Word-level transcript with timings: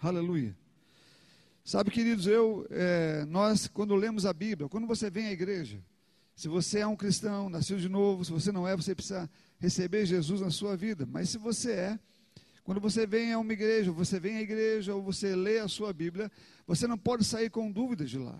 Aleluia. 0.00 0.56
Sabe, 1.64 1.90
queridos, 1.90 2.28
eu, 2.28 2.64
é, 2.70 3.24
nós, 3.24 3.66
quando 3.66 3.96
lemos 3.96 4.24
a 4.24 4.32
Bíblia, 4.32 4.68
quando 4.68 4.86
você 4.86 5.10
vem 5.10 5.26
à 5.26 5.32
igreja, 5.32 5.82
se 6.36 6.46
você 6.46 6.78
é 6.78 6.86
um 6.86 6.94
cristão, 6.94 7.50
nasceu 7.50 7.78
de 7.78 7.88
novo, 7.88 8.24
se 8.24 8.30
você 8.30 8.52
não 8.52 8.66
é, 8.66 8.76
você 8.76 8.94
precisa 8.94 9.28
receber 9.58 10.06
Jesus 10.06 10.40
na 10.40 10.52
sua 10.52 10.76
vida. 10.76 11.04
Mas 11.04 11.30
se 11.30 11.36
você 11.36 11.72
é, 11.72 11.98
quando 12.62 12.80
você 12.80 13.08
vem 13.08 13.32
a 13.32 13.40
uma 13.40 13.52
igreja, 13.52 13.90
você 13.90 14.20
vem 14.20 14.36
à 14.36 14.40
igreja 14.40 14.94
ou 14.94 15.02
você 15.02 15.34
lê 15.34 15.58
a 15.58 15.66
sua 15.66 15.92
Bíblia, 15.92 16.30
você 16.64 16.86
não 16.86 16.96
pode 16.96 17.24
sair 17.24 17.50
com 17.50 17.68
dúvidas 17.68 18.08
de 18.08 18.18
lá. 18.18 18.38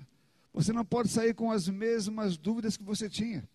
Você 0.54 0.72
não 0.72 0.84
pode 0.84 1.09
sair 1.09 1.34
com 1.34 1.50
as 1.50 1.68
mesmas 1.68 2.36
dúvidas 2.36 2.77
que 2.77 2.84
você 2.84 3.11
tinha. 3.11 3.48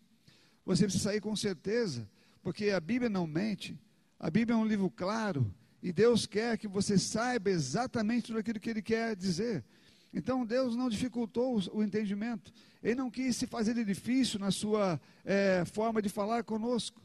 Você 0.66 0.84
precisa 0.84 1.06
sair 1.06 1.22
com 1.22 1.36
certeza, 1.38 2.06
porque 2.42 2.70
a 2.70 2.82
Bíblia 2.82 3.10
não 3.10 3.26
mente. 3.26 3.80
A 4.20 4.30
Bíblia 4.30 4.56
é 4.56 4.58
um 4.58 4.68
livro 4.68 4.90
claro 4.90 5.50
e 5.84 5.94
Deus 5.94 6.26
quer 6.26 6.58
que 6.58 6.68
você 6.68 6.98
saiba 6.98 7.52
exatamente 7.52 8.28
tudo 8.28 8.40
aquilo 8.40 8.60
que 8.60 8.72
Ele 8.72 8.82
quer 8.82 9.16
dizer. 9.16 9.64
Então 10.12 10.44
Deus 10.44 10.76
não 10.76 10.90
dificultou 10.90 11.62
o 11.72 11.84
entendimento. 11.84 12.52
Ele 12.82 12.96
não 12.96 13.12
quis 13.12 13.36
se 13.36 13.46
fazer 13.46 13.76
difícil 13.86 14.40
na 14.40 14.50
sua 14.50 15.00
é, 15.24 15.64
forma 15.66 16.02
de 16.02 16.10
falar 16.10 16.44
conosco. 16.44 17.00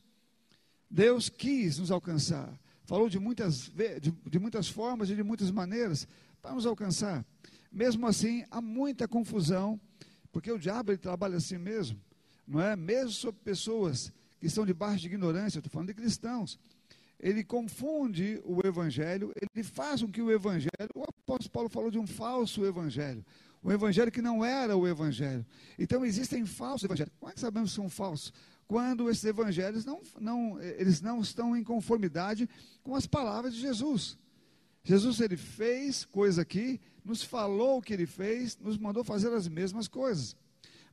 Deus 0.91 1.29
quis 1.29 1.79
nos 1.79 1.91
alcançar 1.91 2.59
falou 2.89 3.11
de 3.11 3.19
muitas, 3.19 3.69
de, 3.69 4.11
de 4.11 4.39
muitas 4.39 4.67
formas 4.67 5.11
e 5.11 5.15
de 5.15 5.23
muitas 5.23 5.51
maneiras 5.51 6.09
para 6.41 6.55
nos 6.55 6.65
alcançar. 6.65 7.23
Mesmo 7.71 8.07
assim, 8.07 8.47
há 8.51 8.63
muita 8.63 9.07
confusão, 9.07 9.79
porque 10.33 10.51
o 10.51 10.59
diabo 10.59 10.93
ele 10.93 10.99
trabalha 10.99 11.37
assim 11.37 11.59
mesmo, 11.59 12.01
não 12.47 12.59
é? 12.59 12.75
Mesmo 12.75 13.11
sobre 13.11 13.43
pessoas 13.45 14.11
que 14.41 14.47
estão 14.47 14.65
debaixo 14.65 15.01
de 15.01 15.07
ignorância, 15.09 15.59
estou 15.59 15.71
falando 15.71 15.89
de 15.89 15.95
cristãos. 15.95 16.59
Ele 17.19 17.43
confunde 17.43 18.41
o 18.45 18.65
evangelho, 18.67 19.33
ele 19.41 19.65
faz 19.65 20.03
com 20.03 20.11
que 20.11 20.23
o 20.23 20.31
evangelho, 20.31 20.71
o 20.95 21.03
apóstolo 21.03 21.51
Paulo 21.51 21.69
falou 21.69 21.91
de 21.91 21.99
um 21.99 22.07
falso 22.07 22.65
evangelho, 22.65 23.25
um 23.63 23.73
evangelho 23.73 24.13
que 24.13 24.23
não 24.23 24.45
era 24.45 24.77
o 24.77 24.87
evangelho. 24.87 25.45
Então 25.79 26.05
existem 26.05 26.47
falsos 26.47 26.85
evangelhos. 26.85 27.13
Como 27.19 27.31
é 27.31 27.35
que 27.35 27.41
sabemos 27.41 27.71
que 27.71 27.77
são 27.77 27.89
falsos? 27.89 28.33
quando 28.69 29.09
esses 29.09 29.25
evangelhos 29.25 29.87
não, 29.87 30.03
não, 30.21 30.61
eles 30.61 31.01
não 31.01 31.23
estão 31.23 31.57
em 31.57 31.65
conformidade 31.65 32.47
com 32.83 32.95
as 32.95 33.07
palavras 33.07 33.55
de 33.55 33.61
Jesus. 33.61 34.19
Jesus 34.85 35.21
ele 35.21 35.39
fez 35.39 36.05
coisa 36.05 36.43
aqui, 36.43 36.79
nos 37.03 37.23
falou 37.23 37.79
o 37.79 37.83
que 37.83 37.95
ele 37.95 38.07
fez, 38.07 38.59
nos 38.59 38.77
mandou 38.77 39.03
fazer 39.03 39.33
as 39.33 39.49
mesmas 39.49 39.89
coisas. 39.89 40.37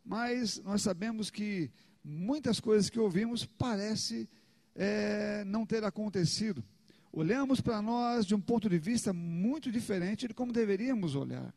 Mas 0.04 0.58
nós 0.64 0.82
sabemos 0.82 1.30
que 1.30 1.70
muitas 2.02 2.62
coisas 2.62 2.90
que 2.90 3.00
ouvimos 3.00 3.46
parece 3.46 4.30
é, 4.76 5.44
não 5.46 5.66
ter 5.66 5.84
acontecido. 5.84 6.64
Olhamos 7.12 7.62
para 7.62 7.82
nós 7.82 8.26
de 8.26 8.36
um 8.36 8.42
ponto 8.42 8.70
de 8.70 8.78
vista 8.78 9.14
muito 9.14 9.72
diferente 9.72 10.28
de 10.28 10.34
como 10.34 10.52
deveríamos 10.52 11.16
olhar. 11.16 11.54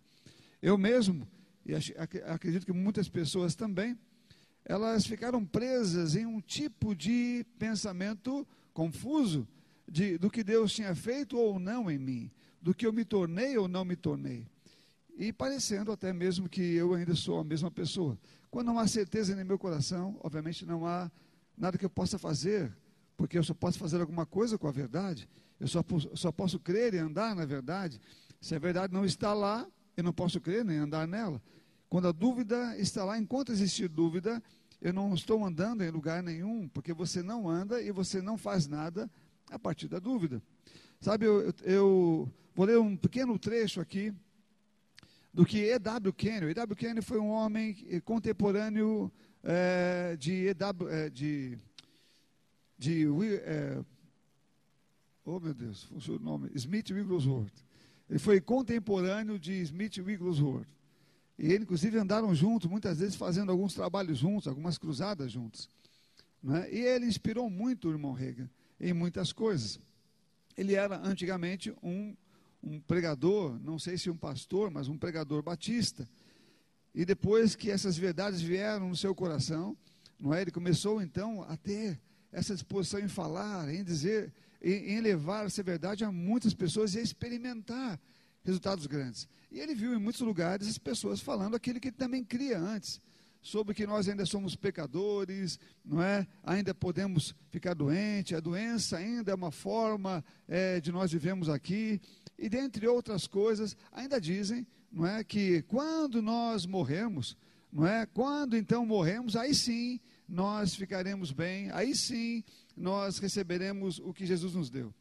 Eu 0.63 0.79
mesmo, 0.79 1.27
e 1.67 1.75
acredito 2.25 2.65
que 2.65 2.73
muitas 2.73 3.09
pessoas 3.09 3.57
também, 3.57 3.99
elas 4.65 5.07
ficaram 5.07 5.45
presas 5.45 6.15
em 6.15 6.27
um 6.27 6.41
tipo 6.41 6.95
de 6.95 7.45
pensamento 7.59 8.47
confuso 8.73 9.49
de, 9.89 10.19
do 10.19 10.31
que 10.31 10.45
Deus 10.45 10.73
tinha 10.73 10.95
feito 10.95 11.37
ou 11.37 11.59
não 11.59 11.91
em 11.91 11.99
mim, 11.99 12.31
do 12.61 12.75
que 12.75 12.87
eu 12.87 12.93
me 12.93 13.05
tornei 13.05 13.57
ou 13.57 13.67
não 13.67 13.85
me 13.85 13.97
tornei. 13.97 14.47
E 15.17 15.33
parecendo 15.33 15.91
até 15.91 16.13
mesmo 16.13 16.49
que 16.49 16.63
eu 16.63 16.95
ainda 16.95 17.15
sou 17.17 17.41
a 17.41 17.45
mesma 17.45 17.71
pessoa. 17.71 18.17
Quando 18.51 18.69
não 18.69 18.79
há 18.79 18.87
certeza 18.87 19.35
no 19.35 19.45
meu 19.45 19.59
coração, 19.59 20.17
obviamente 20.23 20.65
não 20.65 20.87
há 20.87 21.11
nada 21.57 21.77
que 21.77 21.85
eu 21.85 21.91
possa 21.91 22.19
fazer, 22.19 22.73
porque 23.19 23.37
eu 23.37 23.43
só 23.43 23.53
posso 23.53 23.81
fazer 23.81 24.01
alguma 24.01 24.25
coisa 24.25 24.57
com 24.57 24.69
a 24.69 24.71
verdade, 24.71 25.29
eu 25.59 25.67
só, 25.67 25.85
só 26.15 26.31
posso 26.31 26.61
crer 26.61 26.95
e 26.95 26.99
andar 26.99 27.35
na 27.35 27.45
verdade. 27.45 28.01
Se 28.41 28.55
a 28.55 28.61
verdade 28.61 28.95
não 28.95 29.05
está 29.05 29.35
lá, 29.35 29.67
eu 29.97 30.05
não 30.05 30.13
posso 30.13 30.41
crer 30.41 30.65
nem 30.65 30.79
andar 30.79 31.07
nela. 31.09 31.43
Quando 31.89 32.07
a 32.07 32.13
dúvida 32.13 32.77
está 32.79 33.05
lá, 33.05 33.19
enquanto 33.19 33.51
existir 33.51 33.89
dúvida, 33.89 34.41
eu 34.81 34.93
não 34.93 35.13
estou 35.15 35.45
andando 35.45 35.83
em 35.83 35.91
lugar 35.91 36.23
nenhum, 36.23 36.69
porque 36.69 36.93
você 36.93 37.21
não 37.21 37.49
anda 37.51 37.83
e 37.83 37.91
você 37.91 38.23
não 38.23 38.39
faz 38.39 38.69
nada 38.69 39.11
a 39.51 39.59
partir 39.59 39.89
da 39.89 39.99
dúvida. 39.99 40.41
Sabe, 41.01 41.27
eu, 41.27 41.53
eu 41.65 42.33
vou 42.55 42.67
ler 42.67 42.79
um 42.79 42.97
pequeno 42.97 43.37
trecho 43.37 43.81
aqui 43.81 44.15
do 45.35 45.45
que 45.45 45.59
E.W. 45.59 46.13
Kenyon. 46.13 46.51
E.W. 46.51 46.77
Kenyon 46.77 47.03
foi 47.03 47.19
um 47.19 47.31
homem 47.31 47.75
contemporâneo 48.05 49.11
é, 49.43 50.17
de 50.17 50.51
E.W. 50.51 50.89
É, 50.89 51.11
de, 51.11 51.59
de 52.79 53.05
é, 53.45 53.85
oh 55.25 55.41
meu 55.41 55.53
Deus, 55.53 55.85
funciona 55.85 56.21
o 56.21 56.23
nome, 56.23 56.51
Smith 56.55 56.91
Wigglesworth. 56.91 57.65
Ele 58.09 58.19
foi 58.19 58.41
contemporâneo 58.41 59.39
de 59.39 59.53
Smith 59.63 59.99
Wigglesworth. 59.99 60.69
E 61.39 61.53
ele, 61.53 61.65
inclusive, 61.65 61.99
andaram 61.99 62.35
juntos, 62.35 62.71
muitas 62.71 62.99
vezes 62.99 63.15
fazendo 63.15 63.53
alguns 63.53 63.75
trabalhos 63.75 64.19
juntos, 64.19 64.49
algumas 64.49 64.79
cruzadas 64.79 65.31
juntos. 65.31 65.69
Né? 66.43 66.69
E 66.73 66.79
ele 66.79 67.07
inspirou 67.07 67.51
muito 67.51 67.89
o 67.89 67.93
irmão 67.93 68.13
Rega 68.13 68.51
em 68.81 68.93
muitas 68.93 69.33
coisas. 69.33 69.79
Ele 70.57 70.75
era 70.75 70.99
antigamente 70.99 71.73
um, 71.83 72.17
um 72.63 72.81
pregador, 72.81 73.59
não 73.61 73.79
sei 73.79 73.99
se 73.99 74.11
um 74.11 74.17
pastor, 74.17 74.71
mas 74.71 74.89
um 74.89 74.97
pregador 74.97 75.43
batista. 75.43 76.09
E 76.95 77.05
depois 77.05 77.55
que 77.55 77.71
essas 77.71 77.97
verdades 77.97 78.41
vieram 78.41 78.89
no 78.89 78.97
seu 78.97 79.15
coração, 79.15 79.77
não 80.19 80.35
é? 80.35 80.43
ele 80.43 80.51
começou 80.51 81.01
então 81.01 81.43
a 81.43 81.57
ter 81.57 82.01
essa 82.33 82.55
disposição 82.55 83.01
em 83.01 83.09
falar, 83.09 83.73
em 83.73 83.83
dizer, 83.83 84.33
em, 84.63 84.95
em 84.95 85.01
levar 85.01 85.47
essa 85.47 85.63
verdade 85.63 86.05
a 86.05 86.13
muitas 86.13 86.55
pessoas 86.55 86.95
e 86.95 86.99
a 86.99 87.03
experimentar 87.03 87.99
resultados 88.45 88.87
grandes. 88.87 89.29
E 89.51 89.61
ele 89.61 89.75
viu 89.75 89.95
em 89.95 89.99
muitos 89.99 90.21
lugares 90.21 90.69
as 90.69 90.79
pessoas 90.79 91.21
falando 91.21 91.57
aquilo 91.57 91.81
que 91.81 91.89
ele 91.89 91.97
também 91.97 92.23
cria 92.25 92.59
antes, 92.59 93.01
sobre 93.41 93.75
que 93.75 93.87
nós 93.87 94.09
ainda 94.09 94.27
somos 94.27 94.57
pecadores, 94.57 95.59
não 95.85 96.03
é? 96.03 96.27
Ainda 96.43 96.75
podemos 96.75 97.35
ficar 97.51 97.75
doentes, 97.75 98.37
a 98.37 98.41
doença 98.41 98.99
ainda 98.99 99.33
é 99.33 99.35
uma 99.35 99.51
forma 99.51 100.25
é, 100.47 100.81
de 100.81 100.93
nós 100.93 101.13
vivemos 101.13 101.49
aqui, 101.49 102.01
e 102.39 102.49
dentre 102.49 102.87
outras 102.87 103.27
coisas, 103.27 103.77
ainda 103.93 104.21
dizem, 104.21 104.67
não 104.93 105.07
é, 105.07 105.25
que 105.25 105.63
quando 105.63 106.21
nós 106.21 106.67
morremos, 106.67 107.37
não 107.73 107.87
é? 107.87 108.07
Quando 108.07 108.57
então 108.57 108.85
morremos, 108.85 109.37
aí 109.37 109.55
sim 109.55 110.01
nós 110.29 110.75
ficaremos 110.75 111.33
bem, 111.33 111.71
aí 111.71 111.97
sim 111.97 112.45
nós 112.77 113.19
receberemos 113.19 113.99
o 113.99 114.13
que 114.13 114.27
Jesus 114.27 114.55
nos 114.55 114.69
deu. 114.69 114.95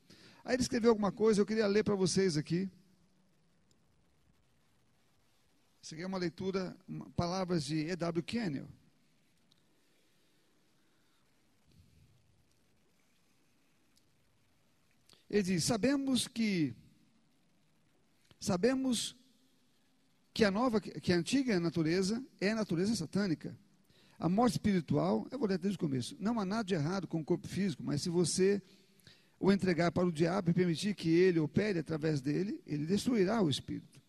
Aí 0.46 0.56
ele 0.56 0.62
escreveu 0.62 0.92
alguma 0.92 1.12
coisa, 1.12 1.42
eu 1.42 1.46
queria 1.46 1.68
ler 1.68 1.84
para 1.84 1.96
vocês 1.96 2.38
aqui. 2.38 2.72
Isso 5.82 5.94
aqui 5.94 6.04
é 6.04 6.08
uma 6.08 6.18
leitura, 6.18 6.76
palavras 7.16 7.66
de 7.66 7.76
E.W. 7.90 8.24
Kenyon. 8.24 8.66
Ele 15.30 15.44
diz: 15.44 15.66
Sabemos 15.66 16.28
que 16.28 16.74
sabemos 18.40 19.16
que 20.34 20.46
a 20.46 20.52
nova, 20.52 20.80
que 20.80 21.12
a 21.12 21.18
antiga 21.18 21.60
natureza 21.60 22.24
é 22.40 22.52
a 22.52 22.56
natureza 22.56 22.96
satânica. 22.96 23.58
A 24.20 24.28
morte 24.28 24.54
espiritual, 24.54 25.28
eu 25.30 25.38
vou 25.38 25.48
ler 25.48 25.58
desde 25.58 25.78
o 25.78 25.80
começo. 25.80 26.16
Não 26.20 26.40
há 26.40 26.46
nada 26.46 26.64
de 26.64 26.74
errado 26.74 27.08
com 27.08 27.20
o 27.20 27.26
corpo 27.26 27.48
físico, 27.48 27.84
mas 27.84 28.02
se 28.02 28.10
você 28.10 28.62
o 29.40 29.52
entregar 29.52 29.92
para 29.92 30.08
o 30.08 30.12
diabo 30.12 30.50
e 30.50 30.54
permitir 30.54 30.96
que 30.96 31.10
ele 31.10 31.40
opere 31.40 31.80
através 31.80 32.20
dele, 32.20 32.62
ele 32.66 32.86
destruirá 32.86 33.42
o 33.42 33.50
espírito. 33.50 34.02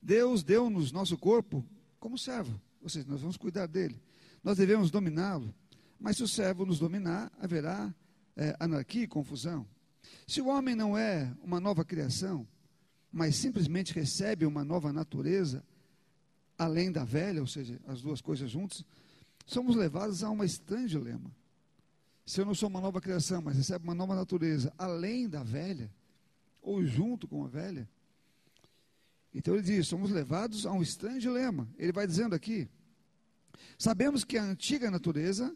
Deus 0.00 0.44
deu-nos 0.44 0.92
nosso 0.92 1.18
corpo 1.18 1.64
como 1.98 2.16
servo, 2.16 2.60
ou 2.80 2.88
seja, 2.88 3.06
nós 3.08 3.20
vamos 3.20 3.36
cuidar 3.36 3.66
dele. 3.66 4.00
Nós 4.44 4.56
devemos 4.56 4.90
dominá-lo, 4.90 5.52
mas 5.98 6.16
se 6.16 6.22
o 6.22 6.28
servo 6.28 6.64
nos 6.64 6.78
dominar, 6.78 7.32
haverá 7.40 7.92
é, 8.36 8.54
anarquia 8.60 9.02
e 9.02 9.08
confusão. 9.08 9.66
Se 10.26 10.40
o 10.40 10.46
homem 10.46 10.76
não 10.76 10.96
é 10.96 11.34
uma 11.42 11.58
nova 11.58 11.84
criação, 11.84 12.46
mas 13.10 13.34
simplesmente 13.34 13.92
recebe 13.92 14.46
uma 14.46 14.64
nova 14.64 14.92
natureza, 14.92 15.64
além 16.58 16.90
da 16.90 17.04
velha, 17.04 17.40
ou 17.40 17.46
seja, 17.46 17.80
as 17.86 18.02
duas 18.02 18.20
coisas 18.20 18.50
juntas, 18.50 18.84
somos 19.46 19.76
levados 19.76 20.24
a 20.24 20.30
um 20.30 20.42
estranho 20.42 20.88
dilema. 20.88 21.30
Se 22.26 22.40
eu 22.40 22.44
não 22.44 22.54
sou 22.54 22.68
uma 22.68 22.80
nova 22.80 23.00
criação, 23.00 23.40
mas 23.40 23.56
recebo 23.56 23.84
uma 23.84 23.94
nova 23.94 24.14
natureza, 24.14 24.72
além 24.76 25.28
da 25.28 25.42
velha, 25.42 25.90
ou 26.60 26.84
junto 26.84 27.26
com 27.26 27.44
a 27.44 27.48
velha, 27.48 27.88
então 29.34 29.54
ele 29.54 29.62
diz: 29.62 29.86
somos 29.86 30.10
levados 30.10 30.66
a 30.66 30.72
um 30.72 30.82
estranho 30.82 31.20
dilema. 31.20 31.68
Ele 31.78 31.92
vai 31.92 32.06
dizendo 32.06 32.34
aqui: 32.34 32.68
sabemos 33.78 34.24
que 34.24 34.36
a 34.36 34.42
antiga 34.42 34.90
natureza 34.90 35.54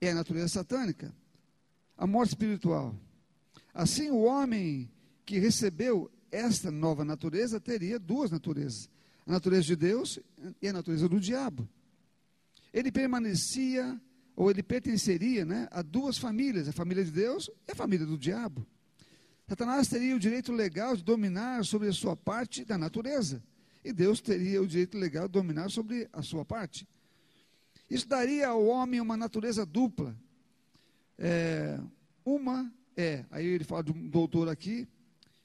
é 0.00 0.10
a 0.10 0.14
natureza 0.14 0.48
satânica, 0.48 1.14
a 1.96 2.06
morte 2.06 2.30
espiritual. 2.30 2.94
Assim, 3.72 4.10
o 4.10 4.22
homem 4.22 4.90
que 5.24 5.38
recebeu 5.38 6.10
esta 6.30 6.70
nova 6.70 7.04
natureza 7.04 7.60
teria 7.60 7.98
duas 7.98 8.30
naturezas: 8.30 8.90
a 9.26 9.32
natureza 9.32 9.66
de 9.66 9.76
Deus 9.76 10.18
e 10.60 10.68
a 10.68 10.72
natureza 10.72 11.08
do 11.08 11.20
diabo. 11.20 11.68
Ele 12.72 12.90
permanecia, 12.90 14.00
ou 14.36 14.50
ele 14.50 14.62
pertenceria 14.62 15.44
né, 15.44 15.68
a 15.70 15.82
duas 15.82 16.18
famílias: 16.18 16.68
a 16.68 16.72
família 16.72 17.04
de 17.04 17.10
Deus 17.10 17.50
e 17.66 17.72
a 17.72 17.74
família 17.74 18.06
do 18.06 18.18
diabo. 18.18 18.66
Satanás 19.48 19.88
teria 19.88 20.16
o 20.16 20.18
direito 20.18 20.52
legal 20.52 20.96
de 20.96 21.02
dominar 21.02 21.64
sobre 21.64 21.88
a 21.88 21.92
sua 21.92 22.16
parte 22.16 22.64
da 22.64 22.78
natureza. 22.78 23.42
E 23.84 23.92
Deus 23.92 24.20
teria 24.20 24.62
o 24.62 24.66
direito 24.66 24.96
legal 24.96 25.26
de 25.26 25.32
dominar 25.32 25.70
sobre 25.70 26.08
a 26.12 26.22
sua 26.22 26.44
parte. 26.44 26.88
Isso 27.90 28.08
daria 28.08 28.48
ao 28.48 28.64
homem 28.64 29.00
uma 29.00 29.16
natureza 29.16 29.66
dupla. 29.66 30.16
É, 31.18 31.78
uma 32.24 32.72
é, 32.96 33.24
aí 33.30 33.46
ele 33.46 33.64
fala 33.64 33.82
de 33.82 33.92
um 33.92 34.08
doutor 34.08 34.48
aqui, 34.48 34.86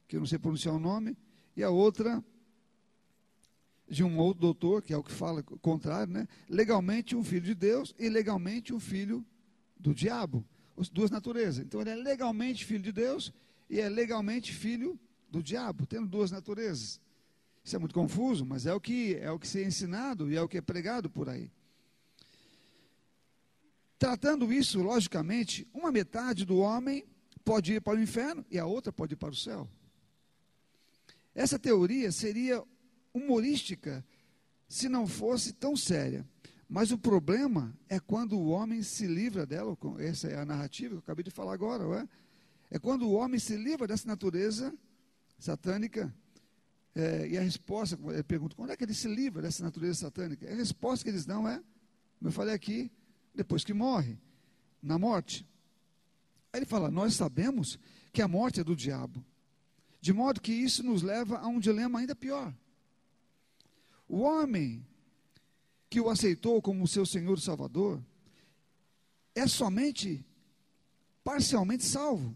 que 0.07 0.15
eu 0.15 0.19
não 0.19 0.27
sei 0.27 0.37
pronunciar 0.37 0.75
o 0.75 0.79
nome, 0.79 1.17
e 1.55 1.63
a 1.63 1.69
outra 1.69 2.23
de 3.89 4.03
um 4.03 4.17
outro 4.17 4.41
doutor, 4.41 4.83
que 4.83 4.93
é 4.93 4.97
o 4.97 5.03
que 5.03 5.11
fala 5.11 5.43
o 5.49 5.57
contrário, 5.59 6.13
né? 6.13 6.27
Legalmente 6.47 7.15
um 7.15 7.23
filho 7.23 7.41
de 7.41 7.55
Deus 7.55 7.95
e 7.97 8.07
legalmente 8.07 8.73
um 8.73 8.79
filho 8.79 9.25
do 9.77 9.93
diabo. 9.93 10.45
As 10.77 10.89
duas 10.89 11.09
naturezas. 11.09 11.65
Então 11.65 11.81
ele 11.81 11.89
é 11.89 11.95
legalmente 11.95 12.63
filho 12.63 12.83
de 12.83 12.91
Deus 12.91 13.33
e 13.69 13.79
é 13.79 13.89
legalmente 13.89 14.53
filho 14.53 14.97
do 15.29 15.41
diabo, 15.41 15.85
tendo 15.85 16.07
duas 16.07 16.31
naturezas. 16.31 17.01
Isso 17.63 17.75
é 17.75 17.79
muito 17.79 17.93
confuso, 17.93 18.45
mas 18.45 18.65
é 18.65 18.73
o 18.73 18.79
que 18.79 19.15
é 19.15 19.31
o 19.31 19.39
que 19.39 19.47
se 19.47 19.61
é 19.61 19.65
ensinado 19.65 20.31
e 20.31 20.35
é 20.35 20.41
o 20.41 20.47
que 20.47 20.57
é 20.57 20.61
pregado 20.61 21.09
por 21.09 21.27
aí. 21.27 21.51
Tratando 23.97 24.53
isso, 24.53 24.81
logicamente, 24.81 25.67
uma 25.73 25.91
metade 25.91 26.45
do 26.45 26.57
homem 26.57 27.03
pode 27.43 27.73
ir 27.73 27.81
para 27.81 27.97
o 27.97 28.01
inferno 28.01 28.45
e 28.49 28.57
a 28.57 28.65
outra 28.65 28.93
pode 28.93 29.13
ir 29.13 29.17
para 29.17 29.29
o 29.29 29.35
céu. 29.35 29.67
Essa 31.35 31.59
teoria 31.59 32.11
seria 32.11 32.63
humorística 33.13 34.05
se 34.67 34.87
não 34.87 35.07
fosse 35.07 35.53
tão 35.53 35.75
séria. 35.75 36.27
Mas 36.67 36.91
o 36.91 36.97
problema 36.97 37.75
é 37.87 37.99
quando 37.99 38.37
o 38.37 38.49
homem 38.49 38.83
se 38.83 39.07
livra 39.07 39.45
dela, 39.45 39.75
essa 39.97 40.27
é 40.27 40.37
a 40.37 40.45
narrativa 40.45 40.89
que 40.89 40.95
eu 40.95 40.99
acabei 40.99 41.23
de 41.23 41.31
falar 41.31 41.53
agora, 41.53 41.83
não 41.83 41.95
é? 41.95 42.79
Quando 42.79 43.07
o 43.07 43.13
homem 43.13 43.39
se 43.39 43.55
livra 43.55 43.87
dessa 43.87 44.07
natureza 44.07 44.71
satânica. 45.39 46.13
É, 46.93 47.27
e 47.27 47.37
a 47.37 47.41
resposta, 47.41 47.97
eu 48.01 48.23
pergunto, 48.23 48.55
quando 48.55 48.71
é 48.71 48.77
que 48.77 48.83
ele 48.83 48.93
se 48.93 49.07
livra 49.07 49.41
dessa 49.41 49.63
natureza 49.63 50.01
satânica? 50.01 50.51
A 50.51 50.55
resposta 50.55 51.03
que 51.03 51.09
eles 51.09 51.25
dão 51.25 51.47
é, 51.47 51.61
como 52.19 52.29
eu 52.29 52.31
falei 52.31 52.53
aqui, 52.53 52.91
depois 53.33 53.63
que 53.63 53.73
morre, 53.73 54.17
na 54.81 54.99
morte. 54.99 55.47
Aí 56.51 56.59
ele 56.59 56.65
fala: 56.65 56.91
Nós 56.91 57.13
sabemos 57.15 57.79
que 58.11 58.21
a 58.21 58.27
morte 58.27 58.59
é 58.59 58.63
do 58.63 58.75
diabo, 58.75 59.23
de 60.01 60.11
modo 60.11 60.41
que 60.41 60.51
isso 60.51 60.83
nos 60.83 61.01
leva 61.01 61.37
a 61.37 61.47
um 61.47 61.59
dilema 61.59 61.99
ainda 61.99 62.15
pior. 62.15 62.53
O 64.09 64.21
homem 64.21 64.83
que 65.87 66.01
o 66.01 66.09
aceitou 66.09 66.61
como 66.61 66.87
seu 66.87 67.05
Senhor 67.05 67.37
e 67.37 67.41
Salvador 67.41 68.03
é 69.35 69.47
somente 69.47 70.25
parcialmente 71.23 71.85
salvo. 71.85 72.35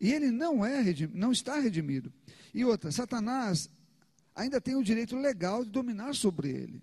E 0.00 0.12
ele 0.12 0.32
não 0.32 0.64
é 0.66 0.82
não 1.14 1.30
está 1.30 1.60
redimido. 1.60 2.12
E 2.52 2.64
outra, 2.64 2.90
Satanás 2.90 3.70
ainda 4.34 4.60
tem 4.60 4.74
o 4.74 4.82
direito 4.82 5.16
legal 5.16 5.64
de 5.64 5.70
dominar 5.70 6.14
sobre 6.14 6.50
ele. 6.50 6.82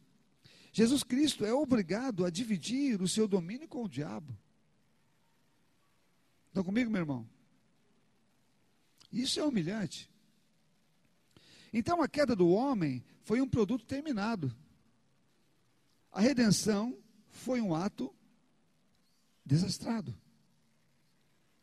Jesus 0.71 1.03
Cristo 1.03 1.43
é 1.43 1.51
obrigado 1.51 2.23
a 2.23 2.29
dividir 2.29 3.01
o 3.01 3.07
seu 3.07 3.27
domínio 3.27 3.67
com 3.67 3.83
o 3.83 3.89
diabo. 3.89 4.37
Estão 6.47 6.63
comigo, 6.63 6.89
meu 6.89 7.01
irmão? 7.01 7.27
Isso 9.11 9.39
é 9.39 9.43
humilhante. 9.43 10.09
Então 11.73 12.01
a 12.01 12.07
queda 12.07 12.35
do 12.35 12.49
homem 12.49 13.03
foi 13.27 13.41
um 13.41 13.49
produto 13.49 13.85
terminado. 13.85 14.55
A 16.13 16.21
redenção 16.21 16.97
foi 17.29 17.59
um 17.59 17.75
ato 17.75 18.15
desastrado. 19.45 20.15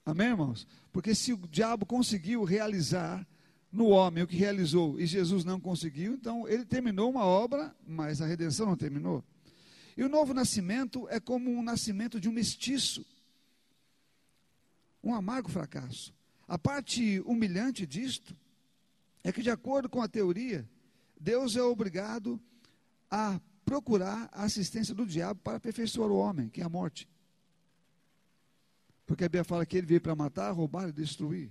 Amém, 0.05 0.27
irmãos? 0.27 0.67
Porque 0.93 1.15
se 1.15 1.33
o 1.33 1.39
diabo 1.49 1.87
conseguiu 1.87 2.45
realizar 2.45 3.27
no 3.73 3.87
homem 3.89 4.23
o 4.23 4.27
que 4.27 4.37
realizou 4.37 5.01
e 5.01 5.07
Jesus 5.07 5.43
não 5.43 5.59
conseguiu, 5.59 6.13
então 6.13 6.47
ele 6.47 6.67
terminou 6.67 7.11
uma 7.11 7.25
obra, 7.25 7.75
mas 7.87 8.21
a 8.21 8.27
redenção 8.27 8.67
não 8.67 8.77
terminou. 8.77 9.25
E 9.97 10.05
o 10.05 10.09
novo 10.09 10.35
nascimento 10.35 11.09
é 11.09 11.19
como 11.19 11.51
um 11.51 11.63
nascimento 11.63 12.21
de 12.21 12.29
um 12.29 12.33
mestiço, 12.33 13.07
um 15.03 15.15
amargo 15.15 15.49
fracasso. 15.49 16.13
A 16.47 16.59
parte 16.59 17.21
humilhante 17.21 17.87
disto 17.87 18.37
é 19.23 19.33
que, 19.33 19.43
de 19.43 19.49
acordo 19.49 19.89
com 19.89 20.03
a 20.03 20.09
teoria, 20.09 20.69
Deus 21.25 21.57
é 21.57 21.63
obrigado 21.63 22.39
a 23.11 23.41
procurar 23.65 24.29
a 24.31 24.45
assistência 24.45 24.95
do 24.95 25.07
diabo 25.07 25.41
para 25.41 25.57
aperfeiçoar 25.57 26.11
o 26.11 26.19
homem, 26.19 26.51
que 26.51 26.61
é 26.61 26.65
a 26.65 26.69
morte. 26.69 27.09
Porque 29.07 29.25
a 29.25 29.29
Bíblia 29.29 29.43
fala 29.43 29.65
que 29.65 29.79
ele 29.79 29.87
veio 29.87 30.03
para 30.03 30.15
matar, 30.15 30.51
roubar 30.51 30.91
e 30.91 30.93
destruir. 30.93 31.51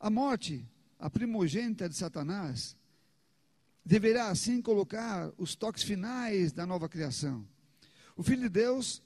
A 0.00 0.08
morte, 0.08 0.66
a 0.98 1.10
primogênita 1.10 1.86
de 1.86 1.94
Satanás, 1.94 2.74
deverá 3.84 4.30
assim 4.30 4.62
colocar 4.62 5.30
os 5.36 5.54
toques 5.54 5.82
finais 5.82 6.50
da 6.50 6.64
nova 6.64 6.88
criação. 6.88 7.46
O 8.16 8.22
Filho 8.22 8.44
de 8.44 8.48
Deus, 8.48 9.02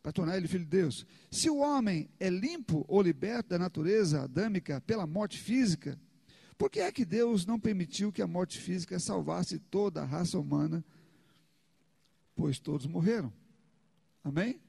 para 0.00 0.12
tornar 0.12 0.36
ele 0.36 0.46
filho 0.46 0.64
de 0.64 0.70
Deus. 0.70 1.04
Se 1.32 1.50
o 1.50 1.56
homem 1.56 2.08
é 2.20 2.30
limpo 2.30 2.84
ou 2.86 3.02
liberto 3.02 3.48
da 3.48 3.58
natureza 3.58 4.22
adâmica 4.22 4.80
pela 4.82 5.04
morte 5.04 5.36
física, 5.36 5.98
por 6.56 6.70
que 6.70 6.80
é 6.80 6.92
que 6.92 7.04
Deus 7.04 7.44
não 7.44 7.58
permitiu 7.58 8.12
que 8.12 8.22
a 8.22 8.26
morte 8.26 8.58
física 8.58 8.98
salvasse 8.98 9.58
toda 9.58 10.02
a 10.02 10.04
raça 10.04 10.38
humana? 10.38 10.84
Pois 12.34 12.58
todos 12.58 12.86
morreram. 12.86 13.32
Amém? 14.22 14.60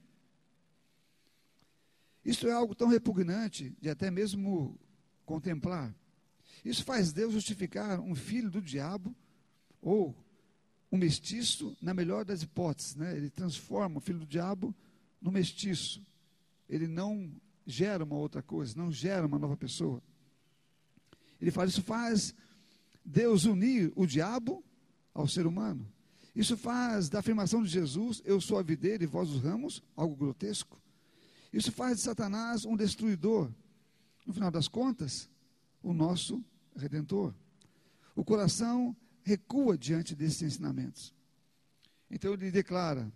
Isso 2.24 2.48
é 2.48 2.52
algo 2.52 2.74
tão 2.74 2.88
repugnante 2.88 3.76
de 3.80 3.88
até 3.88 4.10
mesmo 4.10 4.78
contemplar. 5.24 5.94
Isso 6.64 6.84
faz 6.84 7.12
Deus 7.12 7.32
justificar 7.32 8.00
um 8.00 8.14
filho 8.14 8.50
do 8.50 8.60
diabo 8.60 9.14
ou 9.80 10.14
um 10.90 10.98
mestiço, 10.98 11.76
na 11.80 11.94
melhor 11.94 12.24
das 12.24 12.42
hipóteses, 12.42 12.96
né? 12.96 13.16
Ele 13.16 13.30
transforma 13.30 13.98
o 13.98 14.00
filho 14.00 14.20
do 14.20 14.26
diabo 14.26 14.74
no 15.20 15.30
mestiço. 15.30 16.04
Ele 16.68 16.88
não 16.88 17.30
gera 17.64 18.04
uma 18.04 18.16
outra 18.16 18.42
coisa, 18.42 18.76
não 18.76 18.90
gera 18.90 19.26
uma 19.26 19.38
nova 19.38 19.56
pessoa. 19.56 20.02
Ele 21.40 21.50
fala: 21.50 21.68
Isso 21.68 21.82
faz 21.82 22.34
Deus 23.04 23.44
unir 23.44 23.92
o 23.94 24.06
diabo 24.06 24.64
ao 25.14 25.28
ser 25.28 25.46
humano. 25.46 25.86
Isso 26.34 26.56
faz 26.56 27.08
da 27.08 27.20
afirmação 27.20 27.62
de 27.62 27.68
Jesus, 27.68 28.20
eu 28.24 28.40
sou 28.40 28.58
a 28.58 28.62
videira 28.62 29.02
e 29.02 29.06
vós 29.06 29.30
os 29.30 29.40
ramos, 29.40 29.82
algo 29.96 30.14
grotesco. 30.14 30.78
Isso 31.50 31.72
faz 31.72 31.96
de 31.96 32.02
Satanás 32.02 32.66
um 32.66 32.76
destruidor 32.76 33.50
no 34.26 34.34
final 34.34 34.50
das 34.50 34.68
contas, 34.68 35.30
o 35.82 35.94
nosso 35.94 36.44
redentor. 36.76 37.32
O 38.14 38.24
coração 38.24 38.94
recua 39.22 39.78
diante 39.78 40.14
desses 40.14 40.42
ensinamentos. 40.42 41.14
Então 42.10 42.34
ele 42.34 42.50
declara, 42.50 43.10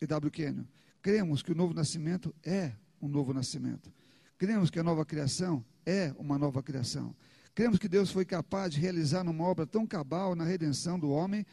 E.W. 0.00 0.30
Kenyon, 0.30 0.64
cremos 1.02 1.42
que 1.42 1.52
o 1.52 1.54
novo 1.54 1.74
nascimento 1.74 2.34
é 2.42 2.72
um 3.00 3.08
novo 3.08 3.34
nascimento. 3.34 3.92
Cremos 4.38 4.70
que 4.70 4.78
a 4.78 4.82
nova 4.82 5.04
criação 5.04 5.64
é 5.84 6.14
uma 6.18 6.38
nova 6.38 6.62
criação. 6.62 7.14
Cremos 7.58 7.80
que 7.80 7.88
Deus 7.88 8.12
foi 8.12 8.24
capaz 8.24 8.72
de 8.72 8.78
realizar 8.78 9.26
uma 9.26 9.42
obra 9.42 9.66
tão 9.66 9.84
cabal 9.84 10.36
na 10.36 10.44
redenção 10.44 10.96
do 10.96 11.10
homem, 11.10 11.44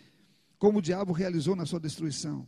como 0.59 0.77
o 0.77 0.81
diabo 0.81 1.11
realizou 1.11 1.55
na 1.55 1.65
sua 1.65 1.79
destruição. 1.79 2.47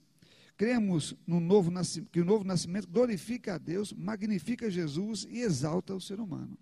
Cremos 0.56 1.16
no 1.26 1.40
novo 1.40 1.72
que 2.12 2.22
o 2.22 2.24
novo 2.24 2.44
nascimento 2.44 2.88
glorifica 2.88 3.56
a 3.56 3.58
Deus, 3.58 3.92
magnifica 3.92 4.70
Jesus 4.70 5.26
e 5.28 5.40
exalta 5.40 5.96
o 5.96 6.00
ser 6.00 6.20
humano. 6.20 6.56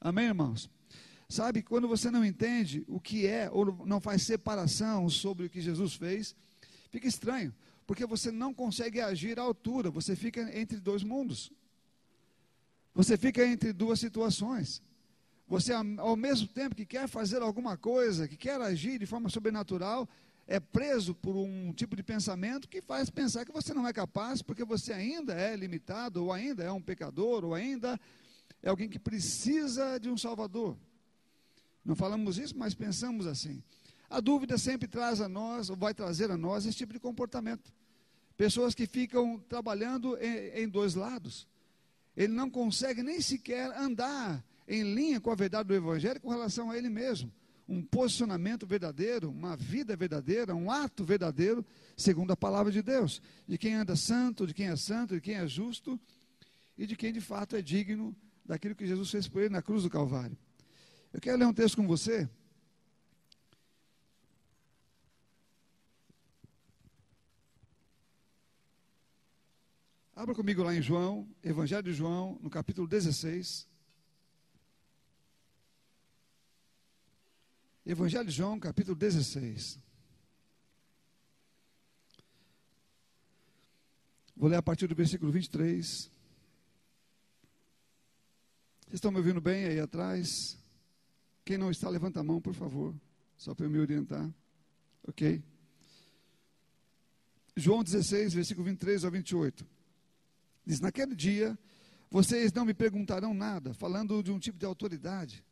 Amém, 0.00 0.24
irmãos? 0.24 0.70
Sabe, 1.28 1.62
quando 1.62 1.86
você 1.86 2.10
não 2.10 2.24
entende 2.24 2.82
o 2.88 2.98
que 2.98 3.26
é, 3.26 3.50
ou 3.50 3.84
não 3.84 4.00
faz 4.00 4.22
separação 4.22 5.10
sobre 5.10 5.44
o 5.44 5.50
que 5.50 5.60
Jesus 5.60 5.96
fez, 5.96 6.34
fica 6.90 7.06
estranho, 7.06 7.54
porque 7.86 8.06
você 8.06 8.30
não 8.30 8.54
consegue 8.54 9.02
agir 9.02 9.38
à 9.38 9.42
altura, 9.42 9.90
você 9.90 10.16
fica 10.16 10.58
entre 10.58 10.80
dois 10.80 11.02
mundos. 11.02 11.52
Você 12.94 13.18
fica 13.18 13.46
entre 13.46 13.70
duas 13.74 14.00
situações. 14.00 14.80
Você, 15.48 15.72
ao 15.72 16.16
mesmo 16.16 16.48
tempo 16.48 16.74
que 16.74 16.84
quer 16.84 17.08
fazer 17.08 17.40
alguma 17.40 17.76
coisa, 17.76 18.26
que 18.26 18.36
quer 18.36 18.60
agir 18.60 18.98
de 18.98 19.06
forma 19.06 19.28
sobrenatural, 19.28 20.08
é 20.46 20.58
preso 20.58 21.14
por 21.14 21.36
um 21.36 21.72
tipo 21.72 21.94
de 21.94 22.02
pensamento 22.02 22.68
que 22.68 22.80
faz 22.80 23.10
pensar 23.10 23.44
que 23.44 23.52
você 23.52 23.72
não 23.72 23.86
é 23.86 23.92
capaz, 23.92 24.42
porque 24.42 24.64
você 24.64 24.92
ainda 24.92 25.34
é 25.34 25.54
limitado, 25.54 26.24
ou 26.24 26.32
ainda 26.32 26.64
é 26.64 26.72
um 26.72 26.82
pecador, 26.82 27.44
ou 27.44 27.54
ainda 27.54 27.98
é 28.62 28.68
alguém 28.68 28.88
que 28.88 28.98
precisa 28.98 29.98
de 29.98 30.08
um 30.08 30.16
Salvador. 30.16 30.76
Não 31.84 31.94
falamos 31.94 32.38
isso, 32.38 32.56
mas 32.58 32.74
pensamos 32.74 33.26
assim. 33.26 33.62
A 34.10 34.20
dúvida 34.20 34.58
sempre 34.58 34.88
traz 34.88 35.20
a 35.20 35.28
nós, 35.28 35.70
ou 35.70 35.76
vai 35.76 35.94
trazer 35.94 36.30
a 36.30 36.36
nós, 36.36 36.66
esse 36.66 36.76
tipo 36.76 36.92
de 36.92 36.98
comportamento. 36.98 37.72
Pessoas 38.36 38.74
que 38.74 38.86
ficam 38.86 39.38
trabalhando 39.48 40.16
em, 40.18 40.62
em 40.62 40.68
dois 40.68 40.94
lados. 40.94 41.46
Ele 42.16 42.32
não 42.32 42.50
consegue 42.50 43.02
nem 43.02 43.20
sequer 43.20 43.70
andar 43.78 44.44
em 44.66 44.82
linha 44.94 45.20
com 45.20 45.30
a 45.30 45.34
verdade 45.34 45.68
do 45.68 45.74
Evangelho 45.74 46.20
com 46.20 46.30
relação 46.30 46.70
a 46.70 46.78
ele 46.78 46.88
mesmo 46.88 47.32
um 47.68 47.82
posicionamento 47.82 48.66
verdadeiro, 48.66 49.30
uma 49.30 49.56
vida 49.56 49.96
verdadeira, 49.96 50.54
um 50.54 50.70
ato 50.70 51.04
verdadeiro, 51.04 51.64
segundo 51.96 52.30
a 52.30 52.36
palavra 52.36 52.70
de 52.70 52.80
Deus, 52.80 53.20
de 53.46 53.58
quem 53.58 53.74
anda 53.74 53.96
santo, 53.96 54.46
de 54.46 54.54
quem 54.54 54.68
é 54.68 54.76
santo, 54.76 55.14
de 55.14 55.20
quem 55.20 55.34
é 55.34 55.46
justo 55.46 55.98
e 56.78 56.86
de 56.86 56.94
quem 56.94 57.12
de 57.12 57.20
fato 57.20 57.56
é 57.56 57.62
digno 57.62 58.14
daquilo 58.44 58.74
que 58.74 58.86
Jesus 58.86 59.10
fez 59.10 59.26
por 59.26 59.40
ele 59.40 59.50
na 59.50 59.62
cruz 59.62 59.82
do 59.82 59.90
Calvário. 59.90 60.38
Eu 61.12 61.20
quero 61.20 61.38
ler 61.38 61.46
um 61.46 61.52
texto 61.52 61.76
com 61.76 61.86
você. 61.86 62.28
Abra 70.14 70.34
comigo 70.34 70.62
lá 70.62 70.74
em 70.74 70.80
João, 70.80 71.28
Evangelho 71.42 71.82
de 71.82 71.92
João, 71.92 72.38
no 72.40 72.48
capítulo 72.48 72.86
16. 72.86 73.68
Evangelho 77.86 78.26
de 78.26 78.32
João, 78.32 78.58
capítulo 78.58 78.96
16. 78.96 79.78
Vou 84.36 84.50
ler 84.50 84.56
a 84.56 84.62
partir 84.62 84.88
do 84.88 84.94
versículo 84.96 85.30
23. 85.30 85.86
Vocês 85.86 86.10
estão 88.90 89.12
me 89.12 89.18
ouvindo 89.18 89.40
bem 89.40 89.66
aí 89.66 89.78
atrás? 89.78 90.58
Quem 91.44 91.56
não 91.56 91.70
está, 91.70 91.88
levanta 91.88 92.18
a 92.18 92.24
mão, 92.24 92.40
por 92.40 92.54
favor, 92.54 92.92
só 93.38 93.54
para 93.54 93.66
eu 93.66 93.70
me 93.70 93.78
orientar. 93.78 94.28
Ok? 95.06 95.40
João 97.54 97.84
16, 97.84 98.34
versículo 98.34 98.66
23 98.66 99.04
ao 99.04 99.12
28. 99.12 99.64
Diz: 100.66 100.80
Naquele 100.80 101.14
dia, 101.14 101.56
vocês 102.10 102.52
não 102.52 102.64
me 102.64 102.74
perguntarão 102.74 103.32
nada, 103.32 103.72
falando 103.72 104.24
de 104.24 104.32
um 104.32 104.40
tipo 104.40 104.58
de 104.58 104.66
autoridade 104.66 105.45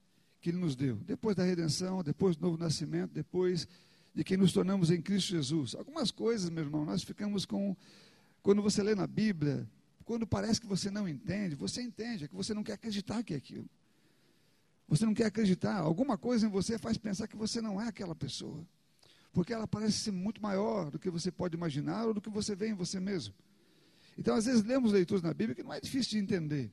que 0.45 0.51
Ele 0.51 0.59
nos 0.59 0.77
deu, 0.77 0.97
depois 0.97 1.35
da 1.35 1.43
redenção, 1.43 2.03
depois 2.03 2.37
do 2.37 2.43
novo 2.43 2.59
nascimento, 2.59 3.13
depois 3.13 3.67
de 4.15 4.23
que 4.23 4.37
nos 4.37 4.53
tornamos 4.53 4.91
em 4.91 5.01
Cristo 5.01 5.31
Jesus. 5.31 5.75
Algumas 5.75 6.11
coisas, 6.11 6.51
meu 6.51 6.65
irmão, 6.65 6.85
nós 6.85 7.03
ficamos 7.03 7.47
com. 7.47 7.75
Quando 8.43 8.61
você 8.61 8.83
lê 8.83 8.95
na 8.95 9.07
Bíblia, 9.07 9.67
quando 10.05 10.27
parece 10.27 10.61
que 10.61 10.67
você 10.67 10.91
não 10.91 11.09
entende, 11.09 11.55
você 11.55 11.81
entende, 11.81 12.25
é 12.25 12.29
que 12.29 12.35
você 12.35 12.53
não 12.53 12.63
quer 12.63 12.75
acreditar 12.75 13.23
que 13.23 13.33
é 13.33 13.39
aquilo. 13.39 13.67
Você 14.87 15.07
não 15.07 15.15
quer 15.15 15.25
acreditar. 15.25 15.79
Alguma 15.79 16.19
coisa 16.19 16.47
em 16.47 16.51
você 16.51 16.79
faz 16.79 16.99
pensar 16.99 17.27
que 17.27 17.39
você 17.39 17.63
não 17.63 17.81
é 17.81 17.89
aquela 17.89 18.15
pessoa. 18.15 18.69
Porque 19.33 19.55
ela 19.55 19.67
parece 19.67 19.97
ser 19.97 20.11
muito 20.11 20.43
maior 20.43 20.91
do 20.91 20.99
que 20.99 21.09
você 21.09 21.33
pode 21.33 21.57
imaginar 21.57 22.05
ou 22.05 22.13
do 22.13 22.21
que 22.21 22.29
você 22.29 22.55
vê 22.55 22.69
em 22.69 22.75
você 22.75 23.01
mesmo. 23.01 23.33
Então, 24.19 24.37
às 24.37 24.45
vezes, 24.45 24.63
lemos 24.63 24.93
leituras 24.93 25.23
na 25.23 25.33
Bíblia 25.33 25.55
que 25.55 25.63
não 25.63 25.73
é 25.73 25.81
difícil 25.81 26.11
de 26.11 26.19
entender. 26.19 26.71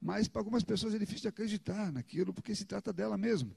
Mas 0.00 0.28
para 0.28 0.40
algumas 0.40 0.62
pessoas 0.62 0.94
é 0.94 0.98
difícil 0.98 1.22
de 1.22 1.28
acreditar 1.28 1.92
naquilo, 1.92 2.32
porque 2.32 2.54
se 2.54 2.64
trata 2.64 2.92
dela 2.92 3.16
mesma. 3.16 3.50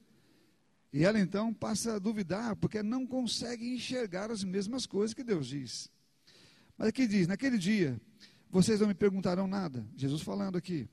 E 0.91 1.03
ela 1.03 1.19
então 1.19 1.53
passa 1.53 1.95
a 1.95 1.99
duvidar, 1.99 2.55
porque 2.55 2.81
não 2.81 3.05
consegue 3.05 3.69
enxergar 3.73 4.31
as 4.31 4.43
mesmas 4.43 4.85
coisas 4.85 5.13
que 5.13 5.23
Deus 5.23 5.47
diz. 5.47 5.89
Mas 6.77 6.87
aqui 6.87 7.05
diz: 7.07 7.27
naquele 7.27 7.57
dia, 7.57 7.99
vocês 8.49 8.79
não 8.79 8.87
me 8.87 8.95
perguntarão 8.95 9.47
nada. 9.47 9.85
Jesus 9.95 10.21
falando 10.21 10.57
aqui. 10.57 10.89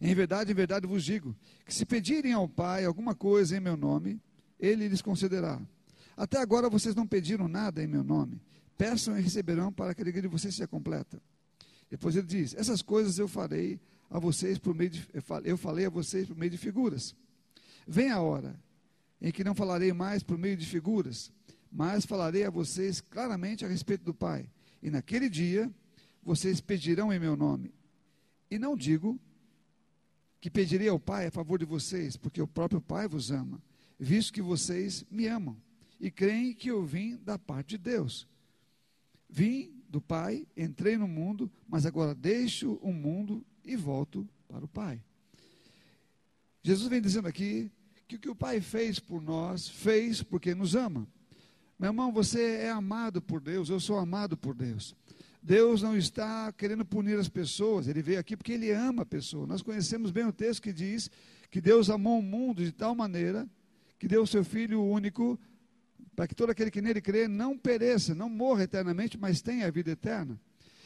Em 0.00 0.14
verdade, 0.14 0.50
em 0.50 0.54
verdade 0.54 0.86
vos 0.86 1.04
digo: 1.04 1.36
que 1.64 1.72
se 1.72 1.86
pedirem 1.86 2.32
ao 2.32 2.48
Pai 2.48 2.84
alguma 2.84 3.14
coisa 3.14 3.56
em 3.56 3.60
meu 3.60 3.76
nome, 3.76 4.20
Ele 4.58 4.88
lhes 4.88 5.02
concederá. 5.02 5.60
Até 6.16 6.38
agora 6.38 6.68
vocês 6.68 6.94
não 6.94 7.06
pediram 7.06 7.46
nada 7.46 7.82
em 7.82 7.86
meu 7.86 8.02
nome. 8.02 8.42
Peçam 8.76 9.16
e 9.18 9.22
receberão 9.22 9.72
para 9.72 9.94
que 9.94 10.00
a 10.00 10.04
alegria 10.04 10.22
de 10.22 10.28
vocês 10.28 10.54
seja 10.54 10.66
completa. 10.66 11.22
Depois 11.88 12.16
ele 12.16 12.26
diz: 12.26 12.54
Essas 12.54 12.82
coisas 12.82 13.18
eu 13.18 13.28
farei 13.28 13.78
a 14.10 14.18
vocês 14.18 14.58
por 14.58 14.74
meio 14.74 14.90
de, 14.90 15.08
eu 15.44 15.56
falei 15.56 15.86
a 15.86 15.90
vocês 15.90 16.26
por 16.26 16.36
meio 16.36 16.50
de 16.50 16.58
figuras. 16.58 17.14
Vem 17.86 18.10
a 18.10 18.20
hora 18.20 18.60
em 19.22 19.30
que 19.30 19.44
não 19.44 19.54
falarei 19.54 19.92
mais 19.92 20.22
por 20.22 20.36
meio 20.36 20.56
de 20.56 20.66
figuras, 20.66 21.32
mas 21.70 22.04
falarei 22.04 22.44
a 22.44 22.50
vocês 22.50 23.00
claramente 23.00 23.64
a 23.64 23.68
respeito 23.68 24.04
do 24.04 24.12
Pai. 24.12 24.50
E 24.82 24.90
naquele 24.90 25.30
dia 25.30 25.70
vocês 26.22 26.60
pedirão 26.60 27.12
em 27.12 27.20
meu 27.20 27.36
nome. 27.36 27.72
E 28.50 28.58
não 28.58 28.76
digo 28.76 29.18
que 30.40 30.50
pedirei 30.50 30.88
ao 30.88 30.98
Pai 30.98 31.26
a 31.26 31.30
favor 31.30 31.58
de 31.58 31.64
vocês, 31.64 32.16
porque 32.16 32.42
o 32.42 32.48
próprio 32.48 32.80
Pai 32.80 33.06
vos 33.06 33.30
ama, 33.30 33.62
visto 33.98 34.32
que 34.32 34.42
vocês 34.42 35.04
me 35.10 35.26
amam 35.26 35.56
e 36.00 36.10
creem 36.10 36.54
que 36.54 36.70
eu 36.70 36.84
vim 36.84 37.16
da 37.16 37.38
parte 37.38 37.70
de 37.70 37.78
Deus. 37.78 38.26
Vim 39.28 39.72
do 39.88 40.00
Pai, 40.00 40.46
entrei 40.56 40.96
no 40.96 41.06
mundo, 41.06 41.50
mas 41.68 41.86
agora 41.86 42.14
deixo 42.14 42.74
o 42.82 42.92
mundo 42.92 43.44
e 43.64 43.76
volto 43.76 44.26
para 44.48 44.64
o 44.64 44.68
Pai. 44.68 45.02
Jesus 46.62 46.88
vem 46.88 47.00
dizendo 47.00 47.28
aqui 47.28 47.70
que 48.06 48.16
o 48.16 48.18
que 48.18 48.28
o 48.28 48.34
Pai 48.34 48.60
fez 48.60 48.98
por 48.98 49.22
nós, 49.22 49.68
fez 49.68 50.22
porque 50.22 50.54
nos 50.54 50.74
ama. 50.74 51.06
Meu 51.78 51.90
irmão, 51.90 52.12
você 52.12 52.56
é 52.56 52.70
amado 52.70 53.22
por 53.22 53.40
Deus, 53.40 53.70
eu 53.70 53.80
sou 53.80 53.98
amado 53.98 54.36
por 54.36 54.54
Deus. 54.54 54.94
Deus 55.42 55.80
não 55.80 55.96
está 55.96 56.52
querendo 56.52 56.84
punir 56.84 57.18
as 57.18 57.28
pessoas, 57.28 57.88
ele 57.88 58.02
veio 58.02 58.20
aqui 58.20 58.36
porque 58.36 58.52
ele 58.52 58.70
ama 58.70 59.02
a 59.02 59.06
pessoa. 59.06 59.46
Nós 59.46 59.62
conhecemos 59.62 60.10
bem 60.10 60.26
o 60.26 60.32
texto 60.32 60.62
que 60.62 60.72
diz 60.72 61.10
que 61.50 61.60
Deus 61.60 61.88
amou 61.88 62.18
o 62.18 62.22
mundo 62.22 62.62
de 62.62 62.72
tal 62.72 62.94
maneira 62.94 63.48
que 63.98 64.06
deu 64.06 64.22
o 64.22 64.26
seu 64.26 64.44
Filho 64.44 64.82
único 64.82 65.38
para 66.14 66.26
que 66.26 66.34
todo 66.34 66.50
aquele 66.50 66.70
que 66.70 66.82
nele 66.82 67.00
crê 67.00 67.26
não 67.26 67.56
pereça, 67.56 68.14
não 68.14 68.28
morra 68.28 68.64
eternamente, 68.64 69.16
mas 69.16 69.40
tenha 69.40 69.66
a 69.66 69.70
vida 69.70 69.90
eterna. 69.90 70.38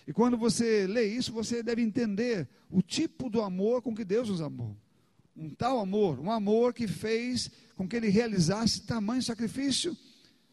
E 0.06 0.12
quando 0.12 0.36
você 0.36 0.86
lê 0.86 1.06
isso, 1.06 1.32
você 1.32 1.62
deve 1.62 1.82
entender 1.82 2.48
o 2.70 2.82
tipo 2.82 3.30
do 3.30 3.40
amor 3.40 3.82
com 3.82 3.94
que 3.94 4.04
Deus 4.04 4.28
nos 4.28 4.40
amou. 4.40 4.76
Um 5.36 5.50
tal 5.50 5.80
amor, 5.80 6.20
um 6.20 6.30
amor 6.30 6.74
que 6.74 6.86
fez 6.86 7.50
com 7.74 7.88
que 7.88 7.96
ele 7.96 8.08
realizasse 8.08 8.82
tamanho 8.82 9.22
sacrifício 9.22 9.96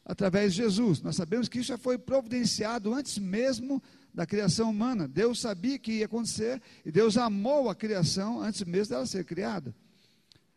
através 0.06 0.54
de 0.54 0.64
Jesus. 0.64 1.02
Nós 1.02 1.16
sabemos 1.16 1.48
que 1.48 1.60
isso 1.60 1.68
já 1.68 1.78
foi 1.78 1.98
providenciado 1.98 2.94
antes 2.94 3.18
mesmo 3.18 3.82
da 4.14 4.26
criação 4.26 4.70
humana. 4.70 5.08
Deus 5.08 5.40
sabia 5.40 5.78
que 5.78 6.00
ia 6.00 6.06
acontecer 6.06 6.62
e 6.86 6.92
Deus 6.92 7.18
amou 7.18 7.70
a 7.70 7.76
criação 7.76 8.42
antes 8.42 8.64
mesmo 8.64 8.94
dela 8.94 9.06
ser 9.06 9.24
criada. 9.26 9.76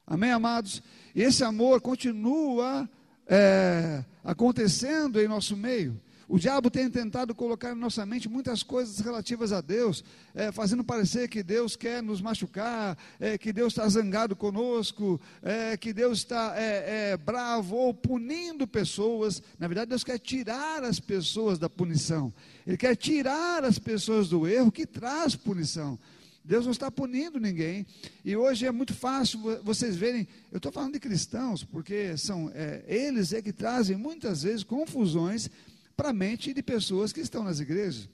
Amém, 0.06 0.30
amados? 0.30 0.82
E 1.14 1.22
esse 1.22 1.42
amor 1.42 1.80
continua 1.80 2.88
é, 3.26 4.04
acontecendo 4.22 5.20
em 5.20 5.28
nosso 5.28 5.56
meio. 5.56 6.00
O 6.28 6.38
diabo 6.38 6.70
tem 6.70 6.88
tentado 6.88 7.34
colocar 7.34 7.72
em 7.72 7.74
nossa 7.74 8.04
mente 8.06 8.28
muitas 8.28 8.62
coisas 8.62 8.98
relativas 9.00 9.52
a 9.52 9.60
Deus, 9.60 10.02
é, 10.34 10.50
fazendo 10.50 10.82
parecer 10.82 11.28
que 11.28 11.42
Deus 11.42 11.76
quer 11.76 12.02
nos 12.02 12.20
machucar, 12.20 12.96
é, 13.20 13.36
que 13.36 13.52
Deus 13.52 13.72
está 13.72 13.86
zangado 13.88 14.34
conosco, 14.34 15.20
é, 15.42 15.76
que 15.76 15.92
Deus 15.92 16.18
está 16.18 16.54
é, 16.56 17.12
é, 17.12 17.16
bravo 17.16 17.76
ou 17.76 17.92
punindo 17.92 18.66
pessoas. 18.66 19.42
Na 19.58 19.68
verdade, 19.68 19.90
Deus 19.90 20.04
quer 20.04 20.18
tirar 20.18 20.82
as 20.82 20.98
pessoas 20.98 21.58
da 21.58 21.68
punição, 21.68 22.32
Ele 22.66 22.76
quer 22.76 22.96
tirar 22.96 23.64
as 23.64 23.78
pessoas 23.78 24.28
do 24.28 24.46
erro 24.46 24.72
que 24.72 24.86
traz 24.86 25.36
punição. 25.36 25.98
Deus 26.46 26.66
não 26.66 26.72
está 26.72 26.90
punindo 26.90 27.40
ninguém. 27.40 27.86
E 28.22 28.36
hoje 28.36 28.66
é 28.66 28.70
muito 28.70 28.92
fácil 28.92 29.40
vocês 29.62 29.96
verem. 29.96 30.28
Eu 30.52 30.58
estou 30.58 30.70
falando 30.70 30.92
de 30.92 31.00
cristãos, 31.00 31.64
porque 31.64 32.18
são 32.18 32.52
é, 32.54 32.84
eles 32.86 33.32
é 33.32 33.40
que 33.40 33.50
trazem 33.50 33.96
muitas 33.96 34.42
vezes 34.42 34.62
confusões 34.62 35.48
para 35.96 36.10
a 36.10 36.12
mente 36.12 36.52
de 36.52 36.62
pessoas 36.62 37.12
que 37.12 37.20
estão 37.20 37.44
nas 37.44 37.60
igrejas. 37.60 38.08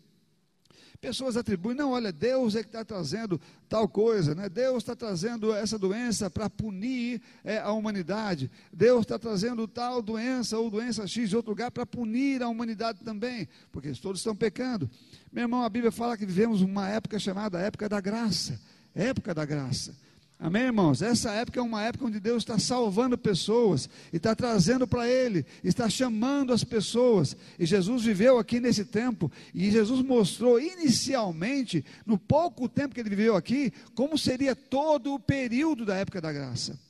Pessoas 1.00 1.34
atribuem, 1.34 1.75
não, 1.75 1.92
olha, 1.92 2.12
Deus 2.12 2.54
é 2.54 2.62
que 2.62 2.68
está 2.68 2.84
trazendo 2.84 3.40
tal 3.70 3.88
coisa, 3.88 4.34
né? 4.34 4.50
Deus 4.50 4.78
está 4.78 4.94
trazendo 4.94 5.50
essa 5.54 5.78
doença 5.78 6.28
para 6.28 6.50
punir 6.50 7.22
é, 7.42 7.56
a 7.56 7.72
humanidade. 7.72 8.50
Deus 8.70 9.00
está 9.00 9.18
trazendo 9.18 9.66
tal 9.66 10.02
doença 10.02 10.58
ou 10.58 10.70
doença 10.70 11.06
X 11.06 11.30
de 11.30 11.37
outro 11.37 11.52
lugar 11.52 11.70
para 11.70 11.87
punir 11.87 12.42
a 12.42 12.49
humanidade 12.49 12.99
também, 13.02 13.49
porque 13.72 13.92
todos 13.92 14.20
estão 14.20 14.37
pecando. 14.37 14.90
Meu 15.32 15.44
irmão, 15.44 15.62
a 15.62 15.70
Bíblia 15.70 15.90
fala 15.90 16.18
que 16.18 16.26
vivemos 16.26 16.60
uma 16.60 16.87
época 16.90 17.18
chamada 17.18 17.58
época 17.58 17.88
da 17.88 17.99
graça. 17.99 18.60
Época 18.94 19.32
da 19.32 19.46
graça. 19.46 19.96
Amém, 20.42 20.62
irmãos? 20.62 21.02
Essa 21.02 21.32
época 21.32 21.61
é 21.61 21.62
uma 21.62 21.82
época 21.82 22.06
onde 22.06 22.18
Deus 22.18 22.42
está 22.42 22.59
salvando 22.59 23.18
pessoas, 23.18 23.90
e 24.11 24.16
está 24.16 24.35
trazendo 24.35 24.88
para 24.88 25.06
Ele, 25.06 25.44
está 25.62 25.87
chamando 25.90 26.50
as 26.50 26.64
pessoas. 26.64 27.37
E 27.59 27.66
Jesus 27.66 28.04
viveu 28.04 28.38
aqui 28.38 28.59
nesse 28.59 28.87
tempo, 28.87 29.30
e 29.54 29.70
Jesus 29.70 30.00
mostrou 30.00 30.59
inicialmente, 30.59 31.85
no 32.06 32.18
pouco 32.18 32.70
tempo 32.70 32.94
que 32.94 33.00
ele 33.02 33.11
viveu 33.11 33.37
aqui, 33.37 33.70
como 33.94 34.16
seria 34.16 34.56
todo 34.56 35.12
o 35.12 35.20
período 35.20 35.85
da 35.85 35.94
época 35.97 36.23
da 36.23 36.32
graça. 36.32 36.80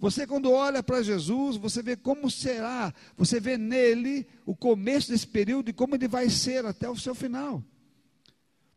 Você, 0.00 0.26
quando 0.26 0.50
olha 0.50 0.82
para 0.82 1.00
Jesus, 1.00 1.56
você 1.56 1.80
vê 1.80 1.94
como 1.94 2.28
será, 2.28 2.92
você 3.16 3.38
vê 3.38 3.56
nele 3.56 4.26
o 4.44 4.56
começo 4.56 5.12
desse 5.12 5.28
período 5.28 5.70
e 5.70 5.72
como 5.72 5.94
ele 5.94 6.08
vai 6.08 6.28
ser 6.28 6.66
até 6.66 6.90
o 6.90 6.96
seu 6.96 7.14
final. 7.14 7.62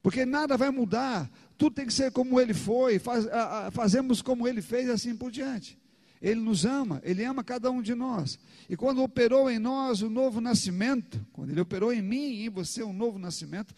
Porque 0.03 0.25
nada 0.25 0.57
vai 0.57 0.71
mudar, 0.71 1.29
tudo 1.61 1.75
tem 1.75 1.85
que 1.85 1.93
ser 1.93 2.11
como 2.11 2.41
ele 2.41 2.55
foi, 2.55 2.97
faz, 2.97 3.27
a, 3.27 3.67
a, 3.67 3.71
fazemos 3.71 4.19
como 4.19 4.47
ele 4.47 4.63
fez 4.63 4.87
e 4.87 4.91
assim 4.91 5.15
por 5.15 5.29
diante. 5.29 5.77
Ele 6.19 6.41
nos 6.41 6.65
ama, 6.65 6.99
ele 7.03 7.23
ama 7.23 7.43
cada 7.43 7.69
um 7.69 7.83
de 7.83 7.93
nós. 7.93 8.39
E 8.67 8.75
quando 8.75 9.03
operou 9.03 9.47
em 9.47 9.59
nós 9.59 10.01
o 10.01 10.09
novo 10.09 10.41
nascimento, 10.41 11.23
quando 11.31 11.51
ele 11.51 11.61
operou 11.61 11.93
em 11.93 12.01
mim 12.01 12.31
e 12.31 12.45
em 12.47 12.49
você 12.49 12.81
um 12.81 12.91
novo 12.91 13.19
nascimento, 13.19 13.75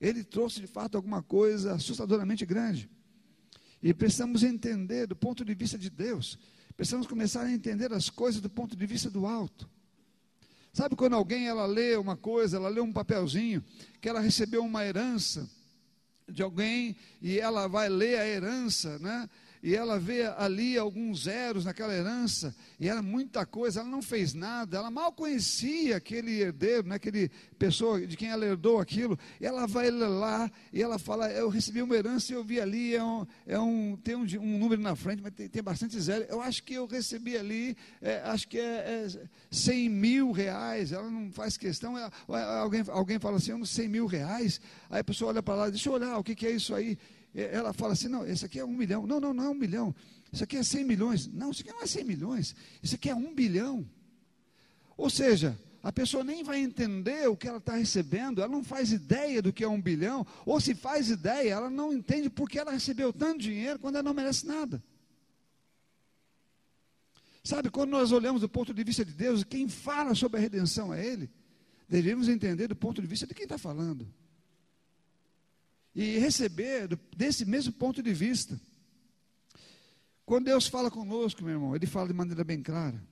ele 0.00 0.22
trouxe 0.22 0.60
de 0.60 0.68
fato 0.68 0.94
alguma 0.94 1.20
coisa 1.20 1.74
assustadoramente 1.74 2.46
grande. 2.46 2.88
E 3.82 3.92
precisamos 3.92 4.44
entender 4.44 5.08
do 5.08 5.16
ponto 5.16 5.44
de 5.44 5.52
vista 5.52 5.76
de 5.76 5.90
Deus, 5.90 6.38
precisamos 6.76 7.08
começar 7.08 7.42
a 7.42 7.50
entender 7.50 7.92
as 7.92 8.08
coisas 8.08 8.40
do 8.40 8.48
ponto 8.48 8.76
de 8.76 8.86
vista 8.86 9.10
do 9.10 9.26
alto. 9.26 9.68
Sabe 10.72 10.94
quando 10.94 11.14
alguém 11.14 11.48
ela 11.48 11.66
lê 11.66 11.96
uma 11.96 12.16
coisa, 12.16 12.56
ela 12.56 12.68
lê 12.68 12.80
um 12.80 12.92
papelzinho, 12.92 13.64
que 14.00 14.08
ela 14.08 14.20
recebeu 14.20 14.64
uma 14.64 14.84
herança, 14.84 15.50
de 16.28 16.42
alguém 16.42 16.96
e 17.22 17.38
ela 17.38 17.68
vai 17.68 17.88
ler 17.88 18.18
a 18.18 18.26
herança, 18.26 18.98
né? 18.98 19.28
E 19.62 19.74
ela 19.74 19.98
vê 19.98 20.24
ali 20.36 20.76
alguns 20.76 21.24
zeros 21.24 21.64
naquela 21.64 21.94
herança, 21.94 22.54
e 22.78 22.88
era 22.88 23.02
muita 23.02 23.44
coisa, 23.44 23.80
ela 23.80 23.88
não 23.88 24.02
fez 24.02 24.34
nada, 24.34 24.76
ela 24.76 24.90
mal 24.90 25.12
conhecia 25.12 25.96
aquele 25.96 26.40
herdeiro, 26.40 26.88
né, 26.88 26.96
aquele 26.96 27.30
pessoa 27.58 28.06
de 28.06 28.16
quem 28.16 28.28
ela 28.28 28.44
herdou 28.44 28.80
aquilo, 28.80 29.18
ela 29.40 29.66
vai 29.66 29.90
lá 29.90 30.50
e 30.72 30.82
ela 30.82 30.98
fala, 30.98 31.30
eu 31.30 31.48
recebi 31.48 31.82
uma 31.82 31.94
herança 31.94 32.32
e 32.32 32.34
eu 32.36 32.44
vi 32.44 32.60
ali, 32.60 32.94
é 32.94 33.02
um, 33.02 33.26
é 33.46 33.58
um 33.58 33.96
tem 34.02 34.14
um, 34.14 34.22
um, 34.40 34.58
número 34.58 34.80
na 34.80 34.94
frente, 34.94 35.22
mas 35.22 35.32
tem, 35.32 35.48
tem, 35.48 35.62
bastante 35.62 35.98
zero, 36.00 36.24
eu 36.28 36.40
acho 36.40 36.62
que 36.62 36.74
eu 36.74 36.86
recebi 36.86 37.36
ali, 37.36 37.76
é, 38.00 38.20
acho 38.24 38.46
que 38.48 38.58
é, 38.58 39.06
é 39.06 39.28
100 39.50 39.88
mil 39.88 40.32
reais, 40.32 40.92
ela 40.92 41.10
não 41.10 41.30
faz 41.32 41.56
questão, 41.56 41.98
é, 41.98 42.10
alguém, 42.60 42.84
alguém 42.88 43.18
fala 43.18 43.36
assim, 43.36 43.64
100 43.64 43.88
mil 43.88 44.06
reais, 44.06 44.60
aí 44.90 45.00
a 45.00 45.04
pessoa 45.04 45.30
olha 45.30 45.42
para 45.42 45.54
lá, 45.54 45.70
deixa 45.70 45.88
eu 45.88 45.94
olhar, 45.94 46.18
o 46.18 46.24
que, 46.24 46.34
que 46.34 46.46
é 46.46 46.50
isso 46.50 46.74
aí? 46.74 46.98
Ela 47.42 47.72
fala 47.72 47.92
assim: 47.92 48.08
não, 48.08 48.26
esse 48.26 48.44
aqui 48.44 48.58
é 48.58 48.64
um 48.64 48.72
milhão. 48.72 49.06
Não, 49.06 49.20
não, 49.20 49.34
não 49.34 49.44
é 49.44 49.48
um 49.50 49.54
milhão. 49.54 49.94
Isso 50.32 50.42
aqui 50.42 50.56
é 50.56 50.62
100 50.62 50.84
milhões. 50.84 51.26
Não, 51.26 51.50
isso 51.50 51.62
aqui 51.62 51.70
não 51.70 51.82
é 51.82 51.86
100 51.86 52.04
milhões. 52.04 52.56
Isso 52.82 52.94
aqui 52.94 53.10
é 53.10 53.14
um 53.14 53.34
bilhão. 53.34 53.88
Ou 54.96 55.10
seja, 55.10 55.58
a 55.82 55.92
pessoa 55.92 56.24
nem 56.24 56.42
vai 56.42 56.58
entender 56.58 57.28
o 57.28 57.36
que 57.36 57.46
ela 57.46 57.58
está 57.58 57.76
recebendo, 57.76 58.40
ela 58.40 58.50
não 58.50 58.64
faz 58.64 58.90
ideia 58.90 59.42
do 59.42 59.52
que 59.52 59.62
é 59.62 59.68
um 59.68 59.80
bilhão, 59.80 60.26
ou 60.44 60.58
se 60.60 60.74
faz 60.74 61.10
ideia, 61.10 61.52
ela 61.52 61.70
não 61.70 61.92
entende 61.92 62.30
porque 62.30 62.58
ela 62.58 62.72
recebeu 62.72 63.12
tanto 63.12 63.42
dinheiro 63.42 63.78
quando 63.78 63.96
ela 63.96 64.02
não 64.02 64.14
merece 64.14 64.46
nada. 64.46 64.82
Sabe, 67.44 67.70
quando 67.70 67.90
nós 67.90 68.10
olhamos 68.10 68.40
do 68.40 68.48
ponto 68.48 68.74
de 68.74 68.82
vista 68.82 69.04
de 69.04 69.12
Deus, 69.12 69.44
quem 69.44 69.68
fala 69.68 70.14
sobre 70.14 70.38
a 70.38 70.40
redenção 70.40 70.92
é 70.92 71.06
Ele, 71.06 71.30
devemos 71.88 72.28
entender 72.28 72.66
do 72.66 72.74
ponto 72.74 73.00
de 73.00 73.06
vista 73.06 73.26
de 73.26 73.34
quem 73.34 73.44
está 73.44 73.58
falando 73.58 74.08
e 75.96 76.18
receber 76.18 76.90
desse 77.16 77.46
mesmo 77.46 77.72
ponto 77.72 78.02
de 78.02 78.12
vista. 78.12 78.60
Quando 80.26 80.44
Deus 80.44 80.66
fala 80.66 80.90
conosco, 80.90 81.42
meu 81.42 81.54
irmão, 81.54 81.74
Ele 81.74 81.86
fala 81.86 82.08
de 82.08 82.12
maneira 82.12 82.44
bem 82.44 82.62
clara. 82.62 83.02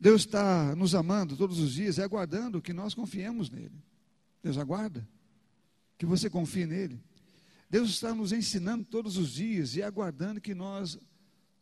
Deus 0.00 0.22
está 0.22 0.74
nos 0.74 0.94
amando 0.94 1.36
todos 1.36 1.58
os 1.58 1.74
dias 1.74 1.98
e 1.98 2.02
aguardando 2.02 2.62
que 2.62 2.72
nós 2.72 2.94
confiemos 2.94 3.50
nele. 3.50 3.78
Deus 4.42 4.56
aguarda 4.56 5.06
que 5.98 6.06
você 6.06 6.30
confie 6.30 6.64
nele. 6.64 6.98
Deus 7.68 7.90
está 7.90 8.14
nos 8.14 8.32
ensinando 8.32 8.84
todos 8.86 9.18
os 9.18 9.30
dias 9.30 9.76
e 9.76 9.82
aguardando 9.82 10.40
que 10.40 10.54
nós 10.54 10.98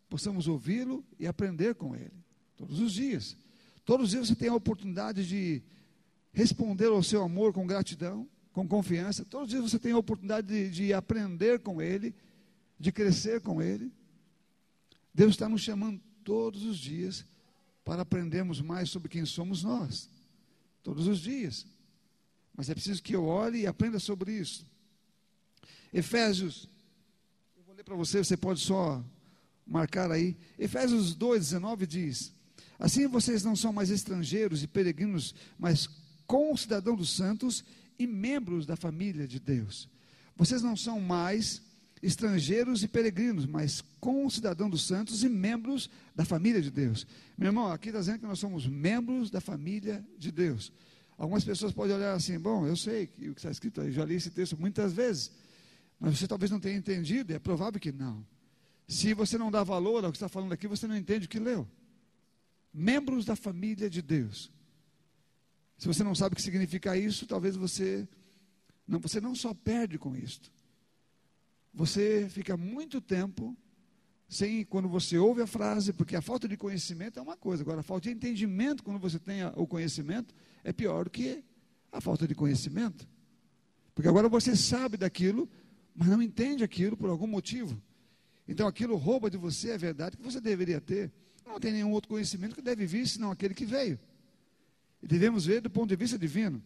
possamos 0.08 0.46
ouvi-lo 0.46 1.04
e 1.18 1.26
aprender 1.26 1.75
com 1.75 1.96
ele. 1.96 2.14
Todos 2.56 2.78
os 2.78 2.92
dias. 2.92 3.37
Todos 3.84 4.06
os 4.06 4.10
dias 4.12 4.28
você 4.28 4.37
tem 4.37 4.49
a 4.49 4.54
oportunidade 4.54 5.26
de 5.26 5.60
responder 6.32 6.87
ao 6.87 7.02
seu 7.02 7.20
amor 7.25 7.52
com 7.52 7.66
gratidão 7.66 8.28
com 8.61 8.69
confiança. 8.69 9.25
Todos 9.25 9.47
os 9.47 9.50
dias 9.50 9.71
você 9.71 9.79
tem 9.79 9.93
a 9.93 9.99
oportunidade 9.99 10.47
de, 10.47 10.71
de 10.71 10.93
aprender 10.93 11.61
com 11.61 11.81
Ele, 11.81 12.14
de 12.79 12.93
crescer 12.93 13.40
com 13.40 13.62
Ele. 13.62 13.93
Deus 15.14 15.31
está 15.31 15.49
nos 15.49 15.62
chamando 15.62 16.00
todos 16.23 16.64
os 16.64 16.79
dias 16.79 17.25
para 17.85 18.02
aprendermos 18.02 18.61
mais 18.61 18.90
sobre 18.90 19.09
quem 19.09 19.25
somos 19.25 19.62
nós. 19.62 20.09
Todos 20.83 21.07
os 21.07 21.21
dias. 21.21 21.67
Mas 22.55 22.69
é 22.69 22.75
preciso 22.75 23.02
que 23.02 23.14
eu 23.14 23.25
olhe 23.25 23.61
e 23.61 23.67
aprenda 23.67 23.99
sobre 23.99 24.33
isso. 24.33 24.67
Efésios, 25.93 26.69
eu 27.57 27.62
vou 27.64 27.75
ler 27.75 27.83
para 27.83 27.97
você, 27.97 28.19
você 28.23 28.37
pode 28.37 28.61
só 28.61 29.02
marcar 29.67 30.11
aí. 30.11 30.37
Efésios 30.59 31.14
2, 31.14 31.40
19 31.40 31.87
diz: 31.87 32.33
Assim 32.79 33.07
vocês 33.07 33.43
não 33.43 33.57
são 33.57 33.73
mais 33.73 33.90
estrangeiros 33.90 34.62
e 34.62 34.67
peregrinos, 34.67 35.35
mas 35.59 35.88
cidadão 36.57 36.95
dos 36.95 37.11
santos 37.11 37.64
e 38.00 38.07
membros 38.07 38.64
da 38.64 38.76
família 38.76 39.28
de 39.28 39.38
Deus. 39.38 39.87
Vocês 40.35 40.62
não 40.62 40.75
são 40.75 40.99
mais 40.99 41.61
estrangeiros 42.02 42.83
e 42.83 42.88
peregrinos, 42.88 43.45
mas 43.45 43.85
concidadãos 44.00 44.71
dos 44.71 44.87
santos 44.87 45.23
e 45.23 45.28
membros 45.28 45.90
da 46.16 46.25
família 46.25 46.62
de 46.62 46.71
Deus. 46.71 47.07
Meu 47.37 47.49
irmão, 47.49 47.71
aqui 47.71 47.90
está 47.90 48.00
dizendo 48.00 48.21
que 48.21 48.26
nós 48.26 48.38
somos 48.38 48.66
membros 48.66 49.30
da 49.30 49.38
família 49.38 50.03
de 50.18 50.33
Deus. 50.33 50.72
Algumas 51.18 51.44
pessoas 51.44 51.74
podem 51.74 51.94
olhar 51.94 52.14
assim, 52.14 52.38
bom, 52.38 52.66
eu 52.66 52.74
sei 52.74 53.07
que 53.07 53.29
o 53.29 53.35
que 53.35 53.40
está 53.40 53.51
escrito 53.51 53.83
aí, 53.83 53.92
já 53.92 54.03
li 54.03 54.14
esse 54.14 54.31
texto 54.31 54.59
muitas 54.59 54.94
vezes, 54.94 55.31
mas 56.01 56.18
você 56.18 56.27
talvez 56.27 56.51
não 56.51 56.59
tenha 56.59 56.79
entendido, 56.79 57.35
é 57.35 57.38
provável 57.38 57.79
que 57.79 57.92
não. 57.92 58.27
Se 58.88 59.12
você 59.12 59.37
não 59.37 59.51
dá 59.51 59.62
valor 59.62 60.07
ao 60.07 60.11
que 60.11 60.16
está 60.16 60.29
falando 60.31 60.53
aqui, 60.55 60.66
você 60.66 60.87
não 60.87 60.96
entende 60.96 61.27
o 61.27 61.29
que 61.29 61.38
leu. 61.38 61.68
Membros 62.72 63.27
da 63.27 63.37
família 63.37 63.90
de 63.90 64.01
Deus. 64.01 64.51
Se 65.81 65.88
você 65.88 66.05
não 66.05 66.14
sabe 66.14 66.35
o 66.35 66.37
que 66.37 66.43
significa 66.43 66.95
isso, 66.95 67.27
talvez 67.27 67.57
você 67.57 68.07
não, 68.87 69.01
você 69.01 69.19
não 69.19 69.35
só 69.35 69.55
perde 69.55 69.99
com 69.99 70.14
isto. 70.14 70.53
Você 71.73 72.29
fica 72.29 72.55
muito 72.55 73.01
tempo 73.01 73.57
sem 74.29 74.62
quando 74.62 74.90
você 74.90 75.16
ouve 75.16 75.40
a 75.40 75.47
frase, 75.47 75.95
porque 75.95 76.14
a 76.14 76.21
falta 76.21 76.47
de 76.47 76.55
conhecimento 76.55 77.19
é 77.19 77.23
uma 77.23 77.35
coisa, 77.35 77.62
agora 77.62 77.81
a 77.81 77.83
falta 77.83 78.11
de 78.11 78.14
entendimento 78.14 78.83
quando 78.83 79.01
você 79.01 79.19
tem 79.19 79.43
o 79.57 79.66
conhecimento 79.66 80.35
é 80.62 80.71
pior 80.71 81.05
do 81.05 81.11
que 81.11 81.43
a 81.90 81.99
falta 81.99 82.29
de 82.29 82.35
conhecimento. 82.35 83.09
Porque 83.95 84.07
agora 84.07 84.29
você 84.29 84.55
sabe 84.55 84.99
daquilo, 84.99 85.49
mas 85.95 86.09
não 86.09 86.21
entende 86.21 86.62
aquilo 86.62 86.95
por 86.95 87.09
algum 87.09 87.27
motivo. 87.27 87.81
Então 88.47 88.69
aquilo 88.69 88.97
rouba 88.97 89.31
de 89.31 89.38
você 89.38 89.73
a 89.73 89.79
verdade 89.79 90.19
que 90.19 90.23
você 90.23 90.43
deveria 90.43 90.79
ter. 90.79 91.11
Não 91.47 91.59
tem 91.59 91.73
nenhum 91.73 91.93
outro 91.93 92.11
conhecimento 92.11 92.55
que 92.55 92.61
deve 92.61 92.85
vir 92.85 93.09
senão 93.09 93.31
aquele 93.31 93.55
que 93.55 93.64
veio. 93.64 93.99
E 95.02 95.06
devemos 95.06 95.46
ver 95.46 95.60
do 95.60 95.70
ponto 95.70 95.88
de 95.88 95.96
vista 95.96 96.18
divino. 96.18 96.62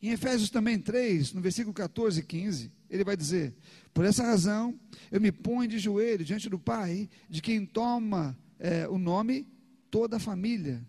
Em 0.00 0.10
Efésios 0.10 0.50
também 0.50 0.78
3, 0.78 1.32
no 1.32 1.40
versículo 1.40 1.72
14 1.72 2.20
e 2.20 2.22
15, 2.22 2.70
ele 2.90 3.04
vai 3.04 3.16
dizer: 3.16 3.54
Por 3.92 4.04
essa 4.04 4.22
razão 4.22 4.78
eu 5.10 5.20
me 5.20 5.32
ponho 5.32 5.68
de 5.68 5.78
joelho 5.78 6.24
diante 6.24 6.48
do 6.48 6.58
Pai, 6.58 7.08
de 7.28 7.40
quem 7.40 7.64
toma 7.64 8.38
é, 8.58 8.86
o 8.88 8.98
nome 8.98 9.46
toda 9.90 10.16
a 10.16 10.20
família, 10.20 10.86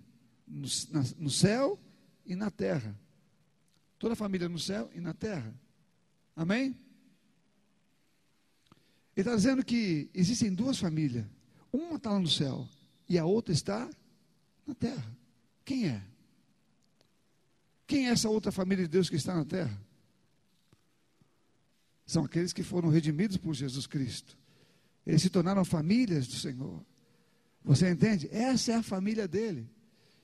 no, 0.48 0.68
na, 0.92 1.04
no 1.18 1.30
céu 1.30 1.80
e 2.26 2.36
na 2.36 2.52
terra. 2.52 3.00
Toda 3.98 4.14
a 4.14 4.18
família 4.18 4.50
no 4.50 4.60
céu 4.60 4.90
e 4.94 5.00
na 5.00 5.14
terra. 5.14 5.54
Amém? 6.36 6.78
Ele 9.16 9.30
está 9.30 9.36
dizendo 9.36 9.64
que 9.64 10.10
existem 10.14 10.54
duas 10.54 10.78
famílias. 10.78 11.26
Uma 11.72 11.96
está 11.96 12.20
no 12.20 12.28
céu 12.28 12.68
e 13.08 13.18
a 13.18 13.26
outra 13.26 13.54
está 13.54 13.90
na 14.68 14.76
terra. 14.76 15.18
Quem 15.66 15.88
é? 15.90 16.02
Quem 17.88 18.08
é 18.08 18.12
essa 18.12 18.30
outra 18.30 18.52
família 18.52 18.86
de 18.86 18.90
Deus 18.90 19.10
que 19.10 19.16
está 19.16 19.36
na 19.36 19.44
terra? 19.44 19.78
São 22.06 22.24
aqueles 22.24 22.54
que 22.54 22.64
foram 22.64 22.90
redimidos 22.90 23.36
por 23.36 23.54
Jesus 23.54 23.88
Cristo. 23.88 24.38
Eles 25.06 25.24
se 25.24 25.30
tornaram 25.30 25.66
famílias 25.66 26.28
do 26.28 26.36
Senhor. 26.36 26.84
Você 27.64 27.90
entende? 27.90 28.30
Essa 28.32 28.74
é 28.74 28.76
a 28.76 28.84
família 28.84 29.28
dele. 29.28 29.68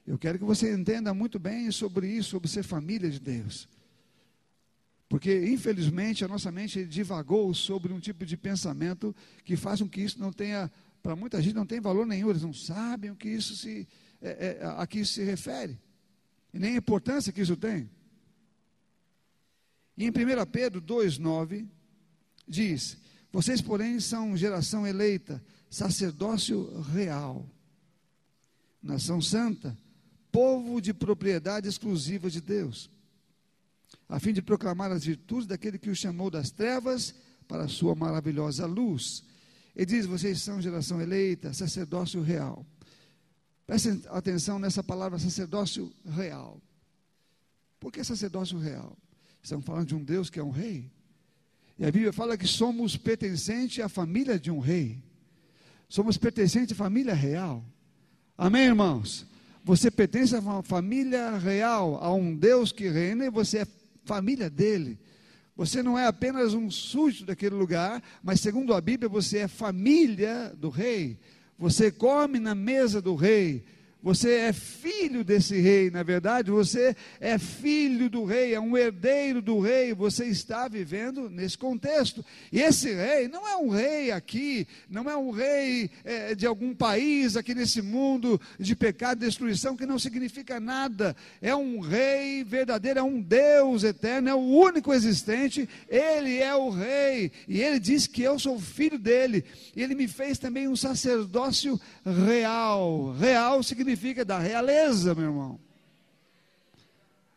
Eu 0.06 0.18
quero 0.18 0.38
que 0.38 0.46
você 0.46 0.74
entenda 0.74 1.14
muito 1.14 1.40
bem 1.40 1.72
sobre 1.72 2.08
isso, 2.08 2.30
sobre 2.30 2.48
ser 2.48 2.64
família 2.64 3.10
de 3.10 3.20
Deus. 3.20 3.68
Porque, 5.10 5.46
infelizmente, 5.50 6.24
a 6.24 6.28
nossa 6.28 6.52
mente 6.52 6.86
divagou 6.86 7.54
sobre 7.54 7.92
um 7.92 8.00
tipo 8.00 8.26
de 8.26 8.38
pensamento 8.38 9.16
que 9.44 9.56
faz 9.56 9.82
com 9.82 9.90
que 9.90 10.02
isso 10.02 10.20
não 10.20 10.32
tenha, 10.32 10.72
para 11.04 11.16
muita 11.16 11.42
gente, 11.42 11.56
não 11.56 11.66
tem 11.66 11.82
valor 11.82 12.06
nenhum. 12.06 12.30
Eles 12.30 12.44
não 12.44 12.54
sabem 12.54 13.12
o 13.12 13.16
que 13.16 13.28
isso 13.28 13.56
se, 13.56 13.88
é, 14.22 14.60
é, 14.62 14.66
a 14.78 14.86
que 14.86 15.00
isso 15.00 15.14
se 15.14 15.24
refere, 15.24 15.80
e 16.54 16.60
nem 16.60 16.76
a 16.76 16.78
importância 16.78 17.32
que 17.34 17.42
isso 17.42 17.58
tem. 17.58 17.90
E 19.98 20.06
em 20.06 20.10
1 20.10 20.14
Pedro 20.52 20.82
2,9 20.82 21.68
diz: 22.48 22.98
Vocês, 23.32 23.62
porém, 23.62 24.00
são 24.00 24.38
geração 24.38 24.86
eleita, 24.86 25.44
sacerdócio 25.70 26.82
real, 26.82 27.50
nação 28.82 29.22
santa, 29.22 29.78
povo 30.32 30.82
de 30.82 30.94
propriedade 30.94 31.68
exclusiva 31.68 32.30
de 32.30 32.42
Deus, 32.42 32.90
a 34.08 34.20
fim 34.20 34.34
de 34.34 34.42
proclamar 34.42 34.92
as 34.92 35.06
virtudes 35.06 35.48
daquele 35.48 35.78
que 35.78 35.90
o 35.90 35.96
chamou 35.96 36.30
das 36.30 36.52
trevas 36.52 37.14
para 37.48 37.64
a 37.64 37.70
sua 37.70 37.96
maravilhosa 37.96 38.66
luz. 38.66 39.24
Ele 39.76 39.86
diz: 39.86 40.06
Vocês 40.06 40.42
são 40.42 40.62
geração 40.62 41.02
eleita, 41.02 41.54
sacerdócio 41.54 42.22
real. 42.22 42.66
Prestem 43.72 44.02
atenção 44.10 44.60
nessa 44.60 44.84
palavra 44.84 45.18
sacerdócio 45.18 45.90
real. 46.06 46.62
Por 47.80 47.90
que 47.90 48.04
sacerdócio 48.04 48.60
real? 48.60 48.98
Estamos 49.42 49.66
falando 49.66 49.88
de 49.88 49.96
um 49.96 50.04
Deus 50.04 50.30
que 50.30 50.42
é 50.42 50.44
um 50.44 50.50
rei. 50.50 50.92
E 51.80 51.86
a 51.86 51.90
Bíblia 51.90 52.12
fala 52.12 52.38
que 52.38 52.46
somos 52.46 52.98
pertencentes 52.98 53.82
à 53.82 53.88
família 53.88 54.38
de 54.38 54.52
um 54.52 54.60
rei. 54.60 55.02
Somos 55.88 56.18
pertencentes 56.18 56.74
à 56.74 56.76
família 56.76 57.14
real. 57.14 57.64
Amém, 58.38 58.64
irmãos? 58.64 59.26
Você 59.64 59.90
pertence 59.90 60.36
a 60.36 60.42
uma 60.42 60.62
família 60.62 61.38
real, 61.38 61.96
a 62.04 62.14
um 62.14 62.36
Deus 62.36 62.74
que 62.74 62.90
reina 62.90 63.28
e 63.28 63.30
você 63.30 63.60
é 63.60 63.68
família 64.04 64.50
dele. 64.50 65.00
Você 65.56 65.82
não 65.82 65.98
é 65.98 66.08
apenas 66.08 66.54
um 66.54 66.70
súdito 66.70 67.24
daquele 67.24 67.56
lugar, 67.56 68.04
mas 68.22 68.42
segundo 68.42 68.74
a 68.74 68.82
Bíblia, 68.82 69.08
você 69.08 69.38
é 69.38 69.48
família 69.48 70.54
do 70.58 70.68
rei. 70.68 71.18
Você 71.62 71.92
come 71.92 72.40
na 72.40 72.56
mesa 72.56 73.00
do 73.00 73.14
rei, 73.14 73.64
você 74.04 74.32
é 74.32 74.54
filho 74.54 75.24
desse 75.24 75.60
rei, 75.60 75.92
na 75.92 76.02
verdade, 76.02 76.50
você 76.50 76.96
é 77.20 77.38
filho 77.38 78.10
do 78.10 78.26
rei, 78.26 78.54
é 78.56 78.60
um 78.60 78.76
herdeiro 78.76 79.42
do 79.42 79.60
rei, 79.60 79.94
você 79.94 80.26
está 80.26 80.68
vivendo 80.68 81.30
nesse 81.30 81.56
contexto. 81.58 82.26
E 82.52 82.60
esse 82.60 82.92
rei 82.92 83.28
não 83.28 83.48
é 83.48 83.56
um 83.58 83.70
rei 83.70 84.12
aqui, 84.12 84.68
não 84.90 85.08
é 85.08 85.16
um 85.16 85.30
rei 85.30 85.92
é, 86.04 86.34
de 86.34 86.48
algum 86.48 86.74
país 86.74 87.38
aqui 87.38 87.54
nesse 87.54 87.80
mundo 87.82 88.42
de 88.60 88.76
pecado 88.76 89.22
e 89.22 89.28
destruição, 89.28 89.78
que 89.78 89.86
não 89.86 90.00
significa 90.00 90.60
nada. 90.60 91.16
É 91.40 91.56
um 91.56 91.80
rei 91.80 92.44
verdadeiro, 92.44 93.00
é 93.00 93.04
um 93.04 93.22
Deus 93.22 93.84
eterno, 93.84 94.30
é 94.30 94.34
o 94.34 94.40
único 94.40 94.94
existente, 94.94 95.70
ele 95.88 96.38
é 96.38 96.56
o 96.56 96.72
rei, 96.72 97.32
e 97.48 97.62
ele 97.62 97.80
diz 97.80 98.08
que 98.08 98.24
eu 98.24 98.40
sou 98.40 98.60
filho 98.60 98.98
dele, 98.98 99.44
e 99.76 99.84
ele 99.84 99.94
me 99.94 100.08
fez 100.08 100.40
também 100.40 100.68
um 100.68 100.76
sacerdócio 100.76 101.80
real. 102.04 103.16
Real 103.20 103.62
significa 103.62 103.91
significa 103.92 104.24
da 104.24 104.40
realeza, 104.40 105.14
meu 105.14 105.26
irmão. 105.26 105.60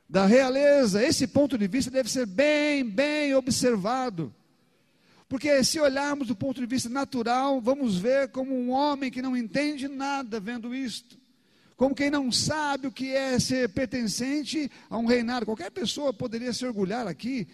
Da 0.08 0.26
realeza. 0.26 1.02
Esse 1.02 1.26
ponto 1.26 1.58
de 1.58 1.66
vista 1.66 1.90
deve 1.90 2.10
ser 2.10 2.26
bem, 2.26 2.84
bem 2.84 3.34
observado. 3.34 4.32
Porque 5.28 5.64
se 5.64 5.80
olharmos 5.80 6.28
do 6.28 6.36
ponto 6.36 6.60
de 6.60 6.66
vista 6.66 6.88
natural, 6.88 7.60
vamos 7.60 7.96
ver 7.96 8.28
como 8.28 8.54
um 8.54 8.70
homem 8.70 9.10
que 9.10 9.22
não 9.22 9.36
entende 9.36 9.88
nada 9.88 10.38
vendo 10.38 10.74
isto. 10.74 11.18
Como 11.76 11.94
quem 11.94 12.10
não 12.10 12.30
sabe 12.30 12.86
o 12.86 12.92
que 12.92 13.12
é 13.12 13.38
ser 13.40 13.68
pertencente 13.70 14.70
a 14.88 14.96
um 14.96 15.06
reinado. 15.06 15.46
Qualquer 15.46 15.72
pessoa 15.72 16.12
poderia 16.12 16.52
se 16.52 16.64
orgulhar 16.64 17.08
aqui 17.08 17.48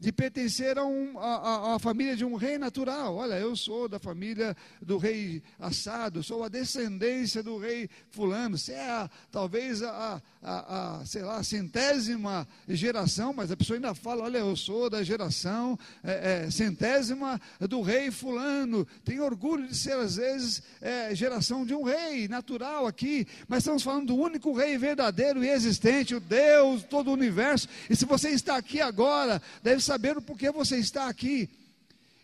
de 0.00 0.10
pertencer 0.10 0.78
a, 0.78 0.84
um, 0.84 1.18
a, 1.18 1.36
a, 1.36 1.74
a, 1.74 1.78
família 1.78 2.16
de 2.16 2.24
um 2.24 2.34
rei 2.34 2.56
natural. 2.56 3.16
Olha, 3.16 3.34
eu 3.34 3.54
sou 3.54 3.86
da 3.86 3.98
família 3.98 4.56
do 4.80 4.96
rei 4.96 5.42
assado, 5.58 6.22
sou 6.22 6.42
a 6.42 6.48
descendência 6.48 7.42
do 7.42 7.58
rei 7.58 7.88
fulano. 8.10 8.56
Você 8.56 8.72
é 8.72 8.90
a, 8.90 9.10
talvez 9.30 9.82
a, 9.82 10.22
a, 10.42 11.02
sei 11.04 11.22
lá, 11.22 11.42
centésima 11.44 12.48
geração, 12.66 13.34
mas 13.34 13.50
a 13.50 13.56
pessoa 13.56 13.76
ainda 13.76 13.94
fala: 13.94 14.24
olha, 14.24 14.38
eu 14.38 14.56
sou 14.56 14.88
da 14.88 15.02
geração 15.02 15.78
é, 16.02 16.46
é, 16.46 16.50
centésima 16.50 17.38
do 17.60 17.82
rei 17.82 18.10
fulano. 18.10 18.86
Tem 19.04 19.20
orgulho 19.20 19.68
de 19.68 19.76
ser, 19.76 19.96
às 19.96 20.16
vezes, 20.16 20.62
é, 20.80 21.14
geração 21.14 21.66
de 21.66 21.74
um 21.74 21.82
rei 21.82 22.26
natural 22.26 22.86
aqui, 22.86 23.26
mas 23.46 23.58
estamos 23.58 23.82
falando 23.82 24.06
do 24.06 24.16
único 24.16 24.54
rei 24.54 24.78
verdadeiro 24.78 25.44
e 25.44 25.50
existente, 25.50 26.14
o 26.14 26.20
Deus, 26.20 26.84
todo 26.84 27.08
o 27.08 27.12
universo. 27.12 27.68
E 27.90 27.94
se 27.94 28.06
você 28.06 28.30
está 28.30 28.56
aqui 28.56 28.80
agora, 28.80 29.42
deve 29.62 29.82
saber 29.90 30.16
o 30.16 30.22
porquê 30.22 30.52
você 30.52 30.76
está 30.76 31.08
aqui. 31.08 31.50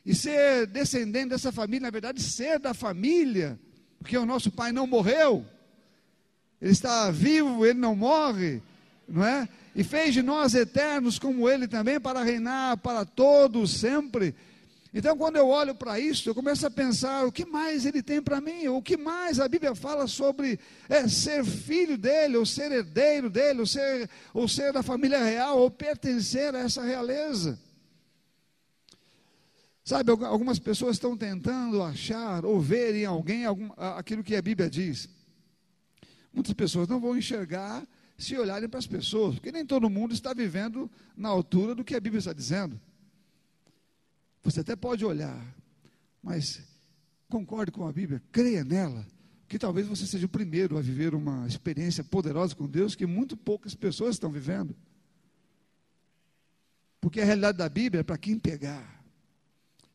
E 0.04 0.14
ser 0.14 0.68
descendente 0.68 1.30
dessa 1.30 1.50
família, 1.50 1.86
na 1.86 1.90
verdade, 1.90 2.22
ser 2.22 2.60
da 2.60 2.72
família, 2.72 3.58
porque 3.98 4.16
o 4.16 4.24
nosso 4.24 4.52
pai 4.52 4.70
não 4.70 4.86
morreu, 4.86 5.44
ele 6.62 6.70
está 6.70 7.10
vivo, 7.10 7.66
ele 7.66 7.80
não 7.80 7.96
morre, 7.96 8.62
não 9.08 9.26
é? 9.26 9.48
E 9.74 9.82
fez 9.82 10.14
de 10.14 10.22
nós 10.22 10.54
eternos 10.54 11.18
como 11.18 11.48
ele 11.48 11.66
também, 11.66 11.98
para 11.98 12.22
reinar 12.22 12.76
para 12.76 13.04
todos 13.04 13.72
sempre. 13.72 14.32
Então, 14.98 15.14
quando 15.14 15.36
eu 15.36 15.46
olho 15.48 15.74
para 15.74 16.00
isso, 16.00 16.26
eu 16.26 16.34
começo 16.34 16.66
a 16.66 16.70
pensar: 16.70 17.26
o 17.26 17.30
que 17.30 17.44
mais 17.44 17.84
ele 17.84 18.02
tem 18.02 18.22
para 18.22 18.40
mim? 18.40 18.66
O 18.68 18.80
que 18.80 18.96
mais 18.96 19.38
a 19.38 19.46
Bíblia 19.46 19.74
fala 19.74 20.06
sobre 20.06 20.58
é, 20.88 21.06
ser 21.06 21.44
filho 21.44 21.98
dele, 21.98 22.38
ou 22.38 22.46
ser 22.46 22.72
herdeiro 22.72 23.28
dele, 23.28 23.60
ou 23.60 23.66
ser, 23.66 24.08
ou 24.32 24.48
ser 24.48 24.72
da 24.72 24.82
família 24.82 25.22
real, 25.22 25.58
ou 25.58 25.70
pertencer 25.70 26.54
a 26.54 26.60
essa 26.60 26.82
realeza? 26.82 27.58
Sabe, 29.84 30.12
algumas 30.12 30.58
pessoas 30.58 30.96
estão 30.96 31.14
tentando 31.14 31.82
achar 31.82 32.46
ou 32.46 32.58
ver 32.58 32.94
em 32.94 33.04
alguém 33.04 33.44
algum, 33.44 33.68
aquilo 33.76 34.24
que 34.24 34.34
a 34.34 34.40
Bíblia 34.40 34.70
diz. 34.70 35.10
Muitas 36.32 36.54
pessoas 36.54 36.88
não 36.88 36.98
vão 36.98 37.18
enxergar 37.18 37.86
se 38.16 38.34
olharem 38.34 38.66
para 38.66 38.78
as 38.78 38.86
pessoas, 38.86 39.34
porque 39.34 39.52
nem 39.52 39.66
todo 39.66 39.90
mundo 39.90 40.14
está 40.14 40.32
vivendo 40.32 40.90
na 41.14 41.28
altura 41.28 41.74
do 41.74 41.84
que 41.84 41.94
a 41.94 42.00
Bíblia 42.00 42.20
está 42.20 42.32
dizendo. 42.32 42.80
Você 44.46 44.60
até 44.60 44.76
pode 44.76 45.04
olhar, 45.04 45.44
mas 46.22 46.62
concorde 47.28 47.72
com 47.72 47.84
a 47.84 47.92
Bíblia, 47.92 48.22
creia 48.30 48.62
nela, 48.62 49.04
que 49.48 49.58
talvez 49.58 49.88
você 49.88 50.06
seja 50.06 50.26
o 50.26 50.28
primeiro 50.28 50.78
a 50.78 50.80
viver 50.80 51.16
uma 51.16 51.48
experiência 51.48 52.04
poderosa 52.04 52.54
com 52.54 52.68
Deus 52.68 52.94
que 52.94 53.06
muito 53.06 53.36
poucas 53.36 53.74
pessoas 53.74 54.14
estão 54.14 54.30
vivendo. 54.30 54.76
Porque 57.00 57.20
a 57.20 57.24
realidade 57.24 57.58
da 57.58 57.68
Bíblia 57.68 58.02
é 58.02 58.04
para 58.04 58.16
quem 58.16 58.38
pegar, 58.38 59.04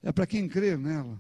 é 0.03 0.11
para 0.11 0.27
quem 0.27 0.49
crer 0.49 0.77
nela. 0.77 1.17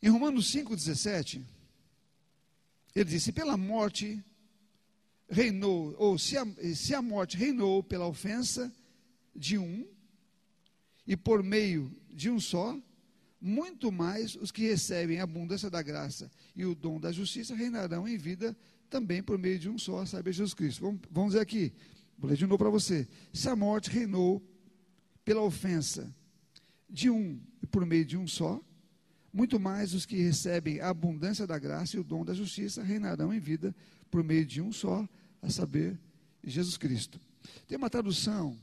Em 0.00 0.10
Romanos 0.10 0.54
5,17, 0.54 1.44
ele 2.94 3.10
disse: 3.10 3.32
pela 3.32 3.56
morte 3.56 4.24
reinou, 5.28 5.94
ou 5.98 6.18
se 6.18 6.36
a, 6.36 6.46
se 6.74 6.94
a 6.94 7.02
morte 7.02 7.36
reinou 7.36 7.82
pela 7.82 8.06
ofensa 8.06 8.72
de 9.34 9.58
um, 9.58 9.86
e 11.06 11.16
por 11.16 11.42
meio 11.42 11.94
de 12.10 12.30
um 12.30 12.40
só, 12.40 12.78
muito 13.40 13.92
mais 13.92 14.34
os 14.34 14.50
que 14.50 14.62
recebem 14.62 15.20
a 15.20 15.24
abundância 15.24 15.70
da 15.70 15.80
graça 15.80 16.30
e 16.56 16.64
o 16.64 16.74
dom 16.74 16.98
da 16.98 17.12
justiça 17.12 17.54
reinarão 17.54 18.08
em 18.08 18.16
vida 18.16 18.56
também 18.90 19.22
por 19.22 19.38
meio 19.38 19.58
de 19.58 19.68
um 19.68 19.78
só, 19.78 20.04
sabe, 20.04 20.32
Jesus 20.32 20.54
Cristo. 20.54 20.80
Vamos, 20.80 21.00
vamos 21.10 21.30
dizer 21.30 21.42
aqui, 21.42 21.72
vou 22.18 22.28
ler 22.30 22.36
de 22.36 22.46
novo 22.46 22.58
para 22.58 22.70
você. 22.70 23.06
Se 23.32 23.48
a 23.48 23.54
morte 23.54 23.90
reinou 23.90 24.42
pela 25.24 25.42
ofensa 25.42 26.12
de 26.88 27.10
um 27.10 27.38
e 27.62 27.66
por 27.66 27.84
meio 27.84 28.04
de 28.04 28.16
um 28.16 28.26
só, 28.26 28.60
muito 29.32 29.60
mais 29.60 29.94
os 29.94 30.06
que 30.06 30.16
recebem 30.16 30.80
a 30.80 30.88
abundância 30.88 31.46
da 31.46 31.58
graça 31.58 31.96
e 31.96 32.00
o 32.00 32.04
dom 32.04 32.24
da 32.24 32.34
justiça 32.34 32.82
reinarão 32.82 33.32
em 33.32 33.38
vida 33.38 33.74
por 34.10 34.22
meio 34.22 34.44
de 34.44 34.60
um 34.60 34.72
só, 34.72 35.08
a 35.42 35.50
saber, 35.50 35.98
Jesus 36.42 36.76
Cristo. 36.76 37.20
Tem 37.66 37.76
uma 37.76 37.90
tradução 37.90 38.58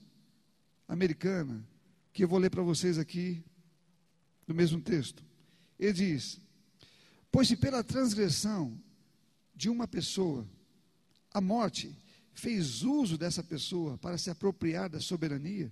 americana 0.88 1.66
que 2.14 2.24
eu 2.24 2.28
vou 2.28 2.40
ler 2.40 2.50
para 2.50 2.64
vocês 2.64 2.98
aqui 2.98 3.44
no 4.48 4.54
mesmo 4.54 4.82
texto. 4.82 5.24
Ele 5.80 5.94
diz: 5.94 6.40
Pois 7.32 7.48
se 7.48 7.56
pela 7.56 7.84
transgressão 7.84 8.78
de 9.56 9.70
uma 9.70 9.88
pessoa 9.88 10.48
a 11.34 11.42
morte 11.42 11.94
fez 12.34 12.84
uso 12.84 13.18
dessa 13.18 13.44
pessoa 13.44 13.98
para 13.98 14.18
se 14.18 14.30
apropriar 14.30 14.90
da 14.90 15.02
soberania, 15.02 15.70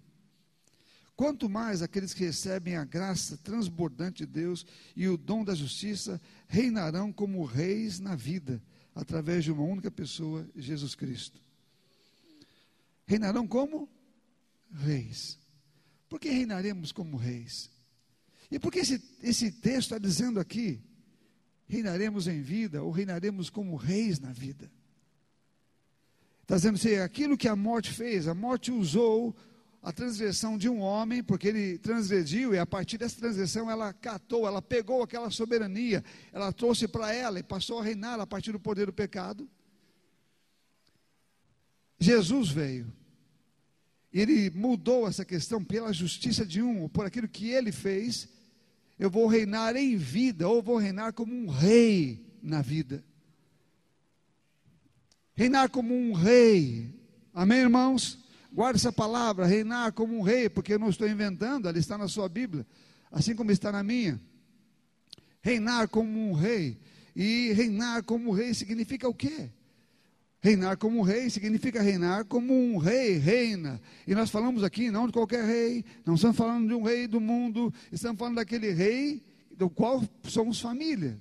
quanto 1.16 1.50
mais 1.50 1.82
aqueles 1.82 2.14
que 2.14 2.26
recebem 2.26 2.76
a 2.76 2.84
graça 2.84 3.38
transbordante 3.38 4.26
de 4.26 4.32
Deus 4.32 4.66
e 4.96 5.08
o 5.08 5.18
dom 5.18 5.44
da 5.44 5.56
justiça 5.56 6.22
reinarão 6.48 7.14
como 7.14 7.46
reis 7.46 8.00
na 8.00 8.14
vida 8.16 8.62
através 8.95 9.43
de 9.43 9.51
uma 9.51 9.63
única 9.63 9.89
pessoa, 9.89 10.47
Jesus 10.56 10.95
Cristo. 10.95 11.41
Reinarão 13.06 13.47
como 13.47 13.89
reis. 14.71 15.39
Por 16.08 16.19
que 16.19 16.29
reinaremos 16.29 16.91
como 16.91 17.17
reis? 17.17 17.69
E 18.51 18.60
por 18.60 18.71
que 18.71 18.79
esse, 18.79 19.01
esse 19.21 19.51
texto 19.51 19.93
está 19.93 19.97
dizendo 19.97 20.39
aqui? 20.39 20.79
Reinaremos 21.67 22.27
em 22.27 22.41
vida 22.41 22.84
ou 22.84 22.91
reinaremos 22.91 23.49
como 23.49 23.75
reis 23.75 24.19
na 24.19 24.32
vida. 24.32 24.71
Está 26.43 26.56
dizendo 26.56 26.75
assim, 26.75 26.95
aquilo 26.95 27.38
que 27.38 27.47
a 27.47 27.56
morte 27.56 27.91
fez, 27.91 28.27
a 28.27 28.34
morte 28.36 28.71
usou 28.71 29.36
a 29.84 29.91
transgressão 29.91 30.58
de 30.58 30.69
um 30.69 30.80
homem, 30.80 31.22
porque 31.22 31.50
ele 31.50 31.78
transgrediu, 31.78 32.56
e 32.56 32.58
a 32.58 32.65
partir 32.65 32.98
dessa 32.98 33.19
transgressão 33.19 33.69
ela 33.69 33.91
catou, 33.91 34.48
ela 34.48 34.62
pegou 34.62 35.04
aquela 35.04 35.30
soberania, 35.30 36.02
ela 36.32 36.54
trouxe 36.54 36.88
para 36.88 37.13
ela 37.13 37.38
e 37.38 37.43
passou 37.43 37.80
a 37.80 37.84
reinar 37.84 38.17
a 38.17 38.26
partir 38.26 38.54
do 38.54 38.60
poder 38.62 38.86
do 38.86 38.93
pecado. 38.93 39.48
Jesus 42.00 42.50
veio, 42.50 42.91
ele 44.13 44.50
mudou 44.52 45.06
essa 45.06 45.26
questão 45.26 45.62
pela 45.62 45.91
justiça 45.91 46.46
de 46.46 46.62
um, 46.62 46.88
por 46.88 47.06
aquilo 47.06 47.28
que 47.28 47.50
ele 47.50 47.74
fez. 47.74 48.30
Eu 48.98 49.10
vou 49.10 49.28
reinar 49.28 49.76
em 49.76 49.98
vida, 49.98 50.48
ou 50.48 50.62
vou 50.62 50.78
reinar 50.78 51.12
como 51.12 51.36
um 51.36 51.50
rei 51.50 52.26
na 52.41 52.62
vida. 52.62 53.04
Reinar 55.34 55.69
como 55.69 55.93
um 55.93 56.13
rei, 56.13 56.93
amém, 57.34 57.60
irmãos? 57.60 58.23
Guarde 58.54 58.78
essa 58.78 58.94
palavra, 58.94 59.48
reinar 59.48 59.92
como 59.94 60.16
um 60.16 60.22
rei, 60.22 60.48
porque 60.48 60.74
eu 60.74 60.80
não 60.80 60.89
estou 60.89 61.08
inventando, 61.08 61.68
ela 61.68 61.78
está 61.80 61.98
na 61.98 62.08
sua 62.08 62.30
Bíblia, 62.30 62.68
assim 63.12 63.36
como 63.36 63.52
está 63.52 63.72
na 63.72 63.82
minha. 63.82 64.22
Reinar 65.42 65.88
como 65.88 66.30
um 66.30 66.34
rei. 66.34 66.80
E 67.16 67.52
reinar 67.54 68.04
como 68.04 68.32
rei 68.32 68.54
significa 68.54 69.10
o 69.10 69.13
quê? 69.13 69.50
Reinar 70.39 70.78
como 70.78 71.02
rei 71.02 71.32
significa 71.32 71.82
reinar 71.82 72.26
como 72.26 72.54
um 72.54 72.78
rei 72.78 73.18
reina. 73.18 73.82
E 74.06 74.13
nós 74.13 74.30
falamos 74.30 74.63
aqui 74.63 74.92
não 74.92 75.08
de 75.08 75.13
qualquer 75.13 75.44
rei, 75.44 75.84
não 76.06 76.13
estamos 76.13 76.38
falando 76.38 76.68
de 76.68 76.76
um 76.76 76.84
rei 76.84 77.08
do 77.08 77.20
mundo, 77.20 77.74
estamos 77.92 78.20
falando 78.20 78.36
daquele 78.36 78.72
rei 78.72 79.24
do 79.58 79.68
qual 79.68 80.04
somos 80.26 80.60
família. 80.60 81.18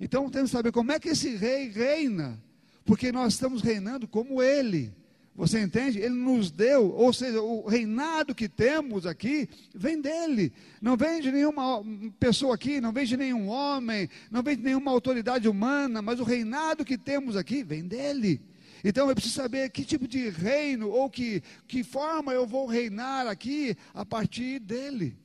Então 0.00 0.28
temos 0.28 0.50
que 0.50 0.56
saber 0.56 0.72
como 0.72 0.90
é 0.90 0.98
que 0.98 1.10
esse 1.10 1.36
rei 1.36 1.68
reina, 1.70 2.42
porque 2.84 3.12
nós 3.12 3.34
estamos 3.34 3.62
reinando 3.62 4.08
como 4.08 4.42
ele. 4.42 4.92
Você 5.36 5.60
entende? 5.60 5.98
Ele 5.98 6.14
nos 6.14 6.50
deu, 6.50 6.90
ou 6.94 7.12
seja, 7.12 7.42
o 7.42 7.68
reinado 7.68 8.34
que 8.34 8.48
temos 8.48 9.04
aqui 9.04 9.46
vem 9.74 10.00
dele. 10.00 10.50
Não 10.80 10.96
vem 10.96 11.20
de 11.20 11.30
nenhuma 11.30 11.84
pessoa 12.18 12.54
aqui, 12.54 12.80
não 12.80 12.90
vem 12.90 13.04
de 13.04 13.18
nenhum 13.18 13.46
homem, 13.48 14.08
não 14.30 14.42
vem 14.42 14.56
de 14.56 14.62
nenhuma 14.62 14.90
autoridade 14.90 15.46
humana, 15.46 16.00
mas 16.00 16.20
o 16.20 16.24
reinado 16.24 16.86
que 16.86 16.96
temos 16.96 17.36
aqui 17.36 17.62
vem 17.62 17.86
dele. 17.86 18.40
Então 18.82 19.10
eu 19.10 19.14
preciso 19.14 19.34
saber 19.34 19.68
que 19.68 19.84
tipo 19.84 20.08
de 20.08 20.30
reino 20.30 20.88
ou 20.88 21.10
que, 21.10 21.42
que 21.68 21.84
forma 21.84 22.32
eu 22.32 22.46
vou 22.46 22.64
reinar 22.66 23.26
aqui 23.26 23.76
a 23.92 24.06
partir 24.06 24.58
dele. 24.58 25.18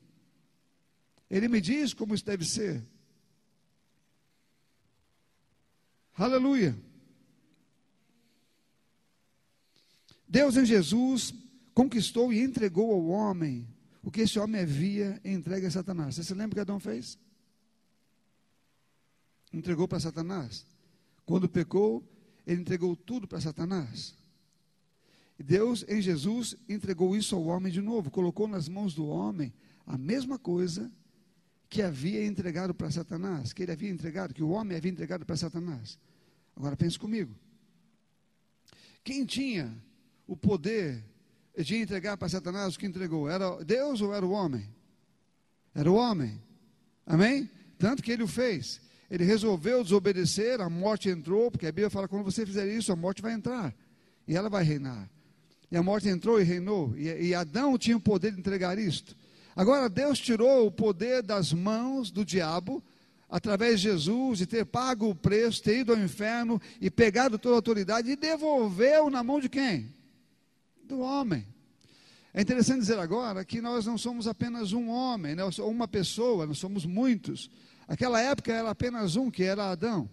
Ele 1.29 1.47
me 1.47 1.61
diz 1.61 1.93
como 1.93 2.13
isso 2.13 2.25
deve 2.25 2.43
ser. 2.43 2.83
Aleluia. 6.17 6.75
Deus 10.31 10.55
em 10.55 10.65
Jesus 10.65 11.33
conquistou 11.73 12.31
e 12.31 12.41
entregou 12.41 12.93
ao 12.93 13.05
homem 13.07 13.67
o 14.01 14.09
que 14.09 14.21
esse 14.21 14.39
homem 14.39 14.61
havia 14.61 15.19
entregue 15.25 15.65
a 15.65 15.71
Satanás. 15.71 16.15
Você 16.15 16.23
se 16.23 16.33
lembra 16.33 16.55
que 16.55 16.59
Adão 16.61 16.79
fez? 16.79 17.19
Entregou 19.51 19.89
para 19.89 19.99
Satanás. 19.99 20.65
Quando 21.25 21.49
pecou, 21.49 22.01
ele 22.47 22.61
entregou 22.61 22.95
tudo 22.95 23.27
para 23.27 23.41
Satanás. 23.41 24.15
E 25.37 25.43
Deus 25.43 25.83
em 25.89 26.01
Jesus 26.01 26.55
entregou 26.69 27.13
isso 27.13 27.35
ao 27.35 27.43
homem 27.47 27.69
de 27.69 27.81
novo, 27.81 28.09
colocou 28.09 28.47
nas 28.47 28.69
mãos 28.69 28.95
do 28.95 29.05
homem 29.07 29.53
a 29.85 29.97
mesma 29.97 30.39
coisa 30.39 30.89
que 31.67 31.81
havia 31.81 32.25
entregado 32.25 32.73
para 32.73 32.89
Satanás, 32.89 33.51
que 33.51 33.63
ele 33.63 33.73
havia 33.73 33.89
entregado, 33.89 34.33
que 34.33 34.43
o 34.43 34.51
homem 34.51 34.77
havia 34.77 34.91
entregado 34.91 35.25
para 35.25 35.35
Satanás. 35.35 35.99
Agora 36.55 36.77
pense 36.77 36.97
comigo. 36.97 37.35
Quem 39.03 39.25
tinha 39.25 39.75
o 40.31 40.37
poder 40.37 41.03
de 41.57 41.75
entregar 41.75 42.15
para 42.15 42.29
Satanás 42.29 42.73
o 42.73 42.79
que 42.79 42.85
entregou? 42.85 43.29
Era 43.29 43.61
Deus 43.65 43.99
ou 43.99 44.13
era 44.13 44.25
o 44.25 44.31
homem? 44.31 44.65
Era 45.75 45.91
o 45.91 45.95
homem. 45.95 46.41
Amém? 47.05 47.49
Tanto 47.77 48.01
que 48.01 48.13
ele 48.13 48.23
o 48.23 48.27
fez. 48.27 48.79
Ele 49.09 49.25
resolveu 49.25 49.83
desobedecer, 49.83 50.61
a 50.61 50.69
morte 50.69 51.09
entrou, 51.09 51.51
porque 51.51 51.67
a 51.67 51.71
Bíblia 51.71 51.89
fala: 51.89 52.07
quando 52.07 52.23
você 52.23 52.45
fizer 52.45 52.65
isso, 52.65 52.93
a 52.93 52.95
morte 52.95 53.21
vai 53.21 53.33
entrar. 53.33 53.75
E 54.25 54.33
ela 54.33 54.49
vai 54.49 54.63
reinar. 54.63 55.09
E 55.69 55.75
a 55.75 55.83
morte 55.83 56.07
entrou 56.07 56.39
e 56.39 56.45
reinou. 56.45 56.95
E, 56.95 57.09
e 57.09 57.35
Adão 57.35 57.77
tinha 57.77 57.97
o 57.97 58.01
poder 58.01 58.31
de 58.31 58.39
entregar 58.39 58.79
isto. 58.79 59.17
Agora, 59.53 59.89
Deus 59.89 60.17
tirou 60.17 60.65
o 60.65 60.71
poder 60.71 61.21
das 61.21 61.51
mãos 61.51 62.09
do 62.09 62.23
diabo, 62.23 62.81
através 63.29 63.81
de 63.81 63.89
Jesus, 63.89 64.39
e 64.39 64.45
ter 64.45 64.63
pago 64.65 65.09
o 65.09 65.15
preço, 65.15 65.61
ter 65.61 65.79
ido 65.79 65.91
ao 65.91 65.99
inferno 65.99 66.61
e 66.79 66.89
pegado 66.89 67.37
toda 67.37 67.55
a 67.55 67.57
autoridade 67.57 68.09
e 68.09 68.15
devolveu 68.15 69.09
na 69.09 69.21
mão 69.21 69.41
de 69.41 69.49
quem? 69.49 69.99
Do 70.91 70.99
homem. 70.99 71.47
É 72.33 72.41
interessante 72.41 72.79
dizer 72.79 72.99
agora 72.99 73.43
que 73.43 73.61
nós 73.61 73.85
não 73.85 73.97
somos 73.97 74.27
apenas 74.27 74.73
um 74.73 74.89
homem, 74.89 75.35
né? 75.35 75.43
uma 75.59 75.87
pessoa, 75.87 76.45
nós 76.45 76.57
somos 76.57 76.85
muitos. 76.85 77.49
Aquela 77.87 78.21
época 78.21 78.53
era 78.53 78.69
apenas 78.69 79.15
um, 79.15 79.31
que 79.31 79.43
era 79.43 79.69
Adão. 79.69 80.09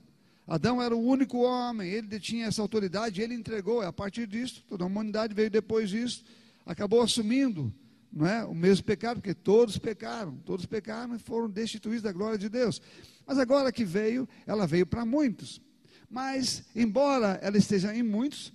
Adão 0.46 0.80
era 0.80 0.96
o 0.96 1.02
único 1.02 1.38
homem, 1.38 1.90
ele 1.90 2.06
detinha 2.06 2.46
essa 2.46 2.62
autoridade, 2.62 3.20
ele 3.20 3.34
entregou. 3.34 3.82
A 3.82 3.92
partir 3.92 4.26
disso, 4.26 4.64
toda 4.66 4.84
a 4.84 4.86
humanidade 4.86 5.34
veio 5.34 5.50
depois 5.50 5.90
disso, 5.90 6.24
acabou 6.64 7.02
assumindo 7.02 7.72
não 8.10 8.26
é, 8.26 8.44
o 8.44 8.54
mesmo 8.54 8.84
pecado, 8.84 9.20
porque 9.20 9.34
todos 9.34 9.76
pecaram, 9.76 10.36
todos 10.46 10.64
pecaram 10.64 11.14
e 11.14 11.18
foram 11.18 11.50
destituídos 11.50 12.02
da 12.02 12.12
glória 12.12 12.38
de 12.38 12.48
Deus. 12.48 12.80
Mas 13.26 13.38
agora 13.38 13.70
que 13.70 13.84
veio, 13.84 14.26
ela 14.46 14.66
veio 14.66 14.86
para 14.86 15.04
muitos. 15.04 15.60
Mas, 16.08 16.64
embora 16.74 17.38
ela 17.42 17.58
esteja 17.58 17.94
em 17.94 18.02
muitos, 18.02 18.52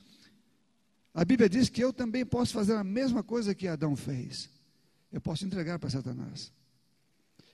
a 1.14 1.24
Bíblia 1.24 1.48
diz 1.48 1.70
que 1.70 1.84
eu 1.84 1.94
também 1.94 2.26
posso 2.26 2.54
fazer 2.54 2.76
a 2.76 2.84
mesma 2.84 3.22
coisa 3.22 3.54
que 3.54 3.68
Adão 3.68 3.96
fez. 3.96 4.50
Eu 5.12 5.22
posso 5.22 5.46
entregar 5.46 5.78
para 5.78 5.90
Satanás. 5.90 6.52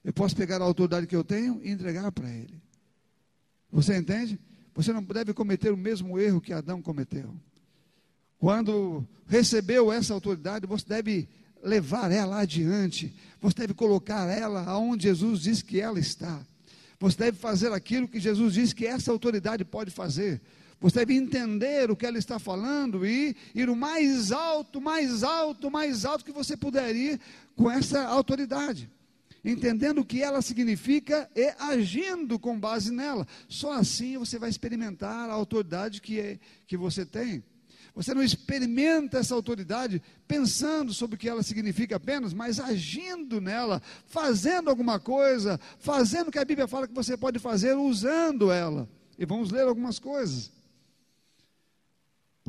Eu 0.03 0.13
posso 0.13 0.35
pegar 0.35 0.61
a 0.61 0.63
autoridade 0.63 1.05
que 1.05 1.15
eu 1.15 1.23
tenho 1.23 1.59
e 1.61 1.69
entregar 1.69 2.09
para 2.11 2.29
ele. 2.29 2.61
Você 3.69 3.97
entende? 3.97 4.39
Você 4.73 4.93
não 4.93 5.03
deve 5.03 5.33
cometer 5.33 5.73
o 5.73 5.77
mesmo 5.77 6.17
erro 6.17 6.39
que 6.39 6.53
Adão 6.53 6.81
cometeu. 6.81 7.35
Quando 8.37 9.05
recebeu 9.27 9.91
essa 9.91 10.13
autoridade, 10.13 10.65
você 10.65 10.85
deve 10.87 11.27
levar 11.61 12.11
ela 12.11 12.39
adiante. 12.39 13.13
Você 13.41 13.55
deve 13.57 13.73
colocar 13.73 14.25
ela 14.29 14.63
aonde 14.63 15.03
Jesus 15.03 15.41
diz 15.41 15.61
que 15.61 15.81
ela 15.81 15.99
está. 15.99 16.41
Você 16.97 17.17
deve 17.17 17.37
fazer 17.37 17.73
aquilo 17.73 18.07
que 18.07 18.19
Jesus 18.19 18.53
diz 18.53 18.71
que 18.71 18.85
essa 18.85 19.11
autoridade 19.11 19.65
pode 19.65 19.91
fazer. 19.91 20.41
Você 20.79 20.99
deve 20.99 21.15
entender 21.15 21.91
o 21.91 21.95
que 21.95 22.05
ela 22.05 22.17
está 22.17 22.39
falando 22.39 23.05
e 23.05 23.35
ir 23.53 23.69
o 23.69 23.75
mais 23.75 24.31
alto, 24.31 24.79
mais 24.79 25.23
alto, 25.23 25.69
mais 25.69 26.05
alto 26.05 26.23
que 26.23 26.31
você 26.31 26.55
puder 26.55 26.95
ir 26.95 27.19
com 27.55 27.69
essa 27.69 28.03
autoridade. 28.05 28.89
Entendendo 29.43 29.99
o 29.99 30.05
que 30.05 30.21
ela 30.21 30.41
significa 30.41 31.29
e 31.35 31.53
agindo 31.59 32.39
com 32.39 32.59
base 32.59 32.91
nela. 32.91 33.27
Só 33.47 33.73
assim 33.73 34.17
você 34.17 34.39
vai 34.39 34.49
experimentar 34.49 35.29
a 35.29 35.33
autoridade 35.33 36.01
que, 36.01 36.19
é, 36.19 36.39
que 36.65 36.77
você 36.77 37.05
tem. 37.05 37.43
Você 37.93 38.13
não 38.13 38.23
experimenta 38.23 39.17
essa 39.17 39.35
autoridade 39.35 40.01
pensando 40.25 40.93
sobre 40.93 41.15
o 41.15 41.19
que 41.19 41.27
ela 41.27 41.43
significa 41.43 41.97
apenas, 41.97 42.33
mas 42.33 42.59
agindo 42.59 43.41
nela, 43.41 43.81
fazendo 44.05 44.69
alguma 44.69 44.99
coisa, 44.99 45.59
fazendo 45.79 46.29
o 46.29 46.31
que 46.31 46.39
a 46.39 46.45
Bíblia 46.45 46.67
fala 46.67 46.87
que 46.87 46.93
você 46.93 47.17
pode 47.17 47.39
fazer, 47.39 47.75
usando 47.75 48.51
ela. 48.51 48.87
E 49.17 49.25
vamos 49.25 49.51
ler 49.51 49.63
algumas 49.63 49.99
coisas. 49.99 50.58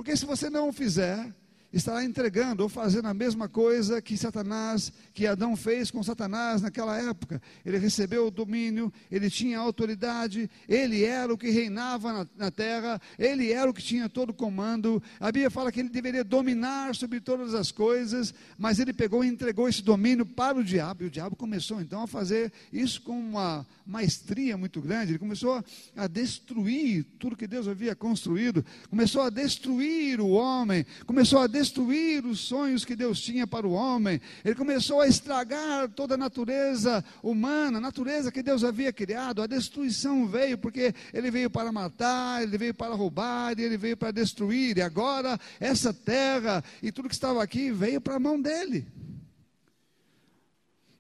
Porque 0.01 0.17
se 0.17 0.25
você 0.25 0.49
não 0.49 0.71
o 0.71 0.73
fizer, 0.73 1.31
estará 1.73 2.05
entregando 2.05 2.63
ou 2.63 2.69
fazendo 2.69 3.07
a 3.07 3.15
mesma 3.15 3.49
coisa 3.49 4.03
que 4.03 4.17
Satanás, 4.17 4.93
que 5.15 5.27
Adão 5.27 5.57
fez 5.57 5.91
com 5.91 6.03
Satanás 6.03 6.61
naquela 6.61 6.99
época. 6.99 7.41
Ele 7.65 7.79
recebeu 7.79 8.27
o 8.27 8.31
domínio, 8.31 8.93
ele 9.11 9.31
tinha 9.31 9.59
autoridade, 9.59 10.51
ele 10.69 11.05
era 11.05 11.33
o 11.33 11.39
que 11.39 11.51
reinava 11.51 12.13
na, 12.13 12.27
na, 12.37 12.51
terra, 12.51 13.01
ele 13.19 13.53
era 13.53 13.71
o 13.71 13.75
que 13.75 13.83
tinha 13.83 14.09
todo 14.09 14.31
o 14.31 14.35
comando. 14.35 15.03
A 15.21 15.27
Bíblia 15.27 15.51
fala 15.51 15.71
que 15.71 15.79
ele 15.79 15.89
deveria 15.89 16.25
dominar 16.25 16.95
sobre 16.95 17.21
todas 17.21 17.55
as 17.55 17.71
coisas, 17.71 18.35
mas 18.59 18.81
ele 18.81 18.93
pegou 18.93 19.25
e 19.25 19.29
entregou 19.29 19.69
esse 19.69 19.83
domínio 19.83 20.27
para 20.27 20.59
o 20.59 20.65
diabo, 20.65 21.05
e 21.05 21.07
o 21.07 21.11
diabo 21.11 21.37
começou 21.37 21.81
então 21.81 22.03
a 22.03 22.07
fazer 22.07 22.53
isso 22.73 23.01
com 23.03 23.19
uma 23.19 23.65
maestria 23.87 24.57
muito 24.57 24.81
grande. 24.81 25.13
Ele 25.13 25.19
começou 25.19 25.65
a 25.97 26.07
destruir 26.09 27.05
tudo 27.19 27.37
que 27.37 27.47
Deus 27.47 27.69
havia 27.69 27.95
construído, 27.95 28.65
começou 28.89 29.23
a 29.23 29.31
destruir 29.31 30.21
o 30.21 30.31
homem, 30.31 30.85
começou 31.07 31.41
a 31.41 31.47
destruir 31.47 31.60
destruir 31.61 32.25
os 32.25 32.41
sonhos 32.41 32.85
que 32.85 32.97
Deus 32.97 33.21
tinha 33.21 33.47
para 33.47 33.67
o 33.67 33.73
homem, 33.73 34.21
ele 34.45 34.55
começou 34.55 35.01
a 35.01 35.07
estragar 35.07 35.89
toda 35.91 36.15
a 36.15 36.19
natureza 36.19 37.05
humana, 37.23 37.79
a 37.79 37.81
natureza 37.81 38.33
que 38.33 38.43
Deus 38.43 38.65
havia 38.65 38.93
criado. 38.93 39.43
A 39.43 39.47
destruição 39.47 40.27
veio 40.27 40.57
porque 40.57 40.95
ele 41.13 41.31
veio 41.31 41.51
para 41.51 41.71
matar, 41.71 42.43
ele 42.43 42.57
veio 42.57 42.75
para 42.75 42.95
roubar, 42.95 43.59
ele 43.59 43.77
veio 43.77 43.97
para 43.97 44.11
destruir, 44.11 44.79
e 44.79 44.83
agora 44.83 45.39
essa 45.59 45.93
terra 45.93 46.65
e 46.83 46.91
tudo 46.91 47.09
que 47.09 47.15
estava 47.15 47.43
aqui 47.43 47.71
veio 47.71 48.01
para 48.01 48.17
a 48.17 48.21
mão 48.21 48.41
dele. 48.41 48.87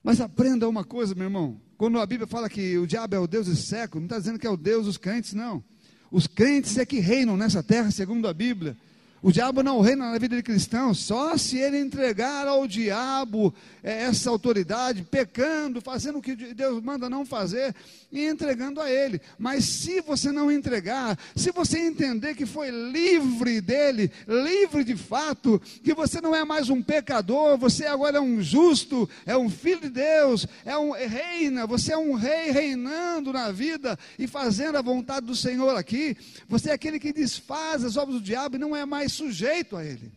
Mas 0.03 0.21
aprenda 0.21 0.69
uma 0.69 0.85
coisa, 0.85 1.15
meu 1.15 1.25
irmão. 1.25 1.61
Quando 1.77 1.99
a 1.99 2.07
Bíblia 2.07 2.27
fala 2.27 2.49
que 2.49 2.77
o 2.77 2.87
diabo 2.87 3.15
é 3.15 3.19
o 3.19 3.27
Deus 3.27 3.47
desse 3.47 3.63
século, 3.63 4.01
não 4.01 4.07
está 4.07 4.19
dizendo 4.19 4.39
que 4.39 4.47
é 4.47 4.51
o 4.51 4.57
Deus 4.57 4.87
dos 4.87 4.99
crentes, 4.99 5.33
não. 5.33 5.65
Os 6.11 6.27
crentes 6.27 6.77
é 6.77 6.85
que 6.85 6.99
reinam 6.99 7.37
nessa 7.37 7.63
terra, 7.63 7.91
segundo 7.91 8.29
a 8.29 8.35
Bíblia. 8.35 8.77
O 9.23 9.31
diabo 9.31 9.63
não 9.63 9.83
reina 9.83 10.11
na 10.11 10.19
vida 10.19 10.35
de 10.35 10.43
cristão, 10.43 10.95
só 10.95 11.37
se 11.37 11.59
ele 11.59 11.79
entregar 11.79 12.49
ao 12.49 12.67
diabo 12.67 13.55
é, 13.83 14.05
essa 14.05 14.31
autoridade, 14.31 15.03
pecando, 15.03 15.83
fazendo 15.83 16.19
o 16.19 16.23
que 16.23 16.35
Deus 16.35 16.83
manda 16.83 17.11
não 17.11 17.27
fazer 17.27 17.75
e 18.11 18.27
entregando 18.27 18.81
a 18.81 18.91
ele. 18.91 19.21
Mas 19.39 19.67
se 19.67 20.01
você 20.01 20.33
não 20.33 20.51
entregar, 20.51 21.19
se 21.37 21.53
você 21.53 21.79
entender 21.79 22.35
que 22.35 22.47
foi 22.47 22.71
livre 22.71 23.61
dele, 23.61 24.11
livre 24.27 24.85
de 24.85 24.97
fato, 24.97 25.61
que 25.85 25.93
você 25.93 26.19
não 26.23 26.35
é 26.35 26.43
mais 26.43 26.71
um 26.71 26.81
pecador, 26.83 27.59
você 27.59 27.85
agora 27.85 28.17
é 28.17 28.21
um 28.21 28.41
justo, 28.41 29.09
é 29.27 29.37
um 29.37 29.51
filho 29.51 29.83
de 29.83 29.91
Deus, 29.91 30.47
é 30.65 30.79
um 30.79 30.93
reina, 30.93 31.67
você 31.67 31.93
é 31.93 31.99
um 31.99 32.15
rei 32.15 32.51
reinando 32.53 33.35
na 33.35 33.53
vida 33.53 33.99
e 34.19 34.27
fazendo 34.27 34.77
a 34.77 34.83
vontade 34.83 35.27
do 35.27 35.37
Senhor 35.37 35.77
aqui. 35.77 36.17
Você 36.49 36.71
é 36.71 36.73
aquele 36.73 36.99
que 36.99 37.13
desfaz 37.13 37.85
as 37.85 37.99
obras 37.99 38.17
do 38.17 38.25
diabo 38.25 38.57
e 38.57 38.59
não 38.59 38.75
é 38.75 38.87
mais 38.87 39.10
sujeito 39.11 39.77
a 39.77 39.85
ele. 39.85 40.13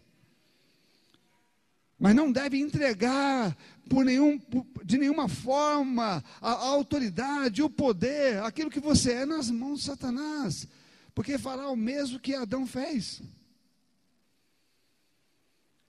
Mas 2.00 2.16
não 2.16 2.32
deve 2.32 2.60
entregar 2.60 3.56
por 3.90 4.04
nenhum, 4.04 4.40
de 4.84 4.98
nenhuma 4.98 5.28
forma 5.28 6.24
a, 6.42 6.52
a 6.52 6.68
autoridade, 6.68 7.62
o 7.62 7.70
poder, 7.70 8.42
aquilo 8.44 8.70
que 8.70 8.80
você 8.80 9.14
é 9.14 9.26
nas 9.26 9.50
mãos 9.50 9.80
de 9.80 9.86
Satanás, 9.86 10.68
porque 11.14 11.38
fará 11.38 11.70
o 11.70 11.76
mesmo 11.76 12.20
que 12.20 12.36
Adão 12.36 12.66
fez. 12.68 13.22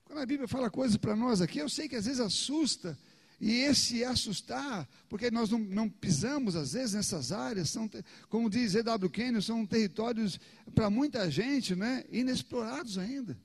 Quando 0.05 0.21
a 0.21 0.27
Bíblia 0.27 0.47
fala 0.47 0.71
coisas 0.71 0.97
para 0.97 1.17
nós 1.17 1.41
aqui, 1.41 1.59
eu 1.59 1.69
sei 1.69 1.89
que 1.89 1.97
às 1.97 2.05
vezes 2.05 2.21
assusta, 2.21 2.97
e 3.45 3.61
esse 3.61 4.03
assustar, 4.03 4.89
porque 5.07 5.31
nós 5.31 5.51
não, 5.51 5.59
não, 5.59 5.87
pisamos 5.87 6.57
às 6.57 6.73
vezes 6.73 6.95
nessas 6.95 7.31
áreas, 7.31 7.69
são, 7.69 7.91
como 8.31 8.49
diz 8.49 8.75
E.W. 8.75 9.11
Kenyon, 9.11 9.43
são 9.43 9.67
territórios 9.67 10.41
para 10.75 10.89
muita 10.89 11.31
gente 11.31 11.77
né, 11.77 12.05
inexplorados 12.11 12.97
ainda. 12.97 13.39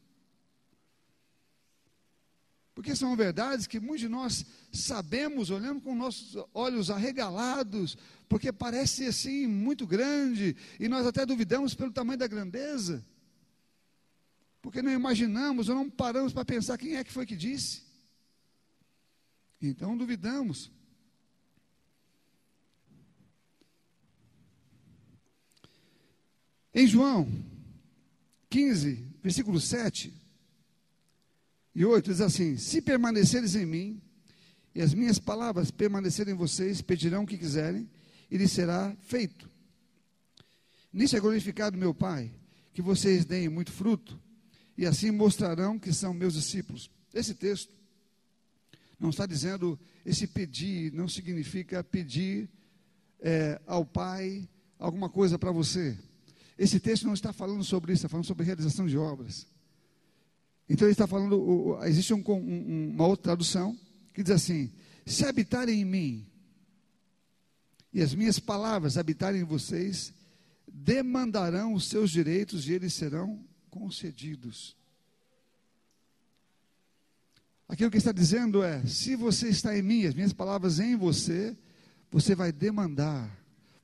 Porque 2.73 2.95
são 2.95 3.13
verdades 3.13 3.67
que 3.67 3.77
muitos 3.77 3.99
de 3.99 4.07
nós 4.07 4.45
sabemos, 4.71 5.49
olhamos 5.49 5.83
com 5.83 5.93
nossos 5.93 6.41
olhos 6.53 6.89
arregalados, 6.89 7.97
porque 8.29 8.53
parece 8.53 9.05
assim 9.05 9.47
muito 9.47 9.85
grande, 9.85 10.55
e 10.79 10.87
nós 10.87 11.05
até 11.05 11.25
duvidamos 11.25 11.75
pelo 11.75 11.91
tamanho 11.91 12.19
da 12.19 12.27
grandeza. 12.27 13.05
Porque 14.61 14.81
não 14.81 14.93
imaginamos 14.93 15.67
ou 15.67 15.75
não 15.75 15.89
paramos 15.89 16.31
para 16.31 16.45
pensar 16.45 16.77
quem 16.77 16.95
é 16.95 17.03
que 17.03 17.11
foi 17.11 17.25
que 17.25 17.35
disse. 17.35 17.88
Então 19.61 19.97
duvidamos. 19.97 20.71
Em 26.73 26.87
João 26.87 27.27
15, 28.49 29.05
versículo 29.21 29.59
7, 29.59 30.13
e 31.75 31.85
8 31.85 32.11
diz 32.11 32.21
assim: 32.21 32.57
Se 32.57 32.81
permaneceres 32.81 33.55
em 33.55 33.65
mim, 33.65 34.01
e 34.73 34.81
as 34.81 34.93
minhas 34.93 35.19
palavras 35.19 35.71
permanecerem 35.71 36.33
em 36.33 36.37
vocês, 36.37 36.81
pedirão 36.81 37.23
o 37.23 37.27
que 37.27 37.37
quiserem, 37.37 37.89
e 38.29 38.37
lhes 38.37 38.51
será 38.51 38.95
feito. 39.01 39.49
Nisso 40.91 41.15
é 41.15 41.19
glorificado 41.19 41.77
meu 41.77 41.93
Pai, 41.93 42.31
que 42.73 42.81
vocês 42.81 43.25
deem 43.25 43.49
muito 43.49 43.71
fruto, 43.71 44.19
e 44.77 44.85
assim 44.85 45.11
mostrarão 45.11 45.77
que 45.77 45.93
são 45.93 46.13
meus 46.13 46.33
discípulos. 46.33 46.89
Esse 47.13 47.33
texto 47.33 47.73
não 48.99 49.09
está 49.09 49.25
dizendo, 49.25 49.79
esse 50.05 50.27
pedir 50.27 50.91
não 50.91 51.07
significa 51.07 51.83
pedir 51.83 52.49
é, 53.21 53.59
ao 53.65 53.85
Pai 53.85 54.47
alguma 54.77 55.09
coisa 55.09 55.39
para 55.39 55.51
você. 55.51 55.97
Esse 56.57 56.79
texto 56.79 57.05
não 57.05 57.13
está 57.13 57.31
falando 57.31 57.63
sobre 57.63 57.93
isso, 57.93 57.99
está 57.99 58.09
falando 58.09 58.25
sobre 58.25 58.45
realização 58.45 58.85
de 58.85 58.97
obras. 58.97 59.47
Então 60.67 60.85
ele 60.85 60.91
está 60.91 61.07
falando, 61.07 61.79
existe 61.83 62.13
um, 62.13 62.23
um, 62.27 62.91
uma 62.93 63.07
outra 63.07 63.23
tradução 63.23 63.77
que 64.13 64.21
diz 64.21 64.31
assim: 64.31 64.71
se 65.05 65.25
habitarem 65.25 65.81
em 65.81 65.85
mim 65.85 66.27
e 67.93 68.01
as 68.01 68.13
minhas 68.13 68.39
palavras 68.39 68.97
habitarem 68.97 69.41
em 69.41 69.45
vocês, 69.45 70.13
demandarão 70.67 71.73
os 71.73 71.87
seus 71.87 72.11
direitos 72.11 72.67
e 72.67 72.73
eles 72.73 72.93
serão 72.93 73.43
concedidos. 73.69 74.78
Aquilo 77.69 77.89
que 77.89 77.97
está 77.97 78.11
dizendo 78.11 78.61
é: 78.61 78.85
se 78.85 79.15
você 79.15 79.47
está 79.47 79.77
em 79.77 79.81
mim, 79.81 80.05
as 80.05 80.13
minhas 80.13 80.33
palavras 80.33 80.79
em 80.79 80.97
você, 80.97 81.55
você 82.11 82.35
vai 82.35 82.51
demandar 82.51 83.39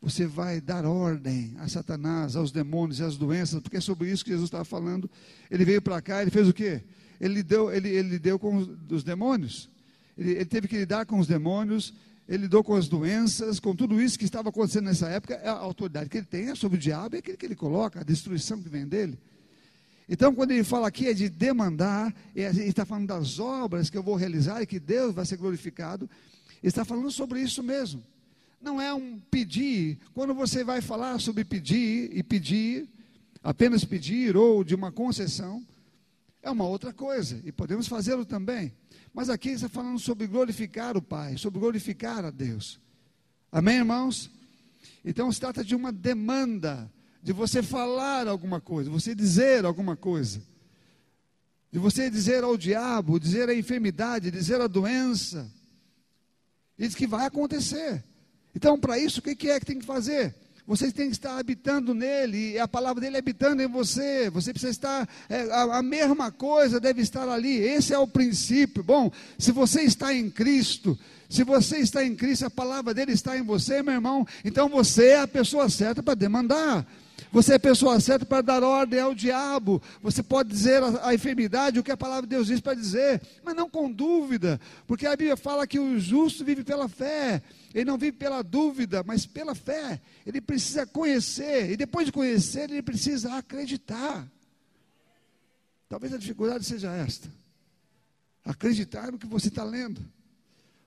você 0.05 0.27
vai 0.27 0.61
dar 0.61 0.85
ordem 0.85 1.55
a 1.57 1.67
Satanás, 1.67 2.35
aos 2.35 2.51
demônios 2.51 2.99
e 2.99 3.03
às 3.03 3.17
doenças, 3.17 3.59
porque 3.59 3.77
é 3.77 3.81
sobre 3.81 4.11
isso 4.11 4.23
que 4.23 4.29
Jesus 4.29 4.49
estava 4.49 4.63
falando. 4.63 5.09
Ele 5.49 5.65
veio 5.65 5.81
para 5.81 5.99
cá, 5.99 6.21
ele 6.21 6.29
fez 6.29 6.47
o 6.47 6.53
quê? 6.53 6.83
Ele 7.19 7.41
deu, 7.41 7.73
ele, 7.73 7.89
ele 7.89 8.19
deu 8.19 8.37
com 8.37 8.55
os, 8.55 8.69
os 8.91 9.03
demônios. 9.03 9.67
Ele, 10.15 10.33
ele, 10.33 10.45
teve 10.45 10.67
que 10.67 10.77
lidar 10.77 11.07
com 11.07 11.17
os 11.17 11.25
demônios, 11.25 11.91
ele 12.29 12.43
lidou 12.43 12.63
com 12.63 12.75
as 12.75 12.87
doenças, 12.87 13.59
com 13.59 13.75
tudo 13.75 13.99
isso 13.99 14.19
que 14.19 14.25
estava 14.25 14.49
acontecendo 14.49 14.85
nessa 14.85 15.07
época. 15.09 15.41
A 15.43 15.53
autoridade 15.53 16.07
que 16.07 16.17
ele 16.17 16.27
tem 16.27 16.49
é 16.49 16.55
sobre 16.55 16.77
o 16.77 16.79
diabo, 16.79 17.15
é 17.15 17.19
aquele 17.19 17.37
que 17.37 17.45
ele 17.47 17.55
coloca, 17.55 18.01
a 18.01 18.03
destruição 18.03 18.61
que 18.61 18.69
vem 18.69 18.87
dele. 18.87 19.17
Então, 20.07 20.33
quando 20.35 20.51
ele 20.51 20.63
fala 20.63 20.87
aqui 20.87 21.07
é 21.07 21.13
de 21.13 21.29
demandar, 21.29 22.13
ele 22.35 22.63
está 22.63 22.85
falando 22.85 23.07
das 23.07 23.39
obras 23.39 23.89
que 23.89 23.97
eu 23.97 24.03
vou 24.03 24.15
realizar 24.15 24.61
e 24.61 24.67
que 24.67 24.79
Deus 24.79 25.13
vai 25.13 25.25
ser 25.25 25.37
glorificado. 25.37 26.09
Ele 26.61 26.69
está 26.69 26.85
falando 26.85 27.09
sobre 27.11 27.41
isso 27.41 27.63
mesmo 27.63 28.03
não 28.65 28.81
é 28.81 28.91
um 28.93 29.19
pedir. 29.19 29.99
Quando 30.13 30.33
você 30.33 30.63
vai 30.63 30.81
falar 30.81 31.19
sobre 31.19 31.45
pedir 31.45 32.09
e 32.11 32.23
pedir, 32.23 32.89
apenas 33.43 33.85
pedir 33.85 34.35
ou 34.35 34.63
de 34.63 34.73
uma 34.73 34.91
concessão, 34.91 35.63
é 36.41 36.49
uma 36.49 36.65
outra 36.65 36.91
coisa, 36.91 37.39
e 37.45 37.51
podemos 37.51 37.87
fazê-lo 37.87 38.25
também. 38.25 38.73
Mas 39.13 39.29
aqui 39.29 39.49
está 39.49 39.69
falando 39.69 39.99
sobre 39.99 40.27
glorificar 40.27 40.97
o 40.97 41.01
Pai, 41.01 41.37
sobre 41.37 41.59
glorificar 41.59 42.25
a 42.25 42.31
Deus. 42.31 42.79
Amém, 43.51 43.77
irmãos? 43.77 44.29
Então 45.03 45.31
se 45.31 45.39
trata 45.39 45.63
de 45.63 45.75
uma 45.75 45.91
demanda, 45.91 46.91
de 47.25 47.33
você 47.33 47.63
falar 47.63 48.27
alguma 48.27 48.61
coisa, 48.61 48.87
você 48.87 49.15
dizer 49.15 49.65
alguma 49.65 49.95
coisa. 49.95 50.39
De 51.71 51.79
você 51.79 52.07
dizer 52.07 52.43
ao 52.43 52.55
diabo, 52.55 53.19
dizer 53.19 53.49
a 53.49 53.55
enfermidade, 53.55 54.29
dizer 54.29 54.61
a 54.61 54.67
doença. 54.67 55.51
Diz 56.77 56.93
que 56.93 57.07
vai 57.07 57.25
acontecer. 57.25 58.03
Então, 58.55 58.79
para 58.79 58.99
isso, 58.99 59.21
o 59.21 59.23
que 59.23 59.49
é 59.49 59.59
que 59.59 59.65
tem 59.65 59.79
que 59.79 59.85
fazer? 59.85 60.35
Você 60.67 60.91
tem 60.91 61.07
que 61.07 61.13
estar 61.13 61.39
habitando 61.39 61.95
nele, 61.95 62.51
e 62.51 62.59
a 62.59 62.67
palavra 62.67 63.01
dele 63.01 63.17
habitando 63.17 63.59
em 63.59 63.67
você. 63.67 64.29
Você 64.29 64.53
precisa 64.53 64.71
estar, 64.71 65.09
é, 65.27 65.51
a, 65.51 65.79
a, 65.79 65.81
mesma 65.81 66.31
coisa 66.31 66.79
deve 66.79 67.01
estar 67.01 67.27
ali. 67.27 67.57
Esse 67.57 67.91
é 67.91 67.97
o 67.97 68.07
princípio. 68.07 68.83
Bom, 68.83 69.11
se 69.39 69.51
você 69.51 69.81
está 69.81 70.13
em 70.13 70.29
Cristo, 70.29 70.95
se 71.27 71.43
você 71.43 71.79
está 71.79 72.05
em 72.05 72.15
Cristo, 72.15 72.45
a 72.45 72.51
palavra 72.51 72.93
dele 72.93 73.13
está 73.13 73.35
em 73.35 73.41
você, 73.41 73.81
meu 73.81 73.95
irmão, 73.95 74.27
então 74.43 74.69
você 74.69 75.07
é 75.07 75.21
a 75.21 75.27
pessoa 75.27 75.67
certa 75.69 76.03
para 76.03 76.13
demandar. 76.13 76.85
Você 77.31 77.53
é 77.53 77.59
pessoa 77.59 77.99
certa 77.99 78.25
para 78.25 78.41
dar 78.41 78.63
ordem 78.63 78.99
ao 78.99 79.13
diabo. 79.13 79.81
Você 80.01 80.23
pode 80.23 80.49
dizer 80.49 80.81
a, 80.81 81.09
a 81.09 81.13
enfermidade 81.13 81.79
o 81.79 81.83
que 81.83 81.91
a 81.91 81.97
palavra 81.97 82.23
de 82.23 82.29
Deus 82.29 82.47
diz 82.47 82.59
para 82.61 82.73
dizer, 82.73 83.21
mas 83.43 83.55
não 83.55 83.69
com 83.69 83.91
dúvida, 83.91 84.59
porque 84.87 85.05
a 85.05 85.15
Bíblia 85.15 85.35
fala 85.35 85.67
que 85.67 85.79
o 85.79 85.99
justo 85.99 86.45
vive 86.45 86.63
pela 86.63 86.87
fé. 86.87 87.41
Ele 87.73 87.85
não 87.85 87.97
vive 87.97 88.17
pela 88.17 88.41
dúvida, 88.41 89.03
mas 89.03 89.25
pela 89.25 89.53
fé. 89.53 89.99
Ele 90.25 90.39
precisa 90.39 90.85
conhecer, 90.85 91.71
e 91.71 91.77
depois 91.77 92.05
de 92.05 92.11
conhecer, 92.11 92.69
ele 92.69 92.81
precisa 92.81 93.35
acreditar. 93.35 94.25
Talvez 95.89 96.13
a 96.13 96.17
dificuldade 96.17 96.65
seja 96.65 96.91
esta: 96.93 97.29
acreditar 98.43 99.11
no 99.11 99.17
que 99.17 99.27
você 99.27 99.49
está 99.49 99.63
lendo. 99.63 100.01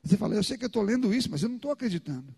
Você 0.02 0.16
fala, 0.16 0.34
eu 0.34 0.42
sei 0.42 0.56
que 0.56 0.64
eu 0.64 0.68
estou 0.68 0.82
lendo 0.82 1.12
isso, 1.12 1.30
mas 1.30 1.42
eu 1.42 1.48
não 1.48 1.56
estou 1.56 1.70
acreditando. 1.70 2.34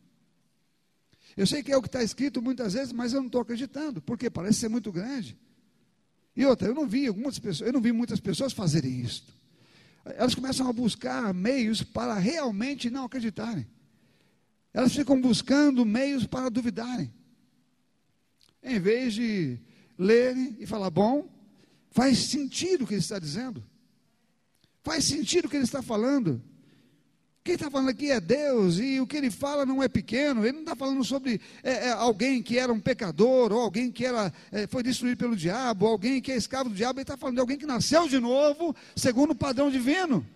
Eu 1.41 1.47
sei 1.47 1.63
que 1.63 1.73
é 1.73 1.77
o 1.77 1.81
que 1.81 1.89
está 1.89 2.03
escrito 2.03 2.43
muitas 2.43 2.75
vezes, 2.75 2.93
mas 2.93 3.15
eu 3.15 3.21
não 3.21 3.29
estou 3.29 3.41
acreditando, 3.41 4.03
porque 4.03 4.29
parece 4.29 4.59
ser 4.59 4.69
muito 4.69 4.93
grande. 4.93 5.39
E 6.37 6.45
outra, 6.45 6.69
eu 6.69 6.75
não 6.75 6.87
vi 6.87 7.07
algumas 7.07 7.39
pessoas, 7.39 7.67
eu 7.67 7.73
não 7.73 7.81
vi 7.81 7.93
muitas 7.93 8.21
pessoas 8.21 8.53
fazerem 8.53 9.01
isso. 9.01 9.25
Elas 10.05 10.35
começam 10.35 10.69
a 10.69 10.73
buscar 10.75 11.33
meios 11.33 11.83
para 11.83 12.13
realmente 12.19 12.91
não 12.91 13.07
acreditarem. 13.07 13.67
Elas 14.75 14.95
ficam 14.95 15.19
buscando 15.19 15.83
meios 15.87 16.27
para 16.27 16.51
duvidarem. 16.51 17.11
Em 18.63 18.79
vez 18.79 19.15
de 19.15 19.59
lerem 19.97 20.59
e 20.59 20.67
falar, 20.67 20.91
bom, 20.91 21.27
faz 21.91 22.19
sentido 22.19 22.85
o 22.85 22.87
que 22.87 22.93
ele 22.93 23.01
está 23.01 23.19
dizendo. 23.19 23.65
Faz 24.83 25.05
sentido 25.05 25.47
o 25.47 25.49
que 25.49 25.57
ele 25.57 25.65
está 25.65 25.81
falando. 25.81 26.43
Quem 27.43 27.55
está 27.55 27.71
falando 27.71 27.89
aqui 27.89 28.11
é 28.11 28.21
Deus, 28.21 28.79
e 28.79 29.01
o 29.01 29.07
que 29.07 29.17
ele 29.17 29.31
fala 29.31 29.65
não 29.65 29.83
é 29.83 29.89
pequeno, 29.89 30.45
ele 30.45 30.53
não 30.53 30.61
está 30.61 30.77
falando 30.77 31.03
sobre 31.03 31.41
é, 31.63 31.89
é, 31.89 31.91
alguém 31.93 32.43
que 32.43 32.59
era 32.59 32.71
um 32.71 32.79
pecador, 32.79 33.51
ou 33.51 33.61
alguém 33.61 33.91
que 33.91 34.05
era, 34.05 34.31
é, 34.53 34.67
foi 34.67 34.83
destruído 34.83 35.17
pelo 35.17 35.35
diabo, 35.35 35.87
ou 35.87 35.93
alguém 35.93 36.21
que 36.21 36.31
é 36.31 36.37
escravo 36.37 36.69
do 36.69 36.75
diabo, 36.75 36.99
ele 36.99 37.05
está 37.05 37.17
falando 37.17 37.37
de 37.37 37.41
alguém 37.41 37.57
que 37.57 37.65
nasceu 37.65 38.07
de 38.07 38.19
novo, 38.19 38.77
segundo 38.95 39.31
o 39.31 39.35
padrão 39.35 39.71
divino. 39.71 40.27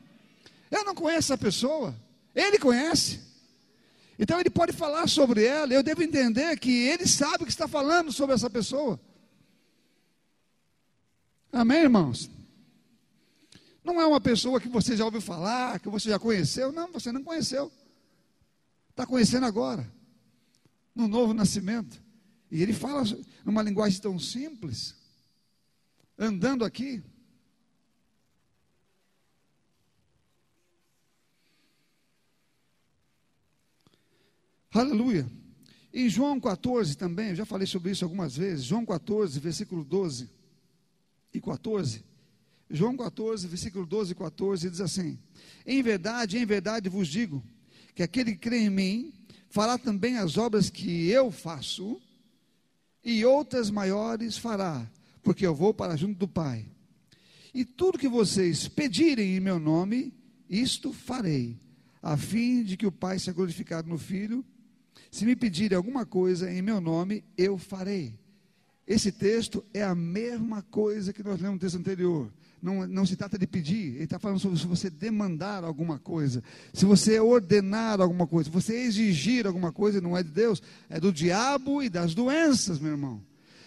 Eu 0.70 0.82
não 0.84 0.94
conheço 0.94 1.32
essa 1.32 1.38
pessoa, 1.38 1.94
ele 2.34 2.58
conhece. 2.58 3.20
Então 4.18 4.40
ele 4.40 4.50
pode 4.50 4.72
falar 4.72 5.06
sobre 5.06 5.44
ela, 5.44 5.74
eu 5.74 5.82
devo 5.82 6.02
entender 6.02 6.58
que 6.58 6.86
ele 6.86 7.06
sabe 7.06 7.42
o 7.42 7.46
que 7.46 7.52
está 7.52 7.68
falando 7.68 8.12
sobre 8.12 8.34
essa 8.34 8.48
pessoa. 8.48 8.98
Amém, 11.52 11.82
irmãos? 11.82 12.30
Não 13.84 14.00
é 14.00 14.06
uma 14.06 14.20
pessoa 14.20 14.58
que 14.58 14.68
você 14.68 14.96
já 14.96 15.04
ouviu 15.04 15.20
falar, 15.20 15.78
que 15.78 15.90
você 15.90 16.08
já 16.08 16.18
conheceu. 16.18 16.72
Não, 16.72 16.90
você 16.90 17.12
não 17.12 17.22
conheceu. 17.22 17.70
Está 18.88 19.04
conhecendo 19.04 19.44
agora, 19.44 19.86
no 20.94 21.06
novo 21.06 21.34
nascimento. 21.34 22.02
E 22.50 22.62
ele 22.62 22.72
fala 22.72 23.02
numa 23.44 23.60
linguagem 23.60 24.00
tão 24.00 24.18
simples, 24.18 24.94
andando 26.16 26.64
aqui. 26.64 27.02
Aleluia. 34.72 35.30
Em 35.92 36.08
João 36.08 36.40
14 36.40 36.96
também, 36.96 37.28
eu 37.28 37.36
já 37.36 37.44
falei 37.44 37.66
sobre 37.66 37.92
isso 37.92 38.04
algumas 38.04 38.36
vezes. 38.36 38.64
João 38.64 38.86
14, 38.86 39.38
versículo 39.38 39.84
12 39.84 40.30
e 41.32 41.40
14. 41.40 42.13
João 42.70 42.96
14, 42.96 43.46
versículo 43.46 43.86
12 43.86 44.12
e 44.12 44.14
14 44.14 44.70
diz 44.70 44.80
assim: 44.80 45.18
Em 45.66 45.82
verdade, 45.82 46.38
em 46.38 46.46
verdade 46.46 46.88
vos 46.88 47.08
digo, 47.08 47.42
que 47.94 48.02
aquele 48.02 48.32
que 48.32 48.38
crê 48.38 48.58
em 48.58 48.70
mim 48.70 49.12
fará 49.50 49.78
também 49.78 50.18
as 50.18 50.36
obras 50.36 50.70
que 50.70 51.08
eu 51.08 51.30
faço, 51.30 52.00
e 53.04 53.24
outras 53.24 53.70
maiores 53.70 54.36
fará, 54.36 54.90
porque 55.22 55.46
eu 55.46 55.54
vou 55.54 55.74
para 55.74 55.96
junto 55.96 56.18
do 56.18 56.26
Pai. 56.26 56.66
E 57.52 57.64
tudo 57.64 57.98
que 57.98 58.08
vocês 58.08 58.66
pedirem 58.66 59.36
em 59.36 59.40
meu 59.40 59.60
nome, 59.60 60.12
isto 60.48 60.92
farei, 60.92 61.56
a 62.02 62.16
fim 62.16 62.64
de 62.64 62.76
que 62.76 62.86
o 62.86 62.92
Pai 62.92 63.18
seja 63.18 63.32
glorificado 63.32 63.88
no 63.88 63.98
Filho. 63.98 64.44
Se 65.10 65.24
me 65.24 65.36
pedirem 65.36 65.76
alguma 65.76 66.04
coisa 66.04 66.50
em 66.50 66.60
meu 66.60 66.80
nome, 66.80 67.22
eu 67.38 67.56
farei. 67.56 68.18
Esse 68.86 69.12
texto 69.12 69.64
é 69.72 69.82
a 69.82 69.94
mesma 69.94 70.62
coisa 70.62 71.12
que 71.12 71.22
nós 71.22 71.40
lemos 71.40 71.54
no 71.54 71.60
texto 71.60 71.78
anterior. 71.78 72.32
Não, 72.64 72.86
não 72.86 73.04
se 73.04 73.14
trata 73.14 73.38
de 73.38 73.46
pedir, 73.46 73.94
ele 73.94 74.04
está 74.04 74.18
falando 74.18 74.38
sobre 74.38 74.58
se 74.58 74.66
você 74.66 74.88
demandar 74.88 75.62
alguma 75.62 75.98
coisa, 75.98 76.42
se 76.72 76.86
você 76.86 77.20
ordenar 77.20 78.00
alguma 78.00 78.26
coisa, 78.26 78.48
se 78.48 78.54
você 78.54 78.74
exigir 78.74 79.46
alguma 79.46 79.70
coisa, 79.70 80.00
não 80.00 80.16
é 80.16 80.22
de 80.22 80.30
Deus, 80.30 80.62
é 80.88 80.98
do 80.98 81.12
diabo 81.12 81.82
e 81.82 81.90
das 81.90 82.14
doenças, 82.14 82.78
meu 82.78 82.92
irmão. 82.92 83.20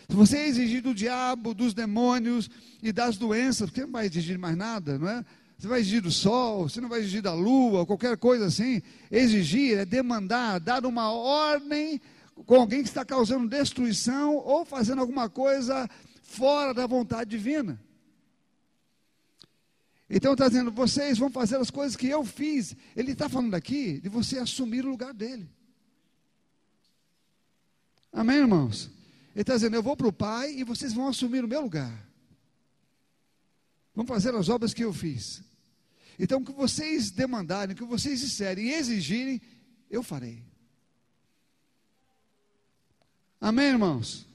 Se 0.09 0.15
você 0.15 0.39
exigir 0.39 0.81
do 0.81 0.95
diabo, 0.95 1.53
dos 1.53 1.75
demônios 1.75 2.49
e 2.81 2.91
das 2.91 3.17
doenças, 3.17 3.69
porque 3.69 3.81
não 3.81 3.91
vai 3.91 4.07
exigir 4.07 4.39
mais 4.39 4.57
nada, 4.57 4.97
não 4.97 5.07
é? 5.07 5.23
Você 5.59 5.67
vai 5.67 5.79
exigir 5.79 6.01
do 6.01 6.11
sol, 6.11 6.67
você 6.67 6.81
não 6.81 6.89
vai 6.89 7.01
exigir 7.01 7.21
da 7.21 7.35
lua, 7.35 7.85
qualquer 7.85 8.17
coisa 8.17 8.47
assim. 8.47 8.81
Exigir 9.11 9.77
é 9.77 9.85
demandar, 9.85 10.59
dar 10.59 10.83
uma 10.87 11.11
ordem 11.11 12.01
com 12.47 12.55
alguém 12.55 12.81
que 12.81 12.89
está 12.89 13.05
causando 13.05 13.47
destruição 13.47 14.37
ou 14.37 14.65
fazendo 14.65 15.01
alguma 15.01 15.29
coisa 15.29 15.87
fora 16.23 16.73
da 16.73 16.87
vontade 16.87 17.29
divina. 17.29 17.79
Então 20.09 20.33
está 20.33 20.47
dizendo, 20.47 20.71
vocês 20.71 21.17
vão 21.17 21.29
fazer 21.29 21.57
as 21.57 21.69
coisas 21.69 21.95
que 21.95 22.07
eu 22.07 22.23
fiz. 22.23 22.75
Ele 22.95 23.11
está 23.11 23.27
falando 23.27 23.55
aqui 23.55 23.99
de 23.99 24.07
você 24.07 24.39
assumir 24.39 24.85
o 24.85 24.89
lugar 24.89 25.13
dele. 25.13 25.49
Amém, 28.11 28.37
irmãos? 28.37 28.89
Ele 29.33 29.41
está 29.41 29.53
dizendo, 29.55 29.75
eu 29.75 29.83
vou 29.83 29.97
para 29.97 30.07
o 30.07 30.13
Pai 30.13 30.53
e 30.53 30.63
vocês 30.63 30.93
vão 30.93 31.07
assumir 31.07 31.43
o 31.43 31.47
meu 31.47 31.61
lugar. 31.61 32.07
Vão 33.93 34.05
fazer 34.05 34.33
as 34.33 34.47
obras 34.47 34.73
que 34.73 34.83
eu 34.83 34.93
fiz. 34.93 35.43
Então, 36.17 36.39
o 36.39 36.45
que 36.45 36.51
vocês 36.51 37.11
demandarem, 37.11 37.73
o 37.73 37.77
que 37.77 37.83
vocês 37.83 38.21
disserem 38.21 38.67
e 38.67 38.73
exigirem, 38.73 39.41
eu 39.89 40.01
farei. 40.01 40.43
Amém, 43.39 43.67
irmãos? 43.67 44.25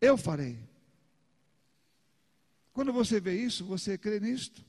Eu 0.00 0.18
farei. 0.18 0.67
Quando 2.78 2.92
você 2.92 3.20
vê 3.20 3.34
isso, 3.34 3.64
você 3.64 3.98
crê 3.98 4.20
nisto? 4.20 4.64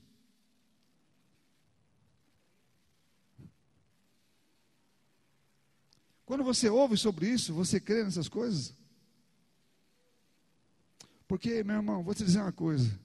Quando 6.26 6.42
você 6.42 6.68
ouve 6.68 6.96
sobre 6.96 7.28
isso, 7.28 7.54
você 7.54 7.78
crê 7.78 8.02
nessas 8.02 8.28
coisas? 8.28 8.74
Porque, 11.28 11.62
meu 11.62 11.76
irmão, 11.76 12.02
vou 12.02 12.12
te 12.12 12.24
dizer 12.24 12.40
uma 12.40 12.50
coisa: 12.50 12.98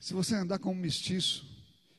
se 0.00 0.14
você 0.14 0.34
andar 0.34 0.60
como 0.60 0.78
um 0.78 0.82
mestiço, 0.82 1.46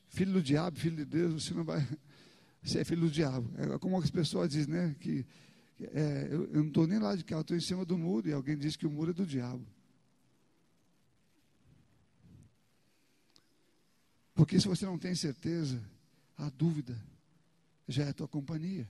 filho 0.08 0.32
do 0.32 0.42
diabo, 0.42 0.76
filho 0.76 0.96
de 0.96 1.04
Deus, 1.04 1.44
você 1.44 1.54
não 1.54 1.62
vai. 1.62 1.86
Você 2.60 2.80
é 2.80 2.84
filho 2.84 3.02
do 3.02 3.10
diabo. 3.10 3.48
É 3.56 3.78
como 3.78 3.96
as 3.96 4.10
pessoas 4.10 4.50
dizem, 4.50 4.74
né? 4.74 4.96
Que 4.98 5.24
é, 5.80 6.26
eu, 6.28 6.46
eu, 6.46 6.62
não 6.64 6.66
estou 6.66 6.84
nem 6.84 6.98
lá 6.98 7.14
de 7.14 7.22
cá, 7.22 7.36
eu 7.36 7.42
estou 7.42 7.56
em 7.56 7.60
cima 7.60 7.84
do 7.84 7.96
muro 7.96 8.28
e 8.28 8.32
alguém 8.32 8.58
diz 8.58 8.74
que 8.74 8.88
o 8.88 8.90
muro 8.90 9.12
é 9.12 9.14
do 9.14 9.24
diabo. 9.24 9.64
Porque 14.38 14.60
se 14.60 14.68
você 14.68 14.86
não 14.86 14.96
tem 14.96 15.16
certeza, 15.16 15.82
a 16.36 16.48
dúvida 16.48 16.96
já 17.88 18.04
é 18.04 18.10
a 18.10 18.12
tua 18.12 18.28
companhia. 18.28 18.88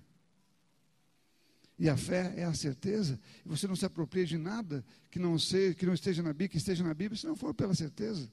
E 1.79 1.89
a 1.89 1.97
fé 1.97 2.35
é 2.37 2.45
a 2.45 2.53
certeza, 2.53 3.19
e 3.47 3.49
você 3.49 3.67
não 3.67 3.75
se 3.75 3.87
apropria 3.87 4.27
de 4.27 4.37
nada 4.37 4.85
que 5.11 5.19
não, 5.19 5.39
seja, 5.39 5.75
que 5.75 5.87
não 5.87 5.95
esteja 5.95 6.23
na 6.23 6.35
Bíblia, 6.35 6.51
que 6.51 6.59
esteja 6.59 6.85
na 6.85 6.93
Bíblia, 6.93 7.19
se 7.19 7.27
não 7.27 7.35
for 7.35 7.55
pela 7.55 7.75
certeza. 7.75 8.31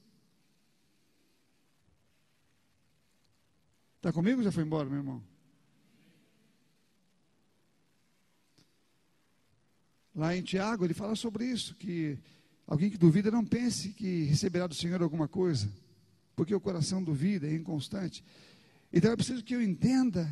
Está 3.96 4.12
comigo 4.12 4.40
ou 4.40 4.44
já 4.44 4.52
foi 4.52 4.64
embora, 4.64 4.86
meu 4.86 4.98
irmão? 4.98 5.24
Lá 10.14 10.36
em 10.36 10.42
Tiago, 10.42 10.84
ele 10.84 10.92
fala 10.92 11.16
sobre 11.16 11.46
isso, 11.46 11.74
que 11.76 12.18
alguém 12.66 12.90
que 12.90 12.98
duvida 12.98 13.30
não 13.30 13.42
pense 13.42 13.94
que 13.94 14.24
receberá 14.24 14.66
do 14.66 14.74
Senhor 14.74 15.02
alguma 15.02 15.26
coisa, 15.26 15.66
porque 16.36 16.54
o 16.54 16.60
coração 16.60 17.02
duvida, 17.02 17.46
é 17.46 17.54
inconstante. 17.54 18.22
Então 18.92 19.10
é 19.10 19.16
preciso 19.16 19.42
que 19.42 19.54
eu 19.54 19.62
entenda 19.62 20.30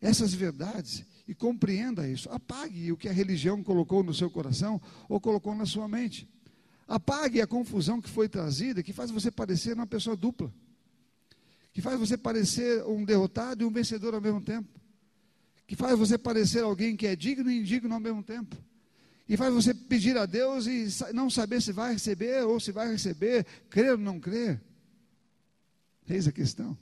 essas 0.00 0.32
verdades 0.32 1.04
e 1.26 1.34
compreenda 1.34 2.06
isso. 2.06 2.28
Apague 2.30 2.92
o 2.92 2.96
que 2.96 3.08
a 3.08 3.12
religião 3.12 3.62
colocou 3.62 4.04
no 4.04 4.14
seu 4.14 4.30
coração 4.30 4.80
ou 5.08 5.18
colocou 5.18 5.54
na 5.54 5.64
sua 5.64 5.88
mente. 5.88 6.28
Apague 6.86 7.40
a 7.40 7.46
confusão 7.46 8.00
que 8.00 8.08
foi 8.08 8.28
trazida, 8.28 8.82
que 8.82 8.92
faz 8.92 9.10
você 9.10 9.30
parecer 9.30 9.74
uma 9.74 9.86
pessoa 9.86 10.14
dupla, 10.14 10.52
que 11.72 11.80
faz 11.80 11.98
você 11.98 12.16
parecer 12.16 12.84
um 12.84 13.04
derrotado 13.04 13.62
e 13.62 13.66
um 13.66 13.72
vencedor 13.72 14.14
ao 14.14 14.20
mesmo 14.20 14.40
tempo, 14.40 14.68
que 15.66 15.74
faz 15.74 15.98
você 15.98 16.18
parecer 16.18 16.62
alguém 16.62 16.96
que 16.96 17.06
é 17.06 17.16
digno 17.16 17.50
e 17.50 17.58
indigno 17.58 17.94
ao 17.94 18.00
mesmo 18.00 18.22
tempo 18.22 18.56
e 19.30 19.36
faz 19.36 19.54
você 19.54 19.72
pedir 19.72 20.18
a 20.18 20.26
Deus 20.26 20.66
e 20.66 20.88
não 21.14 21.30
saber 21.30 21.62
se 21.62 21.70
vai 21.70 21.92
receber 21.92 22.42
ou 22.42 22.58
se 22.58 22.72
vai 22.72 22.90
receber, 22.90 23.46
crer 23.70 23.92
ou 23.92 23.98
não 23.98 24.18
crer. 24.18 24.60
Eis 26.10 26.26
a 26.26 26.32
questão. 26.32 26.76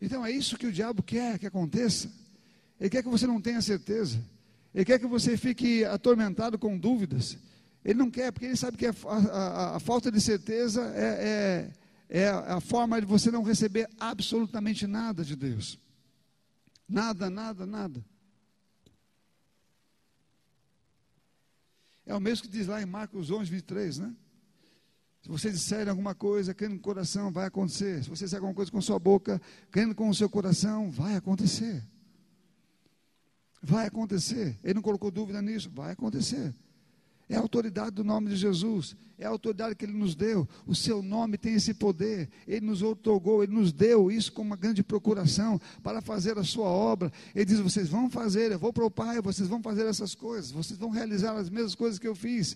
Então 0.00 0.26
é 0.26 0.30
isso 0.32 0.58
que 0.58 0.66
o 0.66 0.72
diabo 0.72 1.02
quer 1.02 1.38
que 1.38 1.46
aconteça. 1.46 2.10
Ele 2.80 2.90
quer 2.90 3.02
que 3.02 3.08
você 3.08 3.26
não 3.26 3.40
tenha 3.40 3.62
certeza. 3.62 4.20
Ele 4.74 4.84
quer 4.84 4.98
que 4.98 5.06
você 5.06 5.36
fique 5.36 5.84
atormentado 5.84 6.58
com 6.58 6.76
dúvidas. 6.76 7.38
Ele 7.84 7.98
não 7.98 8.10
quer, 8.10 8.32
porque 8.32 8.46
ele 8.46 8.56
sabe 8.56 8.76
que 8.76 8.86
a, 8.86 8.94
a, 9.06 9.76
a 9.76 9.80
falta 9.80 10.10
de 10.10 10.20
certeza 10.20 10.82
é, 10.96 11.68
é 11.68 11.82
é 12.14 12.28
a 12.28 12.60
forma 12.60 13.00
de 13.00 13.06
você 13.06 13.30
não 13.30 13.42
receber 13.42 13.88
absolutamente 13.98 14.86
nada 14.86 15.24
de 15.24 15.34
Deus. 15.34 15.78
Nada, 16.86 17.30
nada, 17.30 17.64
nada. 17.64 18.04
É 22.04 22.14
o 22.14 22.20
mesmo 22.20 22.44
que 22.44 22.50
diz 22.50 22.66
lá 22.66 22.82
em 22.82 22.86
Marcos 22.86 23.30
11, 23.30 23.50
23, 23.50 23.98
né? 23.98 24.14
Se 25.22 25.28
você 25.28 25.50
disser 25.52 25.88
alguma 25.88 26.14
coisa, 26.16 26.52
crendo 26.52 26.74
no 26.74 26.80
coração, 26.80 27.30
vai 27.30 27.46
acontecer. 27.46 28.02
Se 28.02 28.10
você 28.10 28.24
disser 28.24 28.38
alguma 28.38 28.54
coisa 28.54 28.72
com 28.72 28.80
sua 28.80 28.98
boca, 28.98 29.40
crendo 29.70 29.94
com 29.94 30.08
o 30.08 30.14
seu 30.14 30.28
coração, 30.28 30.90
vai 30.90 31.14
acontecer. 31.14 31.82
Vai 33.62 33.86
acontecer. 33.86 34.58
Ele 34.64 34.74
não 34.74 34.82
colocou 34.82 35.12
dúvida 35.12 35.40
nisso, 35.40 35.70
vai 35.70 35.92
acontecer. 35.92 36.52
É 37.32 37.36
a 37.36 37.40
autoridade 37.40 37.92
do 37.92 38.04
nome 38.04 38.28
de 38.28 38.36
Jesus, 38.36 38.94
é 39.18 39.24
a 39.24 39.30
autoridade 39.30 39.74
que 39.74 39.86
Ele 39.86 39.94
nos 39.94 40.14
deu. 40.14 40.46
O 40.66 40.74
seu 40.74 41.00
nome 41.00 41.38
tem 41.38 41.54
esse 41.54 41.72
poder. 41.72 42.28
Ele 42.46 42.66
nos 42.66 42.82
otorgou, 42.82 43.42
Ele 43.42 43.54
nos 43.54 43.72
deu 43.72 44.10
isso 44.10 44.30
como 44.30 44.50
uma 44.50 44.56
grande 44.56 44.82
procuração 44.82 45.58
para 45.82 46.02
fazer 46.02 46.36
a 46.36 46.44
sua 46.44 46.66
obra. 46.66 47.10
Ele 47.34 47.46
diz: 47.46 47.58
vocês 47.58 47.88
vão 47.88 48.10
fazer, 48.10 48.52
eu 48.52 48.58
vou 48.58 48.70
para 48.70 48.84
o 48.84 48.90
Pai, 48.90 49.18
vocês 49.22 49.48
vão 49.48 49.62
fazer 49.62 49.86
essas 49.86 50.14
coisas, 50.14 50.50
vocês 50.50 50.78
vão 50.78 50.90
realizar 50.90 51.34
as 51.34 51.48
mesmas 51.48 51.74
coisas 51.74 51.98
que 51.98 52.06
eu 52.06 52.14
fiz. 52.14 52.54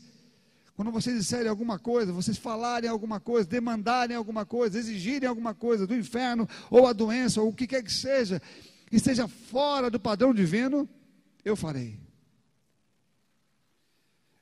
Quando 0.75 0.91
vocês 0.91 1.19
disserem 1.19 1.49
alguma 1.49 1.79
coisa, 1.79 2.13
vocês 2.13 2.37
falarem 2.37 2.91
alguma 2.91 3.19
coisa, 3.19 3.49
demandarem 3.49 4.15
alguma 4.15 4.45
coisa, 4.45 4.79
exigirem 4.79 5.27
alguma 5.27 5.55
coisa 5.55 5.87
do 5.87 5.97
inferno, 5.97 6.47
ou 6.69 6.87
a 6.87 6.93
doença, 6.93 7.41
ou 7.41 7.49
o 7.49 7.55
que 7.55 7.67
quer 7.67 7.83
que 7.83 7.91
seja, 7.91 8.43
que 8.91 8.97
esteja 8.97 9.27
fora 9.27 9.89
do 9.89 9.99
padrão 9.99 10.35
divino, 10.35 10.87
eu 11.43 11.57
farei. 11.57 12.06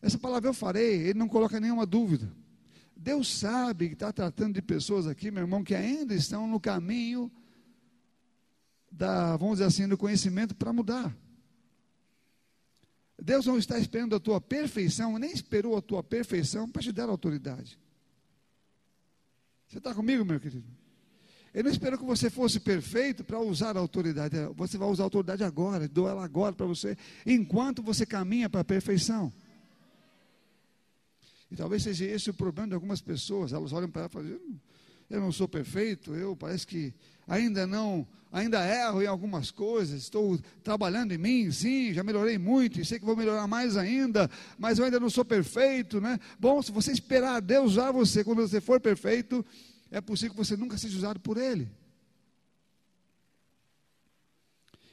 Essa 0.05 0.19
palavra 0.19 0.51
eu 0.51 0.53
farei, 0.53 0.97
ele 1.01 1.19
não 1.19 1.27
coloca 1.27 1.59
nenhuma 1.59 1.87
dúvida. 1.87 2.31
Deus 2.95 3.27
sabe 3.39 3.89
que 3.89 3.95
está 3.95 4.13
tratando 4.13 4.53
de 4.53 4.61
pessoas 4.61 5.07
aqui, 5.07 5.31
meu 5.31 5.45
irmão, 5.45 5.65
que 5.65 5.75
ainda 5.75 6.15
estão 6.15 6.47
no 6.47 6.61
caminho 6.61 7.33
da, 8.93 9.35
vamos 9.39 9.55
dizer 9.55 9.65
assim, 9.65 9.89
do 9.89 9.97
conhecimento 9.97 10.55
para 10.55 10.75
mudar. 10.75 11.17
Deus 13.19 13.47
não 13.47 13.57
está 13.57 13.79
esperando 13.79 14.15
a 14.15 14.21
tua 14.21 14.43
perfeição, 14.43 15.19
nem 15.19 15.33
esperou 15.33 15.75
a 15.75 15.81
tua 15.81 16.03
perfeição 16.03 16.69
para 16.69 16.83
te 16.83 16.93
dar 16.93 17.09
autoridade. 17.09 17.79
Você 19.67 19.79
está 19.79 19.95
comigo, 19.95 20.23
meu 20.23 20.39
querido? 20.39 20.69
Ele 21.55 21.63
não 21.63 21.71
esperou 21.71 21.99
que 21.99 22.05
você 22.05 22.29
fosse 22.29 22.61
perfeito 22.61 23.25
para 23.25 23.41
usar 23.41 23.75
a 23.75 23.81
autoridade. 23.81 24.37
Você 24.55 24.77
vai 24.77 24.87
usar 24.87 25.05
a 25.05 25.07
autoridade 25.07 25.43
agora, 25.43 25.89
dou 25.89 26.07
ela 26.07 26.23
agora 26.23 26.55
para 26.55 26.67
você, 26.67 26.95
enquanto 27.25 27.83
você 27.83 28.05
caminha 28.05 28.51
para 28.51 28.61
a 28.61 28.65
perfeição. 28.65 29.33
E 31.51 31.57
talvez 31.57 31.82
seja 31.82 32.05
esse 32.05 32.30
o 32.30 32.34
problema 32.34 32.68
de 32.68 32.74
algumas 32.74 33.01
pessoas. 33.01 33.53
Elas 33.53 33.72
olham 33.72 33.90
para 33.90 34.03
ela 34.03 34.11
e 34.11 34.12
falam: 34.12 34.38
Eu 35.11 35.20
não 35.20 35.32
sou 35.32 35.47
perfeito, 35.47 36.14
eu 36.14 36.34
parece 36.34 36.66
que 36.66 36.92
ainda 37.26 37.66
não, 37.66 38.07
ainda 38.32 38.66
erro 38.66 39.03
em 39.03 39.07
algumas 39.07 39.51
coisas, 39.51 40.03
estou 40.03 40.38
trabalhando 40.62 41.12
em 41.12 41.18
mim, 41.18 41.51
sim, 41.51 41.92
já 41.92 42.03
melhorei 42.03 42.36
muito 42.36 42.80
e 42.80 42.84
sei 42.84 42.99
que 42.99 43.05
vou 43.05 43.16
melhorar 43.16 43.47
mais 43.47 43.76
ainda, 43.76 44.30
mas 44.59 44.78
eu 44.78 44.84
ainda 44.84 44.99
não 44.99 45.09
sou 45.09 45.24
perfeito, 45.24 46.01
né? 46.01 46.18
Bom, 46.38 46.61
se 46.61 46.72
você 46.72 46.92
esperar 46.92 47.40
Deus 47.40 47.72
usar 47.72 47.92
você 47.92 48.24
quando 48.24 48.42
você 48.47 48.61
for 48.61 48.80
perfeito, 48.80 49.45
é 49.90 50.01
possível 50.01 50.32
que 50.32 50.45
você 50.45 50.57
nunca 50.57 50.76
seja 50.76 50.97
usado 50.97 51.20
por 51.20 51.36
Ele. 51.36 51.68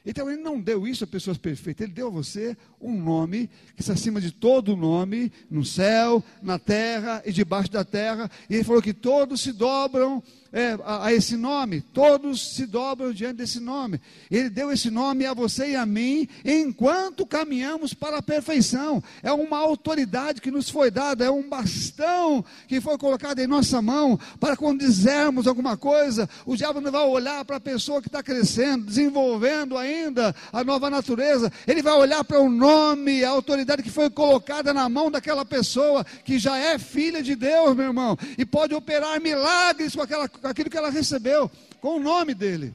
Então 0.04 0.28
ele 0.30 0.42
não 0.42 0.60
deu 0.60 0.86
isso 0.86 1.04
a 1.04 1.06
pessoas 1.06 1.38
perfeitas, 1.38 1.84
ele 1.84 1.92
deu 1.92 2.08
a 2.08 2.10
você 2.10 2.56
um 2.80 2.98
nome 2.98 3.48
que 3.76 3.82
está 3.82 3.92
acima 3.92 4.20
de 4.20 4.32
todo 4.32 4.76
nome, 4.76 5.32
no 5.48 5.64
céu, 5.64 6.22
na 6.42 6.58
terra 6.58 7.22
e 7.24 7.32
debaixo 7.32 7.70
da 7.70 7.84
terra. 7.84 8.30
E 8.50 8.54
ele 8.54 8.64
falou 8.64 8.82
que 8.82 8.92
todos 8.92 9.40
se 9.40 9.52
dobram 9.52 10.22
é, 10.52 10.78
a, 10.84 11.06
a, 11.06 11.14
esse 11.14 11.36
nome, 11.36 11.80
todos 11.80 12.54
se 12.54 12.66
dobram 12.66 13.12
diante 13.12 13.36
desse 13.36 13.58
nome. 13.58 14.00
Ele 14.30 14.50
deu 14.50 14.70
esse 14.70 14.90
nome 14.90 15.24
a 15.24 15.32
você 15.32 15.70
e 15.70 15.76
a 15.76 15.86
mim 15.86 16.28
enquanto 16.44 17.24
caminhamos 17.24 17.94
para 17.94 18.18
a 18.18 18.22
perfeição. 18.22 19.02
É 19.22 19.32
uma 19.32 19.58
autoridade 19.58 20.40
que 20.40 20.50
nos 20.50 20.68
foi 20.68 20.90
dada, 20.90 21.24
é 21.24 21.30
um 21.30 21.48
bastão 21.48 22.44
que 22.68 22.80
foi 22.80 22.98
colocado 22.98 23.38
em 23.38 23.46
nossa 23.46 23.80
mão 23.80 24.18
para 24.38 24.56
quando 24.56 24.80
dizermos 24.80 25.46
alguma 25.46 25.76
coisa, 25.76 26.28
o 26.44 26.56
diabo 26.56 26.80
não 26.80 26.92
vai 26.92 27.06
olhar 27.06 27.44
para 27.44 27.56
a 27.56 27.60
pessoa 27.60 28.02
que 28.02 28.08
está 28.08 28.22
crescendo, 28.22 28.84
desenvolvendo 28.84 29.78
ainda 29.78 30.34
a 30.52 30.62
nova 30.62 30.90
natureza, 30.90 31.50
ele 31.66 31.82
vai 31.82 31.94
olhar 31.94 32.22
para 32.24 32.40
o 32.40 32.50
nome, 32.50 33.24
a 33.24 33.30
autoridade 33.30 33.82
que 33.82 33.90
foi 33.90 34.10
colocada 34.10 34.74
na 34.74 34.88
mão 34.88 35.10
daquela 35.10 35.44
pessoa 35.44 36.04
que 36.24 36.38
já 36.38 36.58
é 36.58 36.78
filha 36.78 37.22
de 37.22 37.34
Deus, 37.34 37.74
meu 37.74 37.86
irmão, 37.86 38.18
e 38.36 38.44
pode 38.44 38.74
operar 38.74 39.20
milagres 39.20 39.94
com 39.94 40.02
aquela 40.02 40.28
aquilo 40.50 40.70
que 40.70 40.76
ela 40.76 40.90
recebeu, 40.90 41.50
com 41.80 41.96
o 41.96 42.00
nome 42.00 42.34
dele, 42.34 42.74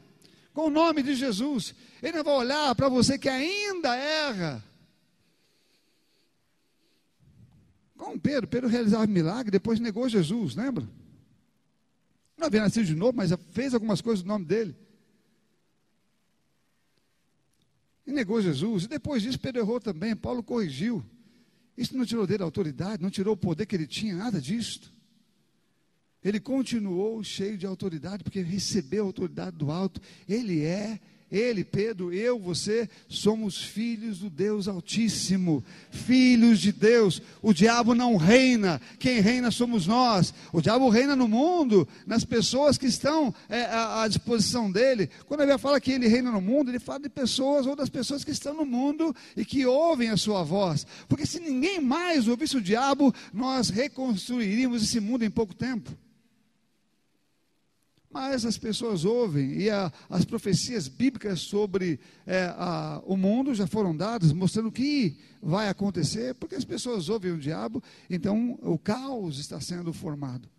com 0.53 0.67
o 0.67 0.69
nome 0.69 1.03
de 1.03 1.15
Jesus. 1.15 1.73
Ele 2.01 2.17
não 2.17 2.23
vai 2.23 2.35
olhar 2.35 2.75
para 2.75 2.89
você 2.89 3.17
que 3.17 3.29
ainda 3.29 3.95
erra. 3.95 4.63
Com 7.97 8.17
Pedro, 8.17 8.47
Pedro 8.47 8.69
realizava 8.69 9.07
milagre, 9.07 9.51
depois 9.51 9.79
negou 9.79 10.07
Jesus, 10.07 10.55
lembra? 10.55 10.87
Não 12.37 12.47
havia 12.47 12.61
nascido 12.61 12.85
de 12.85 12.95
novo, 12.95 13.13
mas 13.17 13.31
fez 13.51 13.73
algumas 13.73 13.99
coisas 13.99 14.23
no 14.23 14.29
nome 14.29 14.45
dele. 14.45 14.75
E 18.05 18.11
negou 18.11 18.41
Jesus. 18.41 18.85
E 18.85 18.87
depois 18.87 19.21
disso, 19.21 19.39
Pedro 19.39 19.61
errou 19.61 19.79
também. 19.81 20.15
Paulo 20.15 20.43
corrigiu. 20.43 21.03
Isso 21.75 21.97
não 21.97 22.05
tirou 22.05 22.25
dele 22.25 22.43
a 22.43 22.45
autoridade, 22.45 23.03
não 23.03 23.09
tirou 23.09 23.33
o 23.33 23.37
poder 23.37 23.65
que 23.65 23.75
ele 23.75 23.85
tinha, 23.85 24.15
nada 24.15 24.39
disso. 24.39 24.93
Ele 26.27 26.41
continuou 26.41 27.23
cheio 27.23 27.57
de 27.57 27.65
autoridade, 27.65 28.21
porque 28.21 28.41
recebeu 28.41 29.03
a 29.03 29.07
autoridade 29.07 29.55
do 29.55 29.71
alto. 29.71 30.01
Ele 30.27 30.61
é, 30.61 30.99
ele, 31.31 31.65
Pedro, 31.65 32.13
eu, 32.13 32.37
você, 32.37 32.89
somos 33.07 33.61
filhos 33.61 34.19
do 34.19 34.29
Deus 34.29 34.67
Altíssimo, 34.67 35.63
filhos 35.89 36.59
de 36.59 36.73
Deus. 36.73 37.21
O 37.41 37.53
diabo 37.53 37.93
não 37.93 38.17
reina, 38.17 38.81
quem 38.99 39.21
reina 39.21 39.51
somos 39.51 39.87
nós. 39.87 40.33
O 40.51 40.61
diabo 40.61 40.89
reina 40.89 41.15
no 41.15 41.29
mundo, 41.29 41.85
nas 42.05 42.25
pessoas 42.25 42.77
que 42.77 42.87
estão 42.87 43.33
é, 43.47 43.63
à, 43.63 44.03
à, 44.03 44.07
disposição 44.09 44.69
dele. 44.69 45.09
Quando 45.27 45.43
ele 45.43 45.57
fala 45.57 45.79
que 45.79 45.93
ele 45.93 46.07
reina 46.09 46.29
no 46.29 46.41
mundo, 46.41 46.71
ele 46.71 46.79
fala 46.79 46.99
de 46.99 47.09
pessoas 47.09 47.65
ou 47.65 47.73
das 47.73 47.89
pessoas 47.89 48.23
que 48.23 48.31
estão 48.31 48.53
no 48.53 48.65
mundo 48.65 49.15
e 49.35 49.45
que 49.45 49.65
ouvem 49.65 50.09
a 50.09 50.17
sua 50.17 50.43
voz. 50.43 50.85
Porque 51.07 51.25
se 51.25 51.39
ninguém 51.39 51.79
mais 51.79 52.27
ouvisse 52.27 52.57
o 52.57 52.61
diabo, 52.61 53.13
nós 53.33 53.69
reconstruiríamos 53.69 54.83
esse 54.83 54.99
mundo 54.99 55.23
em 55.23 55.29
pouco 55.29 55.53
tempo. 55.53 55.91
Mas 58.09 58.45
as 58.45 58.57
pessoas 58.57 59.03
ouvem, 59.03 59.53
e 59.61 59.69
a, 59.69 59.91
as 60.09 60.23
profecias 60.23 60.87
bíblicas 60.87 61.41
sobre 61.41 61.99
é, 62.25 62.45
a, 62.57 63.01
o 63.05 63.17
mundo 63.17 63.53
já 63.53 63.67
foram 63.67 63.95
dadas, 63.95 64.31
mostrando 64.31 64.69
o 64.69 64.71
que 64.71 65.17
vai 65.41 65.67
acontecer, 65.67 66.33
porque 66.35 66.55
as 66.55 66.63
pessoas 66.63 67.09
ouvem 67.09 67.33
o 67.33 67.37
diabo, 67.37 67.83
então 68.09 68.57
o 68.61 68.77
caos 68.77 69.39
está 69.39 69.59
sendo 69.59 69.91
formado. 69.91 70.49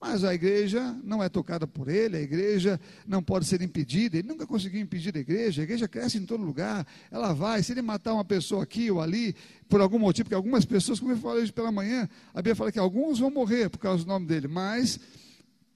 Mas 0.00 0.24
a 0.24 0.34
igreja 0.34 0.96
não 1.04 1.22
é 1.22 1.28
tocada 1.28 1.64
por 1.64 1.88
ele, 1.88 2.16
a 2.16 2.20
igreja 2.20 2.80
não 3.06 3.22
pode 3.22 3.46
ser 3.46 3.62
impedida, 3.62 4.18
ele 4.18 4.26
nunca 4.26 4.44
conseguiu 4.44 4.80
impedir 4.80 5.16
a 5.16 5.20
igreja, 5.20 5.62
a 5.62 5.64
igreja 5.64 5.86
cresce 5.86 6.18
em 6.18 6.26
todo 6.26 6.42
lugar, 6.42 6.84
ela 7.08 7.32
vai, 7.32 7.62
se 7.62 7.70
ele 7.70 7.82
matar 7.82 8.14
uma 8.14 8.24
pessoa 8.24 8.64
aqui 8.64 8.90
ou 8.90 9.00
ali, 9.00 9.36
por 9.68 9.80
algum 9.80 10.00
motivo, 10.00 10.24
porque 10.24 10.34
algumas 10.34 10.64
pessoas, 10.64 10.98
como 10.98 11.12
eu 11.12 11.18
falei 11.18 11.44
hoje 11.44 11.52
pela 11.52 11.70
manhã, 11.70 12.08
a 12.34 12.38
Bíblia 12.38 12.56
fala 12.56 12.72
que 12.72 12.80
alguns 12.80 13.20
vão 13.20 13.30
morrer 13.30 13.70
por 13.70 13.78
causa 13.78 14.02
do 14.02 14.08
nome 14.08 14.26
dele, 14.26 14.48
mas 14.48 14.98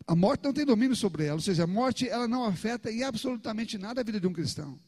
a 0.06 0.14
morte 0.14 0.44
não 0.44 0.52
tem 0.52 0.64
domínio 0.64 0.94
sobre 0.94 1.24
ela, 1.24 1.34
ou 1.34 1.40
seja, 1.40 1.64
a 1.64 1.66
morte 1.66 2.08
ela 2.08 2.28
não 2.28 2.44
afeta 2.44 2.92
em 2.92 3.02
absolutamente 3.02 3.76
nada 3.76 4.00
a 4.00 4.04
vida 4.04 4.20
de 4.20 4.26
um 4.26 4.32
cristão. 4.32 4.78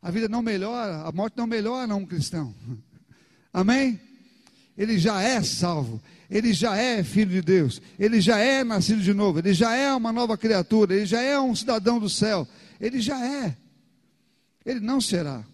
A 0.00 0.10
vida 0.10 0.28
não 0.28 0.40
melhora, 0.40 1.02
a 1.02 1.10
morte 1.10 1.36
não 1.36 1.46
melhora 1.46 1.94
um 1.96 2.06
cristão. 2.06 2.54
Amém? 3.52 4.00
Ele 4.78 4.98
já 4.98 5.20
é 5.20 5.42
salvo, 5.42 6.00
ele 6.30 6.52
já 6.52 6.76
é 6.76 7.02
filho 7.02 7.32
de 7.32 7.42
Deus, 7.42 7.82
ele 7.98 8.20
já 8.20 8.38
é 8.38 8.62
nascido 8.62 9.02
de 9.02 9.12
novo, 9.12 9.40
ele 9.40 9.52
já 9.52 9.74
é 9.74 9.92
uma 9.92 10.12
nova 10.12 10.38
criatura, 10.38 10.94
ele 10.94 11.06
já 11.06 11.20
é 11.20 11.38
um 11.38 11.54
cidadão 11.54 11.98
do 11.98 12.08
céu, 12.08 12.46
ele 12.80 13.00
já 13.00 13.22
é. 13.26 13.56
Ele 14.64 14.78
não 14.78 15.00
será. 15.00 15.44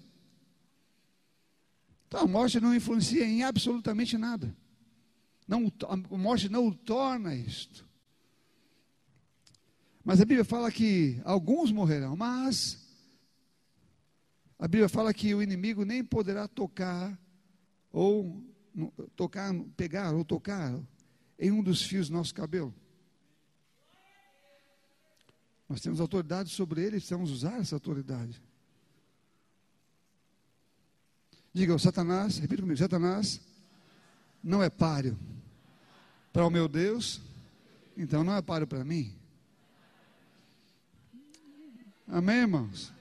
Então 2.07 2.20
a 2.20 2.27
morte 2.27 2.61
não 2.61 2.74
influencia 2.74 3.24
em 3.24 3.43
absolutamente 3.43 4.18
nada. 4.18 4.55
Não, 5.49 5.72
a 5.89 5.97
morte 6.16 6.51
não 6.51 6.66
o 6.66 6.74
torna 6.74 7.35
isto. 7.35 7.86
Mas 10.07 10.21
a 10.21 10.25
Bíblia 10.25 10.45
fala 10.45 10.71
que 10.71 11.21
alguns 11.25 11.73
morrerão, 11.73 12.15
mas 12.15 12.79
a 14.57 14.69
Bíblia 14.69 14.89
fala 14.89 15.13
que 15.13 15.35
o 15.35 15.43
inimigo 15.43 15.85
nem 15.85 16.05
poderá 16.05 16.47
tocar 16.47 17.19
ou 17.91 18.41
tocar, 19.17 19.53
pegar 19.77 20.15
ou 20.15 20.25
tocar 20.25 20.81
em 21.37 21.51
um 21.51 21.61
dos 21.61 21.83
fios 21.83 22.09
do 22.09 22.15
nosso 22.15 22.33
cabelo. 22.33 22.73
Nós 25.69 25.81
temos 25.81 26.01
autoridade 26.01 26.51
sobre 26.51 26.83
ele 26.83 26.99
precisamos 26.99 27.33
usar 27.33 27.59
essa 27.59 27.75
autoridade. 27.75 28.41
Diga, 31.53 31.77
Satanás, 31.81 32.39
repita 32.39 32.63
comigo, 32.63 32.79
Satanás 32.79 33.41
não 34.41 34.63
é 34.63 34.71
páreo 34.71 35.19
para 36.33 36.47
o 36.47 36.51
meu 36.51 36.69
Deus, 36.69 37.21
então 37.97 38.23
não 38.23 38.37
é 38.37 38.41
páreo 38.41 38.69
para 38.69 38.85
mim. 38.85 39.26
Amém, 42.17 42.37
irmãos? 42.37 42.95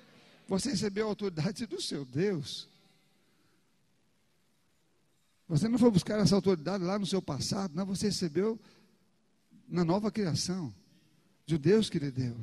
Você 0.46 0.72
recebeu 0.72 1.06
a 1.06 1.10
autoridade 1.10 1.66
do 1.66 1.82
seu 1.82 2.04
Deus. 2.04 2.68
Você 5.48 5.70
não 5.70 5.80
foi 5.80 5.90
buscar 5.90 6.20
essa 6.20 6.36
autoridade 6.36 6.84
lá 6.84 7.00
no 7.00 7.06
seu 7.06 7.22
passado, 7.22 7.74
não, 7.74 7.86
você 7.86 8.08
recebeu 8.08 8.60
na 9.70 9.86
nova 9.86 10.12
criação, 10.12 10.76
de 11.46 11.58
Deus 11.58 11.90
que 11.90 11.98
lhe 11.98 12.12
deu. 12.12 12.36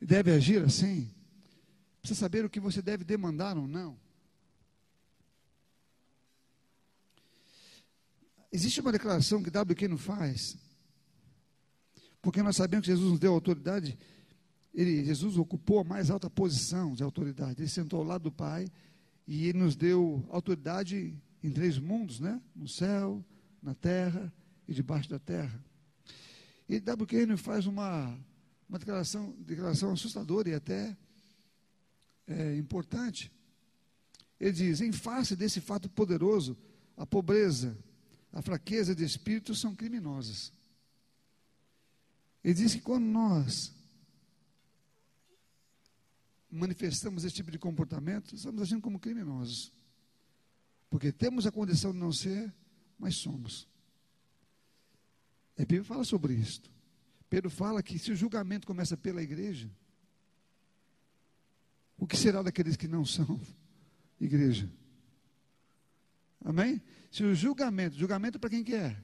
E 0.00 0.06
deve 0.06 0.30
agir 0.30 0.62
assim. 0.62 1.12
Precisa 2.00 2.20
saber 2.20 2.44
o 2.44 2.50
que 2.50 2.60
você 2.60 2.80
deve 2.80 3.02
demandar 3.02 3.58
ou 3.58 3.66
não. 3.66 3.98
Existe 8.52 8.80
uma 8.80 8.92
declaração 8.92 9.42
que 9.42 9.50
WQ 9.50 9.88
não 9.88 9.98
faz, 9.98 10.56
porque 12.20 12.40
nós 12.40 12.54
sabemos 12.54 12.86
que 12.86 12.92
Jesus 12.92 13.10
nos 13.10 13.18
deu 13.18 13.34
autoridade 13.34 13.98
ele, 14.74 15.04
Jesus 15.04 15.36
ocupou 15.36 15.80
a 15.80 15.84
mais 15.84 16.10
alta 16.10 16.30
posição 16.30 16.94
de 16.94 17.02
autoridade. 17.02 17.60
Ele 17.60 17.68
sentou 17.68 18.00
ao 18.00 18.06
lado 18.06 18.22
do 18.24 18.32
Pai 18.32 18.66
e 19.26 19.46
ele 19.48 19.58
nos 19.58 19.76
deu 19.76 20.24
autoridade 20.30 21.14
em 21.42 21.50
três 21.50 21.78
mundos, 21.78 22.20
né? 22.20 22.40
No 22.54 22.68
céu, 22.68 23.22
na 23.62 23.74
terra 23.74 24.32
e 24.66 24.72
debaixo 24.72 25.10
da 25.10 25.18
terra. 25.18 25.62
E 26.68 26.80
W. 26.80 27.36
Faz 27.36 27.66
uma, 27.66 28.18
uma 28.68 28.78
declaração, 28.78 29.34
declaração 29.40 29.92
assustadora 29.92 30.48
e 30.48 30.54
até 30.54 30.96
é, 32.26 32.56
importante. 32.56 33.30
Ele 34.40 34.52
diz: 34.52 34.80
em 34.80 34.92
face 34.92 35.36
desse 35.36 35.60
fato 35.60 35.90
poderoso, 35.90 36.56
a 36.96 37.04
pobreza, 37.04 37.76
a 38.32 38.40
fraqueza 38.40 38.94
de 38.94 39.04
espírito 39.04 39.54
são 39.54 39.74
criminosas. 39.74 40.52
Ele 42.42 42.54
diz 42.54 42.74
que 42.74 42.80
quando 42.80 43.04
nós 43.04 43.72
manifestamos 46.52 47.24
esse 47.24 47.34
tipo 47.34 47.50
de 47.50 47.58
comportamento, 47.58 48.34
estamos 48.34 48.60
agindo 48.60 48.82
como 48.82 49.00
criminosos. 49.00 49.72
Porque 50.90 51.10
temos 51.10 51.46
a 51.46 51.50
condição 51.50 51.92
de 51.92 51.98
não 51.98 52.12
ser, 52.12 52.52
mas 52.98 53.16
somos. 53.16 53.66
A 55.56 55.62
Bíblia 55.62 55.84
fala 55.84 56.04
sobre 56.04 56.34
isso. 56.34 56.60
Pedro 57.30 57.48
fala 57.48 57.82
que 57.82 57.98
se 57.98 58.12
o 58.12 58.16
julgamento 58.16 58.66
começa 58.66 58.94
pela 58.94 59.22
igreja, 59.22 59.70
o 61.96 62.06
que 62.06 62.16
será 62.16 62.42
daqueles 62.42 62.76
que 62.76 62.86
não 62.86 63.06
são 63.06 63.40
igreja? 64.20 64.70
Amém? 66.44 66.82
Se 67.10 67.24
o 67.24 67.34
julgamento, 67.34 67.96
julgamento 67.96 68.38
para 68.38 68.50
quem 68.50 68.62
que 68.62 68.74
é? 68.74 69.02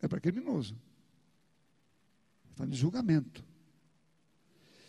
É 0.00 0.08
para 0.08 0.20
criminoso. 0.20 0.76
Está 2.50 2.66
de 2.66 2.76
julgamento. 2.76 3.42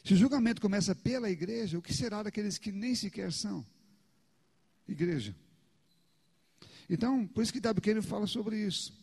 Se 0.03 0.13
o 0.13 0.17
julgamento 0.17 0.61
começa 0.61 0.95
pela 0.95 1.29
igreja, 1.29 1.77
o 1.77 1.81
que 1.81 1.93
será 1.93 2.23
daqueles 2.23 2.57
que 2.57 2.71
nem 2.71 2.95
sequer 2.95 3.31
são 3.31 3.65
igreja? 4.87 5.35
Então, 6.89 7.25
por 7.27 7.43
isso 7.43 7.53
que 7.53 7.59
W. 7.59 8.01
Fala 8.01 8.27
sobre 8.27 8.57
isso. 8.57 8.93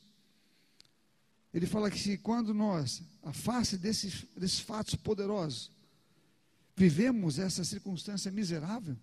Ele 1.55 1.67
fala 1.67 1.91
que 1.91 1.99
se 1.99 2.19
quando 2.19 2.53
nós, 2.53 3.03
a 3.23 3.33
face 3.33 3.79
desses, 3.79 4.27
desses 4.37 4.61
fatos 4.61 4.95
poderosos, 4.95 5.71
vivemos 6.77 7.39
essa 7.39 7.65
circunstância 7.65 8.31
miserável, 8.31 8.97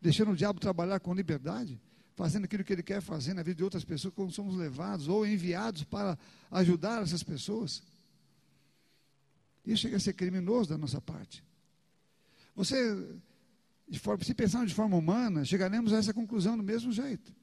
deixando 0.00 0.32
o 0.32 0.36
diabo 0.36 0.58
trabalhar 0.58 0.98
com 1.00 1.14
liberdade, 1.14 1.80
fazendo 2.14 2.44
aquilo 2.44 2.64
que 2.64 2.72
ele 2.72 2.82
quer 2.82 3.00
fazer 3.00 3.34
na 3.34 3.42
vida 3.42 3.56
de 3.56 3.64
outras 3.64 3.84
pessoas, 3.84 4.12
quando 4.14 4.32
somos 4.32 4.56
levados 4.56 5.06
ou 5.06 5.26
enviados 5.26 5.84
para 5.84 6.18
ajudar 6.50 7.02
essas 7.02 7.22
pessoas. 7.22 7.82
Isso 9.64 9.82
chega 9.82 9.96
a 9.96 10.00
ser 10.00 10.12
criminoso 10.12 10.68
da 10.70 10.78
nossa 10.78 11.00
parte. 11.00 11.42
Você, 12.54 12.76
forma, 13.98 14.22
se 14.22 14.34
pensarmos 14.34 14.68
de 14.68 14.74
forma 14.74 14.96
humana, 14.96 15.44
chegaremos 15.44 15.92
a 15.92 15.98
essa 15.98 16.12
conclusão 16.12 16.56
do 16.56 16.62
mesmo 16.62 16.92
jeito. 16.92 17.34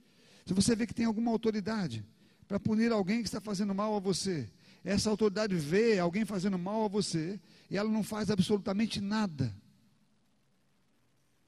Se 0.45 0.53
você 0.53 0.75
vê 0.75 0.85
que 0.85 0.93
tem 0.93 1.05
alguma 1.05 1.31
autoridade 1.31 2.05
para 2.47 2.59
punir 2.59 2.91
alguém 2.91 3.21
que 3.21 3.27
está 3.27 3.41
fazendo 3.41 3.73
mal 3.73 3.95
a 3.95 3.99
você, 3.99 4.49
essa 4.83 5.09
autoridade 5.09 5.55
vê 5.55 5.99
alguém 5.99 6.25
fazendo 6.25 6.57
mal 6.57 6.85
a 6.85 6.87
você 6.87 7.39
e 7.69 7.77
ela 7.77 7.89
não 7.89 8.03
faz 8.03 8.29
absolutamente 8.29 8.99
nada. 8.99 9.55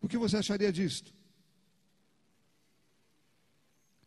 O 0.01 0.07
que 0.07 0.17
você 0.17 0.38
acharia 0.38 0.71
disto? 0.71 1.13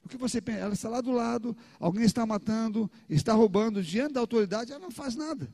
O 0.05 0.09
que 0.09 0.17
você 0.17 0.41
pensa? 0.41 0.61
Ela 0.61 0.75
está 0.75 0.89
lá 0.89 1.01
do 1.01 1.11
lado, 1.11 1.57
alguém 1.81 2.05
está 2.05 2.25
matando, 2.25 2.89
está 3.09 3.33
roubando, 3.33 3.83
diante 3.83 4.15
da 4.15 4.21
autoridade, 4.21 4.71
ela 4.71 4.81
não 4.81 4.91
faz 4.91 5.17
nada. 5.17 5.53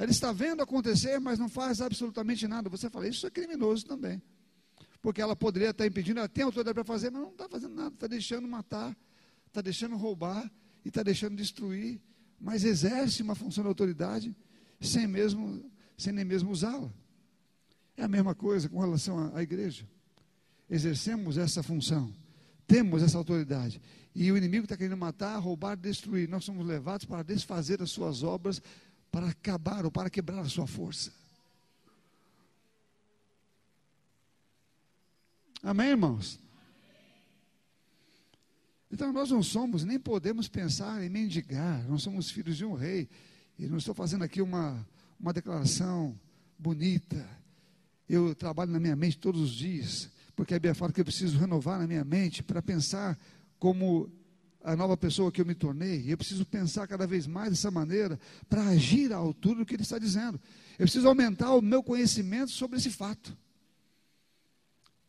Ela 0.00 0.10
está 0.10 0.32
vendo 0.32 0.62
acontecer, 0.62 1.20
mas 1.20 1.38
não 1.38 1.46
faz 1.46 1.82
absolutamente 1.82 2.48
nada. 2.48 2.70
Você 2.70 2.88
fala, 2.88 3.06
isso 3.06 3.26
é 3.26 3.30
criminoso 3.30 3.84
também. 3.84 4.22
Porque 5.02 5.20
ela 5.20 5.36
poderia 5.36 5.68
estar 5.68 5.86
impedindo, 5.86 6.20
ela 6.20 6.28
tem 6.28 6.42
autoridade 6.42 6.72
para 6.72 6.84
fazer, 6.84 7.10
mas 7.10 7.20
não 7.20 7.28
está 7.28 7.46
fazendo 7.46 7.74
nada, 7.74 7.92
está 7.92 8.06
deixando 8.06 8.48
matar, 8.48 8.96
está 9.46 9.60
deixando 9.60 9.98
roubar 9.98 10.50
e 10.86 10.88
está 10.88 11.02
deixando 11.02 11.36
destruir, 11.36 12.00
mas 12.40 12.64
exerce 12.64 13.22
uma 13.22 13.34
função 13.34 13.62
de 13.62 13.68
autoridade 13.68 14.34
sem, 14.80 15.06
mesmo, 15.06 15.70
sem 15.98 16.14
nem 16.14 16.24
mesmo 16.24 16.50
usá-la. 16.50 16.90
É 17.94 18.02
a 18.02 18.08
mesma 18.08 18.34
coisa 18.34 18.70
com 18.70 18.80
relação 18.80 19.36
à 19.36 19.42
igreja. 19.42 19.86
Exercemos 20.70 21.36
essa 21.36 21.62
função 21.62 22.10
temos 22.70 23.02
essa 23.02 23.18
autoridade. 23.18 23.82
E 24.14 24.30
o 24.30 24.36
inimigo 24.36 24.64
está 24.64 24.76
querendo 24.76 24.96
matar, 24.96 25.36
roubar, 25.38 25.76
destruir. 25.76 26.28
Nós 26.28 26.44
somos 26.44 26.64
levados 26.64 27.04
para 27.04 27.24
desfazer 27.24 27.82
as 27.82 27.90
suas 27.90 28.22
obras, 28.22 28.62
para 29.10 29.28
acabar 29.28 29.84
ou 29.84 29.90
para 29.90 30.10
quebrar 30.10 30.40
a 30.40 30.48
sua 30.48 30.66
força. 30.66 31.12
Amém, 35.62 35.90
irmãos? 35.90 36.38
Então 38.90 39.12
nós 39.12 39.30
não 39.30 39.42
somos, 39.42 39.84
nem 39.84 39.98
podemos 39.98 40.48
pensar 40.48 41.02
em 41.04 41.08
mendigar, 41.08 41.86
nós 41.88 42.02
somos 42.02 42.30
filhos 42.30 42.56
de 42.56 42.64
um 42.64 42.74
rei. 42.74 43.08
E 43.58 43.66
não 43.66 43.76
estou 43.78 43.94
fazendo 43.94 44.24
aqui 44.24 44.40
uma, 44.40 44.86
uma 45.18 45.32
declaração 45.32 46.18
bonita. 46.58 47.28
Eu 48.08 48.34
trabalho 48.34 48.72
na 48.72 48.80
minha 48.80 48.96
mente 48.96 49.18
todos 49.18 49.40
os 49.40 49.50
dias 49.50 50.10
porque 50.40 50.54
a 50.54 50.56
Bíblia 50.56 50.74
fala 50.74 50.90
que 50.90 50.98
eu 50.98 51.04
preciso 51.04 51.38
renovar 51.38 51.78
na 51.78 51.86
minha 51.86 52.02
mente 52.02 52.42
para 52.42 52.62
pensar 52.62 53.18
como 53.58 54.10
a 54.62 54.76
nova 54.76 54.96
pessoa 54.96 55.32
que 55.32 55.40
eu 55.40 55.46
me 55.46 55.54
tornei. 55.54 56.04
Eu 56.06 56.16
preciso 56.16 56.44
pensar 56.44 56.86
cada 56.86 57.06
vez 57.06 57.26
mais 57.26 57.50
dessa 57.50 57.70
maneira 57.70 58.18
para 58.48 58.62
agir 58.68 59.12
à 59.12 59.16
altura 59.16 59.60
do 59.60 59.66
que 59.66 59.74
ele 59.74 59.82
está 59.82 59.98
dizendo. 59.98 60.40
Eu 60.78 60.84
preciso 60.84 61.08
aumentar 61.08 61.54
o 61.54 61.62
meu 61.62 61.82
conhecimento 61.82 62.50
sobre 62.50 62.78
esse 62.78 62.90
fato. 62.90 63.36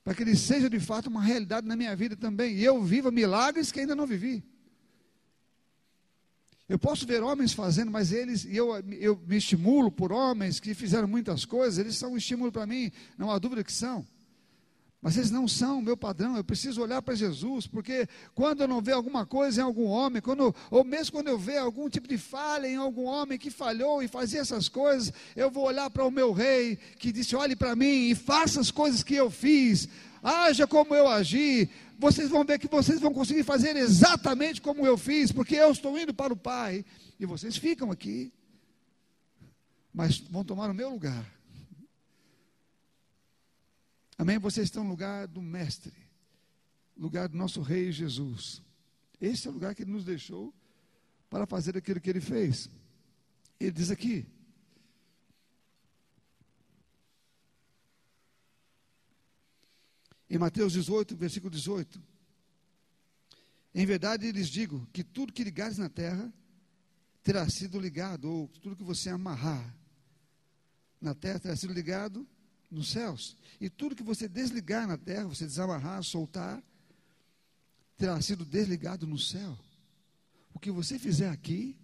Para 0.04 0.16
que 0.16 0.24
ele 0.24 0.36
seja 0.36 0.70
de 0.70 0.80
fato 0.80 1.08
uma 1.08 1.22
realidade 1.22 1.68
na 1.68 1.76
minha 1.76 1.96
vida 1.96 2.16
também. 2.16 2.56
E 2.56 2.64
eu 2.64 2.82
viva 2.84 3.12
milagres 3.12 3.72
que 3.72 3.80
ainda 3.80 3.96
não 3.96 4.08
vivi. 4.08 4.44
Eu 6.68 6.80
posso 6.80 7.06
ver 7.06 7.22
homens 7.22 7.52
fazendo, 7.52 7.92
mas 7.92 8.14
eles, 8.14 8.46
e 8.46 8.56
eu, 8.56 8.74
eu 8.92 9.22
me 9.28 9.36
estimulo 9.36 9.92
por 9.92 10.12
homens 10.14 10.58
que 10.58 10.74
fizeram 10.74 11.06
muitas 11.06 11.44
coisas, 11.44 11.78
eles 11.78 11.98
são 11.98 12.14
um 12.14 12.18
estímulo 12.18 12.50
para 12.50 12.66
mim, 12.66 12.90
não 13.18 13.30
há 13.30 13.38
dúvida 13.38 13.62
que 13.62 13.74
são. 13.74 14.08
Mas 15.02 15.18
eles 15.18 15.32
não 15.32 15.48
são 15.48 15.80
o 15.80 15.82
meu 15.82 15.98
padrão, 15.98 16.38
eu 16.38 16.44
preciso 16.44 16.80
olhar 16.80 17.02
para 17.02 17.16
Jesus, 17.16 17.66
porque 17.66 18.08
quando 18.36 18.62
eu 18.62 18.68
não 18.68 18.82
ver 18.82 18.92
alguma 18.92 19.26
coisa 19.26 19.60
em 19.60 19.64
algum 19.64 19.86
homem, 19.86 20.22
quando, 20.22 20.56
ou 20.70 20.84
mesmo 20.84 21.14
quando 21.14 21.28
eu 21.28 21.40
ver 21.40 21.58
algum 21.58 21.90
tipo 21.90 22.08
de 22.08 22.20
falha 22.20 22.68
em 22.68 22.76
algum 22.76 23.06
homem 23.06 23.40
que 23.40 23.50
falhou 23.50 24.04
e 24.04 24.08
fazia 24.08 24.42
essas 24.42 24.70
coisas, 24.70 25.12
eu 25.36 25.50
vou 25.50 25.66
olhar 25.66 25.90
para 25.90 26.06
o 26.06 26.12
meu 26.12 26.32
rei, 26.32 26.78
que 27.00 27.12
disse: 27.12 27.36
olhe 27.36 27.56
para 27.56 27.76
mim 27.76 28.10
e 28.10 28.16
faça 28.16 28.62
as 28.62 28.70
coisas 28.70 29.02
que 29.02 29.16
eu 29.16 29.32
fiz, 29.32 29.90
haja 30.22 30.68
como 30.68 30.94
eu 30.94 31.08
agi, 31.08 31.68
vocês 31.98 32.30
vão 32.30 32.44
ver 32.44 32.60
que 32.60 32.68
vocês 32.68 33.00
vão 33.00 33.12
conseguir 33.12 33.44
fazer 33.44 33.76
exatamente 33.76 34.62
como 34.62 34.86
eu 34.86 35.00
fiz, 35.00 35.32
porque 35.32 35.56
eu 35.56 35.72
estou 35.72 35.98
indo 35.98 36.14
para 36.14 36.32
o 36.32 36.38
Pai, 36.38 36.86
e 37.20 37.26
vocês 37.26 37.58
ficam 37.58 37.90
aqui, 37.90 38.32
mas 39.92 40.20
vão 40.20 40.46
tomar 40.46 40.70
o 40.70 40.76
meu 40.76 40.92
lugar. 40.92 41.41
Amém? 44.22 44.38
Vocês 44.38 44.68
estão 44.68 44.84
no 44.84 44.92
lugar 44.92 45.28
do 45.28 45.42
Mestre, 45.42 45.92
lugar 46.96 47.28
do 47.28 47.36
nosso 47.36 47.60
Rei 47.60 47.92
Jesus. 47.92 48.62
Esse 49.20 49.48
é 49.48 49.50
o 49.50 49.54
lugar 49.56 49.74
que 49.74 49.82
Ele 49.82 49.90
nos 49.90 50.06
deixou 50.06 50.54
para 51.28 51.48
fazer 51.48 51.76
aquilo 51.76 52.00
que 52.00 52.08
Ele 52.08 52.22
fez. 52.22 52.70
Ele 53.60 53.72
diz 53.72 53.90
aqui, 53.90 54.28
em 60.30 60.38
Mateus 60.38 60.74
18, 60.74 61.18
versículo 61.18 61.50
18: 61.50 62.00
Em 63.74 63.88
verdade 63.88 64.32
lhes 64.32 64.50
digo 64.50 64.88
que 64.94 65.04
tudo 65.04 65.34
que 65.34 65.44
ligares 65.44 65.80
na 65.80 65.90
terra 65.90 66.32
terá 67.24 67.50
sido 67.50 67.80
ligado, 67.80 68.26
ou 68.30 68.48
tudo 68.48 68.76
que 68.76 68.84
você 68.84 69.10
amarrar 69.10 69.76
na 71.02 71.16
terra 71.16 71.40
terá 71.40 71.56
sido 71.56 71.74
ligado 71.74 72.24
nos 72.72 72.90
céus. 72.90 73.36
E 73.60 73.70
tudo 73.70 73.96
que 73.96 74.02
você 74.02 74.28
desligar 74.28 74.88
na 74.88 74.98
terra, 74.98 75.28
você 75.28 75.46
desamarrar, 75.46 76.02
soltar, 76.04 76.64
terá 77.98 78.20
sido 78.22 78.46
desligado 78.46 79.06
no 79.06 79.20
céu. 79.20 79.58
O 80.54 80.60
que 80.60 80.72
você 80.72 80.98
fizer 80.98 81.30
aqui, 81.30 81.78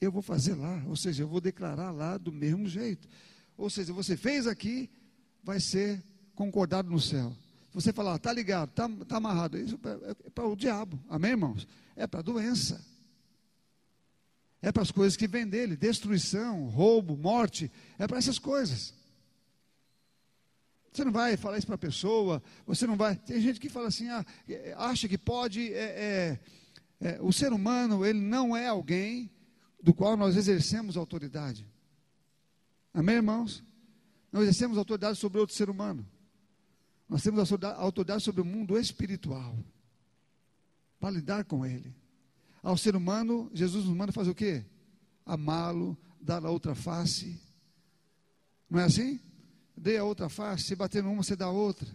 eu 0.00 0.12
vou 0.12 0.22
fazer 0.22 0.54
lá. 0.54 0.84
Ou 0.86 0.94
seja, 0.94 1.22
eu 1.22 1.28
vou 1.28 1.40
declarar 1.40 1.90
lá 1.90 2.18
do 2.18 2.30
mesmo 2.30 2.68
jeito. 2.68 3.08
Ou 3.56 3.68
seja, 3.68 3.92
você 3.92 4.16
fez 4.16 4.46
aqui, 4.46 4.90
vai 5.42 5.58
ser 5.58 6.02
concordado 6.34 6.90
no 6.90 7.00
céu. 7.00 7.34
Se 7.70 7.74
você 7.74 7.92
falar, 7.92 8.16
está 8.16 8.32
ligado, 8.32 8.70
está 8.70 8.88
tá 9.06 9.16
amarrado, 9.16 9.58
isso 9.58 9.78
é 10.04 10.30
para 10.30 10.46
o 10.46 10.54
diabo. 10.54 11.02
Amém, 11.08 11.32
irmãos? 11.32 11.66
É 11.96 12.06
para 12.06 12.20
a 12.20 12.22
doença. 12.22 12.84
É 14.60 14.72
para 14.72 14.82
as 14.82 14.90
coisas 14.90 15.16
que 15.16 15.28
vêm 15.28 15.46
dele, 15.46 15.76
destruição, 15.76 16.66
roubo, 16.68 17.16
morte, 17.16 17.70
é 17.98 18.06
para 18.06 18.18
essas 18.18 18.38
coisas. 18.38 18.92
Você 20.92 21.04
não 21.04 21.12
vai 21.12 21.36
falar 21.36 21.58
isso 21.58 21.66
para 21.66 21.76
a 21.76 21.78
pessoa, 21.78 22.42
você 22.66 22.86
não 22.86 22.96
vai. 22.96 23.16
Tem 23.16 23.40
gente 23.40 23.60
que 23.60 23.68
fala 23.68 23.88
assim, 23.88 24.08
ah, 24.08 24.24
é, 24.48 24.74
acha 24.76 25.08
que 25.08 25.18
pode. 25.18 25.72
É, 25.72 25.78
é, 25.78 26.40
é, 27.00 27.18
o 27.20 27.32
ser 27.32 27.52
humano, 27.52 28.04
ele 28.04 28.20
não 28.20 28.56
é 28.56 28.66
alguém 28.66 29.30
do 29.82 29.94
qual 29.94 30.16
nós 30.16 30.36
exercemos 30.36 30.96
autoridade. 30.96 31.66
Amém, 32.92 33.16
irmãos? 33.16 33.62
Nós 34.32 34.42
exercemos 34.42 34.76
autoridade 34.76 35.18
sobre 35.18 35.38
outro 35.38 35.54
ser 35.54 35.70
humano. 35.70 36.06
Nós 37.08 37.22
temos 37.22 37.52
autoridade 37.62 38.22
sobre 38.22 38.42
o 38.42 38.44
mundo 38.44 38.78
espiritual. 38.78 39.56
Para 40.98 41.10
lidar 41.10 41.44
com 41.44 41.64
ele. 41.64 41.94
Ao 42.62 42.76
ser 42.76 42.96
humano, 42.96 43.50
Jesus 43.54 43.84
nos 43.84 43.96
manda 43.96 44.12
fazer 44.12 44.30
o 44.30 44.34
quê? 44.34 44.64
Amá-lo, 45.24 45.96
dar 46.20 46.44
a 46.44 46.50
outra 46.50 46.74
face. 46.74 47.40
Não 48.68 48.80
é 48.80 48.84
assim? 48.84 49.20
Dê 49.78 49.98
a 49.98 50.04
outra 50.04 50.28
face, 50.28 50.64
se 50.64 50.76
bater 50.76 51.02
numa, 51.02 51.22
você 51.22 51.36
dá 51.36 51.48
outra. 51.48 51.88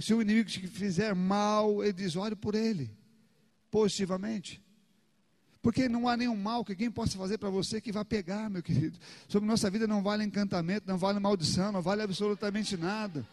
Se 0.00 0.14
o 0.14 0.22
inimigo 0.22 0.48
te 0.48 0.66
fizer 0.66 1.14
mal, 1.14 1.82
ele 1.82 1.92
diz: 1.92 2.16
olhe 2.16 2.36
por 2.36 2.54
ele, 2.54 2.90
positivamente. 3.70 4.62
Porque 5.62 5.88
não 5.88 6.08
há 6.08 6.16
nenhum 6.16 6.36
mal 6.36 6.64
que 6.64 6.72
alguém 6.72 6.90
possa 6.90 7.18
fazer 7.18 7.36
para 7.36 7.50
você 7.50 7.80
que 7.80 7.92
vá 7.92 8.04
pegar, 8.04 8.48
meu 8.48 8.62
querido. 8.62 8.98
Sobre 9.28 9.46
nossa 9.46 9.68
vida 9.70 9.86
não 9.86 10.02
vale 10.02 10.24
encantamento, 10.24 10.86
não 10.86 10.96
vale 10.96 11.18
maldição, 11.18 11.70
não 11.70 11.82
vale 11.82 12.02
absolutamente 12.02 12.76
nada. 12.76 13.26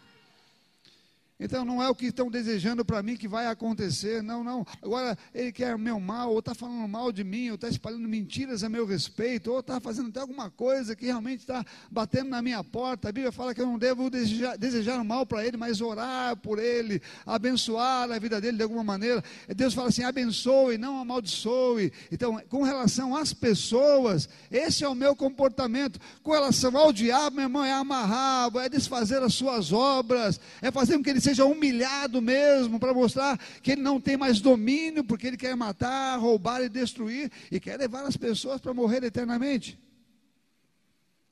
Então 1.40 1.64
não 1.64 1.80
é 1.80 1.88
o 1.88 1.94
que 1.94 2.06
estão 2.06 2.28
desejando 2.28 2.84
para 2.84 3.00
mim 3.00 3.16
que 3.16 3.28
vai 3.28 3.46
acontecer, 3.46 4.22
não, 4.24 4.42
não. 4.42 4.66
Agora 4.82 5.16
ele 5.32 5.52
quer 5.52 5.78
meu 5.78 6.00
mal, 6.00 6.32
ou 6.32 6.40
está 6.40 6.52
falando 6.52 6.88
mal 6.88 7.12
de 7.12 7.22
mim, 7.22 7.50
ou 7.50 7.54
está 7.54 7.68
espalhando 7.68 8.08
mentiras 8.08 8.64
a 8.64 8.68
meu 8.68 8.84
respeito, 8.84 9.52
ou 9.52 9.60
está 9.60 9.80
fazendo 9.80 10.08
até 10.08 10.18
alguma 10.18 10.50
coisa 10.50 10.96
que 10.96 11.06
realmente 11.06 11.40
está 11.40 11.64
batendo 11.88 12.30
na 12.30 12.42
minha 12.42 12.64
porta. 12.64 13.08
A 13.08 13.12
Bíblia 13.12 13.30
fala 13.30 13.54
que 13.54 13.60
eu 13.60 13.66
não 13.66 13.78
devo 13.78 14.10
desejar, 14.10 14.58
desejar 14.58 15.04
mal 15.04 15.24
para 15.24 15.46
ele, 15.46 15.56
mas 15.56 15.80
orar 15.80 16.36
por 16.36 16.58
ele, 16.58 17.00
abençoar 17.24 18.10
a 18.10 18.18
vida 18.18 18.40
dele 18.40 18.56
de 18.56 18.62
alguma 18.64 18.82
maneira. 18.82 19.22
Deus 19.54 19.74
fala 19.74 19.90
assim: 19.90 20.02
abençoe, 20.02 20.76
não 20.76 20.98
amaldiçoe. 20.98 21.92
Então, 22.10 22.40
com 22.48 22.64
relação 22.64 23.14
às 23.14 23.32
pessoas, 23.32 24.28
esse 24.50 24.82
é 24.82 24.88
o 24.88 24.94
meu 24.94 25.14
comportamento. 25.14 26.00
Com 26.20 26.32
relação 26.32 26.76
ao 26.76 26.92
diabo, 26.92 27.36
meu 27.36 27.44
irmão, 27.44 27.64
é 27.64 27.72
amarrar, 27.72 28.50
é 28.56 28.68
desfazer 28.68 29.22
as 29.22 29.34
suas 29.34 29.72
obras, 29.72 30.40
é 30.60 30.72
fazer 30.72 30.96
com 30.96 31.04
que 31.04 31.10
ele 31.10 31.27
seja 31.28 31.44
humilhado 31.44 32.22
mesmo, 32.22 32.80
para 32.80 32.94
mostrar 32.94 33.38
que 33.62 33.72
ele 33.72 33.82
não 33.82 34.00
tem 34.00 34.16
mais 34.16 34.40
domínio, 34.40 35.04
porque 35.04 35.26
ele 35.26 35.36
quer 35.36 35.54
matar, 35.54 36.16
roubar 36.16 36.62
e 36.62 36.68
destruir, 36.68 37.30
e 37.50 37.60
quer 37.60 37.78
levar 37.78 38.04
as 38.04 38.16
pessoas 38.16 38.60
para 38.60 38.72
morrer 38.72 39.04
eternamente. 39.04 39.78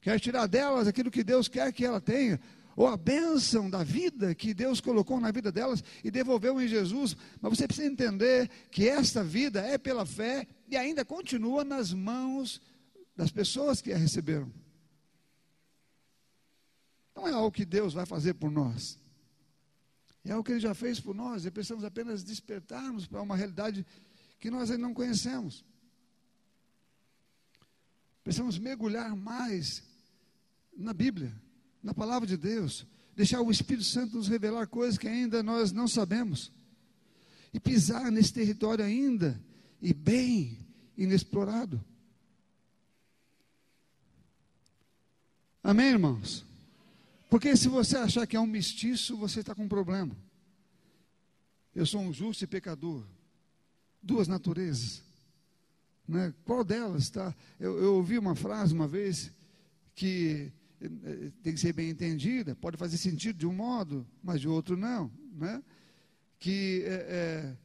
quer 0.01 0.20
tirar 0.20 0.47
delas 0.47 0.86
aquilo 0.86 1.11
que 1.11 1.24
Deus 1.24 1.49
quer 1.49 1.72
que 1.72 1.84
ela 1.84 2.01
tenha, 2.01 2.38
ou 2.76 2.86
a 2.86 2.97
bênção 2.97 3.70
da 3.70 3.82
vida 3.82 4.34
que 4.34 4.53
Deus 4.53 4.82
colocou 4.82 5.18
na 5.18 5.30
vida 5.30 5.51
delas 5.51 5.82
e 6.05 6.11
devolveu 6.11 6.61
em 6.61 6.68
Jesus. 6.68 7.16
Mas 7.40 7.57
você 7.57 7.66
precisa 7.66 7.88
entender 7.88 8.51
que 8.70 8.86
esta 8.86 9.24
vida 9.24 9.62
é 9.62 9.78
pela 9.78 10.05
fé 10.05 10.47
e 10.68 10.76
ainda 10.76 11.05
continua 11.07 11.64
nas 11.64 11.92
mãos 11.94 12.61
das 13.16 13.30
pessoas 13.30 13.80
que 13.80 13.94
a 13.94 13.97
receberam. 13.97 14.53
Não 17.16 17.26
é 17.26 17.32
algo 17.32 17.51
que 17.51 17.64
Deus 17.64 17.94
vai 17.94 18.05
fazer 18.05 18.34
por 18.34 18.51
nós. 18.51 18.99
É 20.27 20.33
algo 20.33 20.43
que 20.43 20.51
Ele 20.51 20.61
já 20.61 20.74
fez 20.74 20.99
por 20.99 21.14
nós 21.14 21.47
e 21.47 21.51
precisamos 21.51 21.85
apenas 21.85 22.24
despertarmos 22.24 23.07
para 23.07 23.22
uma 23.22 23.37
realidade 23.37 23.87
que 24.41 24.51
nós 24.51 24.70
ainda 24.70 24.83
não 24.83 24.93
conhecemos. 24.93 25.64
Precisamos 28.24 28.59
mergulhar 28.59 29.14
mais 29.14 29.85
na 30.77 30.93
Bíblia, 30.93 31.33
na 31.81 31.95
palavra 31.95 32.27
de 32.27 32.37
Deus, 32.37 32.85
deixar 33.14 33.41
o 33.41 33.53
Espírito 33.53 33.85
Santo 33.85 34.16
nos 34.16 34.27
revelar 34.27 34.66
coisas 34.66 34.99
que 34.99 35.07
ainda 35.07 35.45
nós 35.45 35.70
não 35.70 35.87
sabemos, 35.87 36.53
e 37.55 37.61
pisar 37.61 38.11
nesse 38.11 38.33
território 38.33 38.85
ainda 38.85 39.41
e 39.81 39.95
bem 39.95 40.59
inexplorado. 40.97 41.83
Amém, 45.62 45.91
irmãos? 45.91 46.45
Porque 47.29 47.57
se 47.57 47.68
você 47.68 47.97
achar 47.97 48.27
que 48.27 48.37
é 48.37 48.41
um 48.41 48.47
mestiço, 48.47 49.16
você 49.16 49.41
está 49.41 49.55
com 49.55 49.64
um 49.64 49.68
problema. 49.68 50.16
Eu 51.74 51.85
sou 51.85 52.01
um 52.01 52.12
justo 52.12 52.45
e 52.45 52.47
pecador. 52.47 53.05
Duas 54.03 54.29
naturezas. 54.29 55.03
Né? 56.07 56.33
Qual 56.45 56.62
delas 56.62 57.03
está? 57.03 57.35
Eu, 57.59 57.79
eu 57.79 57.95
ouvi 57.95 58.16
uma 58.18 58.37
frase 58.37 58.72
uma 58.72 58.87
vez 58.87 59.33
que 59.95 60.53
eh, 60.81 61.33
tem 61.43 61.53
que 61.53 61.61
ser 61.61 61.72
bem 61.72 61.91
entendida, 61.91 62.55
pode 62.55 62.77
fazer 62.77 62.97
sentido 62.97 63.39
de 63.39 63.47
um 63.47 63.53
modo, 63.53 64.07
mas 64.22 64.41
de 64.41 64.49
outro 64.49 64.77
não. 64.77 65.11
Né? 65.33 65.62
Que, 66.39 66.85
é, 66.87 66.93
é, 66.93 67.57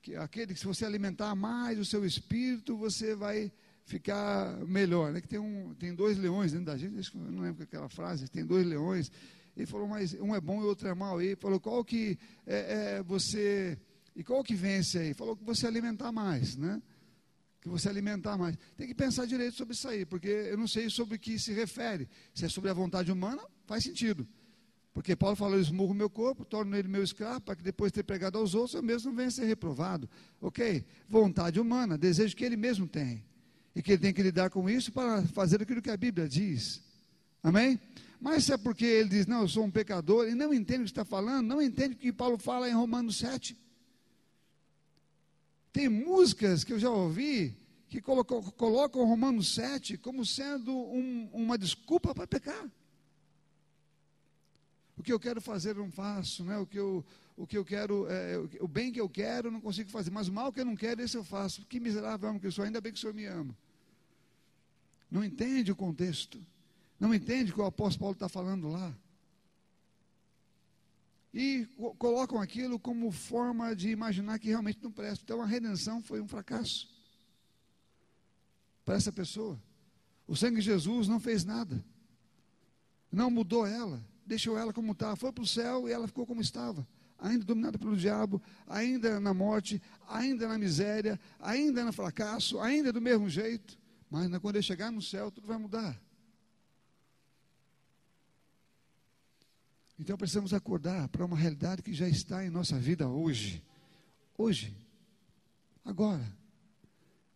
que 0.00 0.14
aquele 0.14 0.54
que 0.54 0.60
se 0.60 0.66
você 0.66 0.84
alimentar 0.84 1.34
mais 1.34 1.78
o 1.78 1.84
seu 1.84 2.06
espírito, 2.06 2.76
você 2.76 3.16
vai 3.16 3.50
ficar 3.84 4.56
melhor. 4.66 5.12
Né? 5.12 5.20
Que 5.20 5.28
tem, 5.28 5.38
um, 5.38 5.74
tem 5.74 5.94
dois 5.94 6.16
leões 6.18 6.52
dentro 6.52 6.66
da 6.66 6.76
gente, 6.76 7.14
eu 7.14 7.20
não 7.32 7.42
lembro 7.42 7.62
aquela 7.62 7.88
frase, 7.88 8.28
tem 8.28 8.44
dois 8.44 8.66
leões. 8.66 9.10
Ele 9.56 9.66
falou, 9.66 9.86
mas 9.86 10.14
um 10.14 10.34
é 10.34 10.40
bom 10.40 10.62
e 10.62 10.64
outro 10.64 10.88
é 10.88 10.94
mau. 10.94 11.20
Ele 11.20 11.36
falou, 11.36 11.60
qual 11.60 11.84
que 11.84 12.18
é, 12.46 12.96
é 12.98 13.02
você. 13.02 13.78
E 14.16 14.24
qual 14.24 14.42
que 14.42 14.54
vence 14.54 14.98
aí? 14.98 15.14
Falou 15.14 15.36
que 15.36 15.44
você 15.44 15.66
alimentar 15.66 16.10
mais, 16.10 16.56
né? 16.56 16.80
Que 17.60 17.68
você 17.68 17.88
alimentar 17.88 18.36
mais. 18.36 18.56
Tem 18.76 18.86
que 18.86 18.94
pensar 18.94 19.26
direito 19.26 19.56
sobre 19.56 19.74
isso 19.74 19.88
aí, 19.88 20.04
porque 20.04 20.28
eu 20.28 20.56
não 20.56 20.66
sei 20.66 20.88
sobre 20.90 21.16
o 21.16 21.18
que 21.18 21.38
se 21.38 21.52
refere. 21.52 22.08
Se 22.34 22.44
é 22.44 22.48
sobre 22.48 22.70
a 22.70 22.74
vontade 22.74 23.12
humana, 23.12 23.42
faz 23.66 23.84
sentido. 23.84 24.26
Porque 24.92 25.14
Paulo 25.14 25.36
falou: 25.36 25.54
Eu 25.54 25.60
esmurro 25.60 25.94
meu 25.94 26.10
corpo, 26.10 26.44
torno 26.44 26.76
ele 26.76 26.88
meu 26.88 27.02
escravo, 27.02 27.40
para 27.40 27.54
que 27.54 27.62
depois 27.62 27.92
de 27.92 27.96
ter 27.96 28.02
pregado 28.02 28.36
aos 28.36 28.54
outros, 28.54 28.74
eu 28.74 28.82
mesmo 28.82 29.12
venha 29.12 29.30
ser 29.30 29.44
reprovado. 29.44 30.08
Ok? 30.40 30.84
Vontade 31.08 31.60
humana, 31.60 31.96
desejo 31.96 32.34
que 32.34 32.44
ele 32.44 32.56
mesmo 32.56 32.86
tem 32.86 33.24
e 33.74 33.82
que 33.82 33.92
ele 33.92 34.02
tem 34.02 34.12
que 34.12 34.22
lidar 34.22 34.50
com 34.50 34.68
isso 34.68 34.92
para 34.92 35.22
fazer 35.28 35.62
aquilo 35.62 35.82
que 35.82 35.90
a 35.90 35.96
Bíblia 35.96 36.28
diz. 36.28 36.82
Amém? 37.42 37.80
Mas 38.20 38.44
se 38.44 38.52
é 38.52 38.56
porque 38.56 38.84
ele 38.84 39.08
diz, 39.08 39.26
não, 39.26 39.42
eu 39.42 39.48
sou 39.48 39.64
um 39.64 39.70
pecador, 39.70 40.28
e 40.28 40.34
não 40.34 40.54
entende 40.54 40.82
o 40.82 40.84
que 40.84 40.90
está 40.90 41.04
falando, 41.04 41.46
não 41.46 41.60
entende 41.60 41.94
o 41.94 41.98
que 41.98 42.12
Paulo 42.12 42.38
fala 42.38 42.68
em 42.68 42.72
Romanos 42.72 43.18
7. 43.18 43.56
Tem 45.72 45.88
músicas 45.88 46.62
que 46.62 46.72
eu 46.72 46.78
já 46.78 46.90
ouvi 46.90 47.56
que 47.88 48.00
colocam, 48.00 48.42
colocam 48.42 49.04
Romanos 49.04 49.54
7 49.54 49.98
como 49.98 50.24
sendo 50.24 50.72
um, 50.72 51.28
uma 51.32 51.58
desculpa 51.58 52.14
para 52.14 52.26
pecar. 52.26 52.70
O 54.96 55.02
que 55.02 55.12
eu 55.12 55.18
quero 55.18 55.40
fazer 55.40 55.70
eu 55.70 55.82
não 55.82 55.90
faço, 55.90 56.44
né? 56.44 56.56
o, 56.58 56.66
que 56.66 56.78
eu, 56.78 57.04
o 57.36 57.46
que 57.46 57.56
eu 57.56 57.64
quero, 57.64 58.06
é, 58.08 58.38
o 58.60 58.68
bem 58.68 58.92
que 58.92 59.00
eu 59.00 59.08
quero 59.08 59.48
eu 59.48 59.52
não 59.52 59.60
consigo 59.60 59.90
fazer, 59.90 60.10
mas 60.10 60.28
o 60.28 60.32
mal 60.32 60.52
que 60.52 60.60
eu 60.60 60.64
não 60.64 60.76
quero, 60.76 61.02
esse 61.02 61.16
eu 61.16 61.24
faço. 61.24 61.64
Que 61.66 61.80
miserável 61.80 62.28
amo 62.28 62.40
que 62.40 62.46
eu 62.46 62.52
sou, 62.52 62.64
ainda 62.64 62.80
bem 62.80 62.92
que 62.92 62.98
o 62.98 63.00
Senhor 63.00 63.14
me 63.14 63.24
ama. 63.24 63.56
Não 65.10 65.24
entende 65.24 65.70
o 65.72 65.76
contexto, 65.76 66.44
não 66.98 67.14
entende 67.14 67.50
o 67.50 67.54
que 67.54 67.60
o 67.60 67.64
apóstolo 67.64 68.00
Paulo 68.00 68.14
está 68.14 68.28
falando 68.28 68.68
lá. 68.68 68.94
E 71.34 71.66
colocam 71.98 72.40
aquilo 72.40 72.78
como 72.78 73.10
forma 73.10 73.74
de 73.74 73.88
imaginar 73.88 74.38
que 74.38 74.48
realmente 74.48 74.80
não 74.82 74.92
presta. 74.92 75.24
Então 75.24 75.40
a 75.40 75.46
redenção 75.46 76.02
foi 76.02 76.20
um 76.20 76.28
fracasso 76.28 76.88
para 78.84 78.96
essa 78.96 79.10
pessoa. 79.10 79.60
O 80.26 80.36
sangue 80.36 80.56
de 80.56 80.62
Jesus 80.62 81.08
não 81.08 81.18
fez 81.18 81.44
nada, 81.44 81.82
não 83.10 83.30
mudou 83.30 83.66
ela 83.66 84.02
deixou 84.26 84.56
ela 84.56 84.72
como 84.72 84.92
estava, 84.92 85.16
foi 85.16 85.32
para 85.32 85.42
o 85.42 85.46
céu 85.46 85.88
e 85.88 85.92
ela 85.92 86.06
ficou 86.06 86.26
como 86.26 86.40
estava, 86.40 86.86
ainda 87.22 87.44
dominada 87.44 87.78
pelo 87.78 87.96
diabo, 87.96 88.42
ainda 88.66 89.20
na 89.20 89.32
morte, 89.32 89.80
ainda 90.08 90.48
na 90.48 90.58
miséria, 90.58 91.18
ainda 91.38 91.84
no 91.84 91.92
fracasso, 91.92 92.58
ainda 92.60 92.92
do 92.92 93.00
mesmo 93.00 93.28
jeito. 93.28 93.78
Mas 94.10 94.28
quando 94.38 94.56
ele 94.56 94.62
chegar 94.62 94.90
no 94.90 95.00
céu, 95.00 95.30
tudo 95.30 95.46
vai 95.46 95.56
mudar. 95.56 95.98
Então 99.98 100.18
precisamos 100.18 100.52
acordar 100.52 101.08
para 101.08 101.24
uma 101.24 101.36
realidade 101.36 101.80
que 101.80 101.94
já 101.94 102.08
está 102.08 102.44
em 102.44 102.50
nossa 102.50 102.76
vida 102.78 103.08
hoje. 103.08 103.62
Hoje. 104.36 104.76
Agora. 105.84 106.42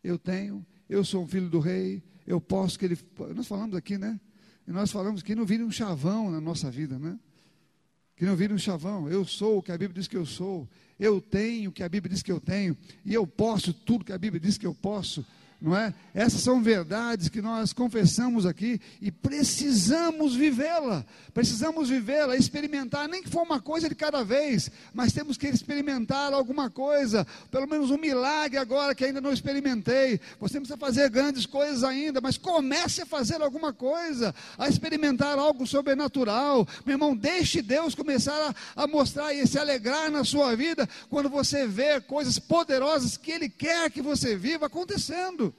Eu 0.03 0.17
tenho, 0.17 0.65
eu 0.89 1.05
sou 1.05 1.25
um 1.25 1.27
filho 1.27 1.51
do 1.51 1.59
rei, 1.59 2.01
eu 2.25 2.41
posso 2.41 2.79
que 2.79 2.85
ele. 2.85 2.97
Nós 3.35 3.49
falamos 3.49 3.75
aqui, 3.75 3.99
né? 3.99 4.21
E 4.65 4.71
nós 4.71 4.93
falamos 4.93 5.21
que 5.21 5.35
não 5.35 5.45
vire 5.45 5.65
um 5.65 5.71
chavão 5.71 6.31
na 6.31 6.41
nossa 6.41 6.71
vida, 6.71 6.97
né? 6.97 7.19
Que 8.17 8.25
não 8.25 8.35
vire 8.35 8.53
um 8.53 8.59
chavão. 8.59 9.09
Eu 9.09 9.25
sou 9.25 9.59
o 9.59 9.63
que 9.63 9.71
a 9.71 9.79
Bíblia 9.79 10.01
diz 10.01 10.09
que 10.09 10.17
eu 10.17 10.25
sou. 10.25 10.67
Eu 10.99 11.21
tenho 11.21 11.71
o 11.71 11.73
que 11.73 11.83
a 11.83 11.89
Bíblia 11.89 12.13
diz 12.13 12.23
que 12.23 12.33
eu 12.33 12.41
tenho. 12.41 12.77
E 13.05 13.13
eu 13.13 13.27
posso 13.27 13.73
tudo 13.73 14.05
que 14.05 14.13
a 14.13 14.19
Bíblia 14.19 14.41
diz 14.41 14.57
que 14.57 14.67
eu 14.67 14.75
posso 14.75 15.25
não 15.61 15.77
é? 15.77 15.95
Essas 16.15 16.41
são 16.41 16.63
verdades 16.63 17.29
que 17.29 17.41
nós 17.41 17.73
confessamos 17.73 18.45
aqui 18.45 18.81
e 19.01 19.11
precisamos 19.11 20.35
vivê-la. 20.35 21.05
Precisamos 21.33 21.89
vivê-la, 21.89 22.37
experimentar, 22.37 23.09
nem 23.09 23.23
que 23.23 23.29
for 23.29 23.43
uma 23.43 23.61
coisa 23.61 23.89
de 23.89 23.95
cada 23.95 24.23
vez, 24.23 24.71
mas 24.95 25.13
temos 25.13 25.37
que 25.37 25.47
experimentar 25.47 26.33
alguma 26.33 26.71
coisa, 26.71 27.27
pelo 27.51 27.67
menos 27.67 27.91
um 27.91 27.99
milagre 27.99 28.59
agora 28.59 28.95
que 28.95 29.05
ainda 29.05 29.21
não 29.21 29.33
experimentei. 29.33 30.21
Você 30.41 30.59
precisa 30.59 30.79
fazer 30.79 31.11
grandes 31.11 31.47
coisas 31.47 31.85
ainda, 31.85 32.21
mas 32.21 32.39
comece 32.39 33.03
a 33.03 33.07
fazer 33.07 33.43
alguma 33.43 33.73
coisa, 33.73 34.35
a 34.59 34.69
experimentar 34.69 35.39
algo 35.39 35.67
sobrenatural. 35.67 36.67
Meu 36.85 36.95
irmão, 36.95 37.17
deixe 37.17 37.61
Deus 37.61 37.95
começar 37.95 38.55
a, 38.77 38.85
a 38.85 38.87
mostrar 38.87 39.35
e 39.35 39.47
se 39.47 39.59
alegrar 39.59 40.11
na 40.11 40.25
sua 40.25 40.55
vida 40.55 40.89
quando 41.09 41.29
você 41.29 41.67
vê 41.67 42.01
coisas 42.01 42.39
poderosas 42.39 43.17
que 43.17 43.33
Ele 43.33 43.49
quer 43.49 43.91
que 43.91 44.03
você 44.03 44.37
viva 44.37 44.67
acontecendo. 44.67 45.55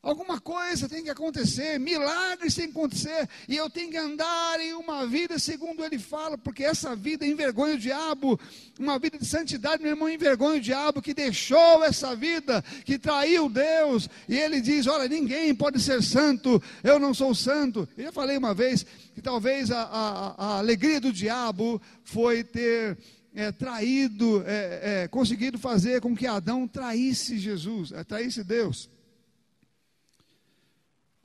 Alguma 0.00 0.40
coisa 0.40 0.88
tem 0.88 1.02
que 1.02 1.10
acontecer, 1.10 1.76
milagres 1.80 2.54
tem 2.54 2.66
que 2.66 2.70
acontecer, 2.70 3.28
e 3.48 3.56
eu 3.56 3.68
tenho 3.68 3.90
que 3.90 3.96
andar 3.96 4.60
em 4.60 4.72
uma 4.72 5.04
vida 5.04 5.40
segundo 5.40 5.84
ele 5.84 5.98
fala, 5.98 6.38
porque 6.38 6.62
essa 6.62 6.94
vida 6.94 7.26
envergonha 7.26 7.74
o 7.74 7.78
diabo, 7.78 8.38
uma 8.78 8.96
vida 8.96 9.18
de 9.18 9.26
santidade, 9.26 9.82
meu 9.82 9.90
irmão, 9.90 10.08
envergonha 10.08 10.58
o 10.58 10.60
diabo 10.60 11.02
que 11.02 11.12
deixou 11.12 11.82
essa 11.82 12.14
vida, 12.14 12.62
que 12.84 12.96
traiu 12.96 13.48
Deus, 13.48 14.08
e 14.28 14.36
ele 14.36 14.60
diz: 14.60 14.86
Olha, 14.86 15.08
ninguém 15.08 15.52
pode 15.52 15.80
ser 15.80 16.00
santo, 16.00 16.62
eu 16.84 17.00
não 17.00 17.12
sou 17.12 17.34
santo. 17.34 17.88
Eu 17.96 18.04
já 18.04 18.12
falei 18.12 18.36
uma 18.36 18.54
vez 18.54 18.86
que 19.16 19.20
talvez 19.20 19.72
a, 19.72 19.82
a, 19.82 20.34
a 20.38 20.58
alegria 20.58 21.00
do 21.00 21.12
diabo 21.12 21.82
foi 22.04 22.44
ter 22.44 22.96
é, 23.34 23.50
traído, 23.50 24.44
é, 24.46 25.02
é, 25.02 25.08
conseguido 25.08 25.58
fazer 25.58 26.00
com 26.00 26.14
que 26.14 26.26
Adão 26.26 26.68
traísse 26.68 27.36
Jesus, 27.36 27.90
é, 27.90 28.04
traísse 28.04 28.44
Deus. 28.44 28.88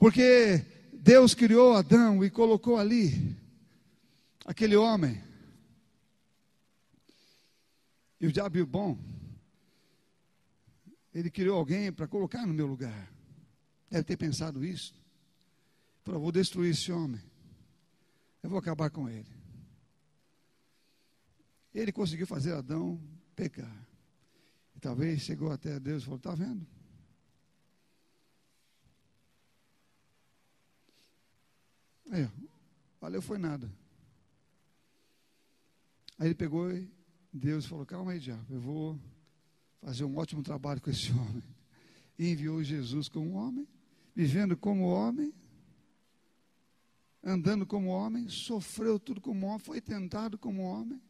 Porque 0.03 0.57
Deus 0.91 1.33
criou 1.33 1.75
Adão 1.75 2.25
e 2.25 2.29
colocou 2.29 2.75
ali 2.75 3.37
aquele 4.45 4.75
homem. 4.75 5.23
E 8.19 8.27
o 8.27 8.31
diabo 8.33 8.65
bom, 8.65 8.99
ele 11.13 11.31
criou 11.31 11.57
alguém 11.57 11.89
para 11.89 12.05
colocar 12.05 12.45
no 12.45 12.53
meu 12.53 12.67
lugar. 12.67 13.09
Deve 13.89 14.03
ter 14.03 14.17
pensado 14.17 14.65
isso. 14.65 14.93
Falou, 16.03 16.19
vou 16.19 16.33
destruir 16.33 16.71
esse 16.71 16.91
homem. 16.91 17.21
Eu 18.43 18.49
vou 18.49 18.59
acabar 18.59 18.89
com 18.89 19.07
ele. 19.07 19.31
Ele 21.73 21.93
conseguiu 21.93 22.27
fazer 22.27 22.51
Adão 22.51 23.01
pecar. 23.37 23.87
E 24.75 24.81
talvez 24.81 25.21
chegou 25.21 25.49
até 25.49 25.79
Deus 25.79 26.01
e 26.01 26.05
falou: 26.05 26.17
Está 26.17 26.35
vendo? 26.35 26.72
Aí, 32.09 32.29
valeu 32.99 33.21
foi 33.21 33.37
nada. 33.37 33.71
Aí 36.17 36.27
ele 36.27 36.35
pegou 36.35 36.71
e 36.71 36.89
Deus 37.31 37.65
falou: 37.65 37.85
Calma 37.85 38.11
aí, 38.11 38.19
diabo, 38.19 38.53
eu 38.53 38.61
vou 38.61 38.99
fazer 39.81 40.03
um 40.03 40.17
ótimo 40.17 40.43
trabalho 40.43 40.81
com 40.81 40.89
esse 40.89 41.11
homem. 41.13 41.43
E 42.17 42.29
enviou 42.29 42.63
Jesus 42.63 43.09
como 43.09 43.33
homem, 43.33 43.67
vivendo 44.15 44.55
como 44.55 44.85
homem, 44.85 45.33
andando 47.23 47.65
como 47.65 47.89
homem, 47.89 48.29
sofreu 48.29 48.99
tudo 48.99 49.19
como 49.19 49.47
homem, 49.47 49.59
foi 49.59 49.81
tentado 49.81 50.37
como 50.37 50.61
homem. 50.61 51.01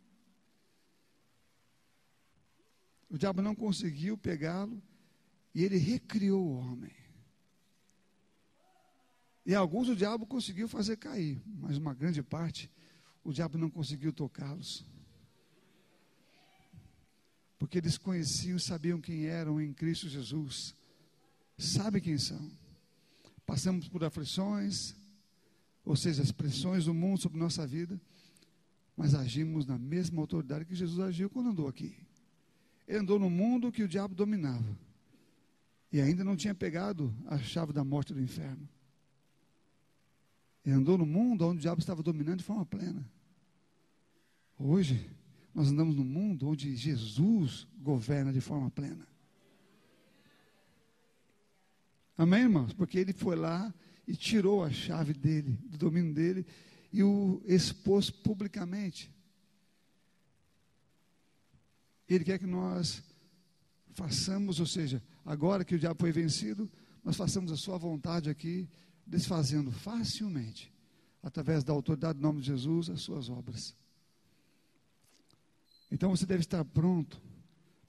O 3.09 3.17
diabo 3.17 3.41
não 3.41 3.53
conseguiu 3.53 4.17
pegá-lo 4.17 4.81
e 5.53 5.63
ele 5.63 5.77
recriou 5.77 6.43
o 6.43 6.53
homem. 6.53 6.91
E 9.45 9.53
alguns 9.53 9.89
o 9.89 9.95
diabo 9.95 10.25
conseguiu 10.25 10.67
fazer 10.67 10.97
cair, 10.97 11.41
mas 11.45 11.77
uma 11.77 11.93
grande 11.93 12.23
parte 12.23 12.71
o 13.23 13.31
diabo 13.31 13.57
não 13.57 13.69
conseguiu 13.69 14.11
tocá-los. 14.11 14.85
Porque 17.57 17.77
eles 17.77 17.97
conheciam, 17.97 18.59
sabiam 18.59 18.99
quem 18.99 19.25
eram 19.25 19.61
em 19.61 19.73
Cristo 19.73 20.09
Jesus. 20.09 20.75
Sabe 21.57 22.01
quem 22.01 22.17
são. 22.17 22.51
Passamos 23.45 23.87
por 23.87 24.03
aflições, 24.03 24.95
ou 25.85 25.95
seja, 25.95 26.21
as 26.21 26.31
pressões 26.31 26.85
do 26.85 26.93
mundo 26.93 27.21
sobre 27.21 27.39
nossa 27.39 27.65
vida, 27.65 27.99
mas 28.95 29.15
agimos 29.15 29.65
na 29.65 29.77
mesma 29.77 30.21
autoridade 30.21 30.65
que 30.65 30.75
Jesus 30.75 30.99
agiu 30.99 31.29
quando 31.29 31.49
andou 31.49 31.67
aqui. 31.67 31.95
Ele 32.87 32.99
andou 32.99 33.17
no 33.17 33.29
mundo 33.29 33.71
que 33.71 33.83
o 33.83 33.87
diabo 33.87 34.13
dominava. 34.13 34.77
E 35.91 36.01
ainda 36.01 36.23
não 36.23 36.35
tinha 36.35 36.55
pegado 36.55 37.13
a 37.27 37.37
chave 37.37 37.71
da 37.71 37.83
morte 37.83 38.13
do 38.13 38.21
inferno. 38.21 38.67
Ele 40.65 40.75
andou 40.75 40.97
no 40.97 41.05
mundo 41.05 41.45
onde 41.45 41.57
o 41.57 41.61
diabo 41.61 41.79
estava 41.79 42.01
dominando 42.01 42.37
de 42.37 42.43
forma 42.43 42.65
plena. 42.65 43.05
Hoje, 44.57 45.09
nós 45.53 45.69
andamos 45.69 45.95
no 45.95 46.03
mundo 46.03 46.47
onde 46.47 46.75
Jesus 46.75 47.67
governa 47.77 48.31
de 48.31 48.39
forma 48.39 48.71
plena. 48.71 49.07
Amém, 52.17 52.43
irmãos? 52.43 52.73
Porque 52.73 52.97
ele 52.97 53.11
foi 53.11 53.35
lá 53.35 53.73
e 54.07 54.15
tirou 54.15 54.63
a 54.63 54.71
chave 54.71 55.13
dele, 55.13 55.57
do 55.65 55.77
domínio 55.77 56.13
dele, 56.13 56.45
e 56.91 57.03
o 57.03 57.41
expôs 57.45 58.09
publicamente. 58.09 59.11
Ele 62.07 62.23
quer 62.23 62.37
que 62.37 62.45
nós 62.45 63.03
façamos, 63.93 64.59
ou 64.59 64.65
seja, 64.65 65.01
agora 65.25 65.65
que 65.65 65.75
o 65.75 65.79
diabo 65.79 65.99
foi 65.99 66.11
vencido, 66.11 66.69
nós 67.03 67.15
façamos 67.15 67.51
a 67.51 67.57
sua 67.57 67.77
vontade 67.77 68.29
aqui, 68.29 68.69
desfazendo 69.05 69.71
facilmente, 69.71 70.73
através 71.21 71.63
da 71.63 71.73
autoridade 71.73 72.19
do 72.19 72.21
nome 72.21 72.41
de 72.41 72.47
Jesus, 72.47 72.89
as 72.89 73.01
suas 73.01 73.29
obras. 73.29 73.75
Então 75.91 76.09
você 76.09 76.25
deve 76.25 76.41
estar 76.41 76.63
pronto 76.65 77.21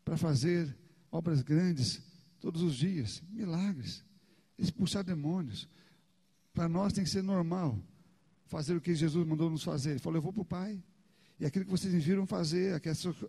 para 0.05 0.17
fazer 0.17 0.77
obras 1.11 1.43
grandes 1.43 2.03
todos 2.39 2.61
os 2.61 2.77
dias, 2.77 3.23
milagres, 3.31 4.05
expulsar 4.59 5.03
demônios. 5.03 5.69
Para 6.53 6.69
nós 6.69 6.93
tem 6.93 7.03
que 7.03 7.11
ser 7.11 7.23
normal 7.23 7.79
fazer 8.47 8.77
o 8.77 8.81
que 8.81 8.95
Jesus 8.95 9.27
mandou 9.27 9.49
nos 9.51 9.65
fazer. 9.65 9.93
Ele 9.93 9.99
falou: 9.99 10.19
Eu 10.19 10.23
vou 10.23 10.33
para 10.33 10.43
o 10.43 10.45
Pai. 10.45 10.83
E 11.41 11.45
aquilo 11.45 11.65
que 11.65 11.71
vocês 11.71 11.93
me 11.93 11.99
viram 11.99 12.27
fazer, 12.27 12.81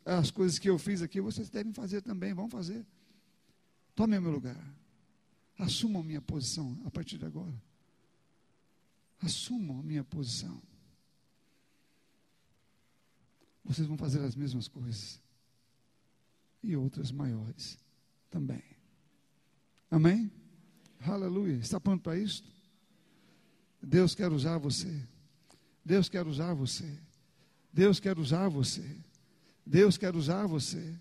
as 0.05 0.29
coisas 0.29 0.59
que 0.59 0.69
eu 0.69 0.77
fiz 0.77 1.01
aqui, 1.01 1.19
vocês 1.19 1.49
devem 1.49 1.73
fazer 1.73 2.01
também, 2.01 2.33
vão 2.33 2.47
fazer. 2.47 2.85
Tomem 3.95 4.19
o 4.19 4.21
meu 4.21 4.31
lugar. 4.31 4.75
Assumam 5.57 6.03
minha 6.03 6.21
posição 6.21 6.77
a 6.85 6.91
partir 6.91 7.17
de 7.17 7.25
agora. 7.25 7.53
Assumam 9.25 9.79
a 9.79 9.83
minha 9.83 10.03
posição. 10.03 10.61
Vocês 13.63 13.87
vão 13.87 13.97
fazer 13.97 14.19
as 14.21 14.35
mesmas 14.35 14.67
coisas. 14.67 15.19
E 16.61 16.75
outras 16.75 17.11
maiores 17.11 17.79
também. 18.29 18.63
Amém? 19.89 20.31
Aleluia. 21.01 21.55
Está 21.55 21.79
pronto 21.79 22.03
para 22.03 22.17
isso? 22.17 22.43
Deus 23.81 24.13
quer 24.13 24.31
usar 24.31 24.59
você. 24.59 25.03
Deus 25.83 26.07
quer 26.07 26.27
usar 26.27 26.53
você. 26.53 27.03
Deus 27.73 27.99
quer 27.99 28.19
usar 28.19 28.47
você. 28.47 28.97
Deus 29.65 29.97
quer 29.97 30.15
usar 30.15 30.45
você. 30.45 30.95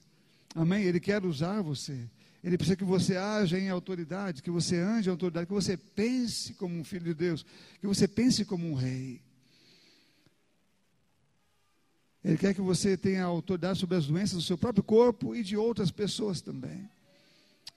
Amém? 0.55 0.83
Ele 0.85 0.99
quer 0.99 1.23
usar 1.27 1.61
você. 1.61 2.11
Ele 2.45 2.59
precisa 2.59 2.77
que 2.77 2.85
você 2.85 3.17
haja 3.17 3.59
em 3.59 3.71
autoridade, 3.71 4.43
que 4.43 4.51
você 4.51 4.77
ande 4.77 5.09
em 5.09 5.11
autoridade, 5.11 5.47
que 5.47 5.53
você 5.55 5.79
pense 5.79 6.53
como 6.53 6.79
um 6.79 6.85
filho 6.85 7.07
de 7.07 7.15
Deus, 7.15 7.45
que 7.81 7.87
você 7.87 8.07
pense 8.07 8.45
como 8.45 8.71
um 8.71 8.75
rei. 8.75 9.23
Ele 12.23 12.37
quer 12.37 12.53
que 12.53 12.61
você 12.61 12.99
tenha 12.99 13.25
autoridade 13.25 13.79
sobre 13.79 13.97
as 13.97 14.07
doenças 14.07 14.37
do 14.37 14.43
seu 14.43 14.59
próprio 14.59 14.85
corpo 14.85 15.35
e 15.35 15.43
de 15.43 15.57
outras 15.57 15.91
pessoas 15.91 16.43
também. 16.43 16.87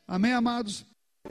Amém, 0.06 0.34
amados? 0.34 0.86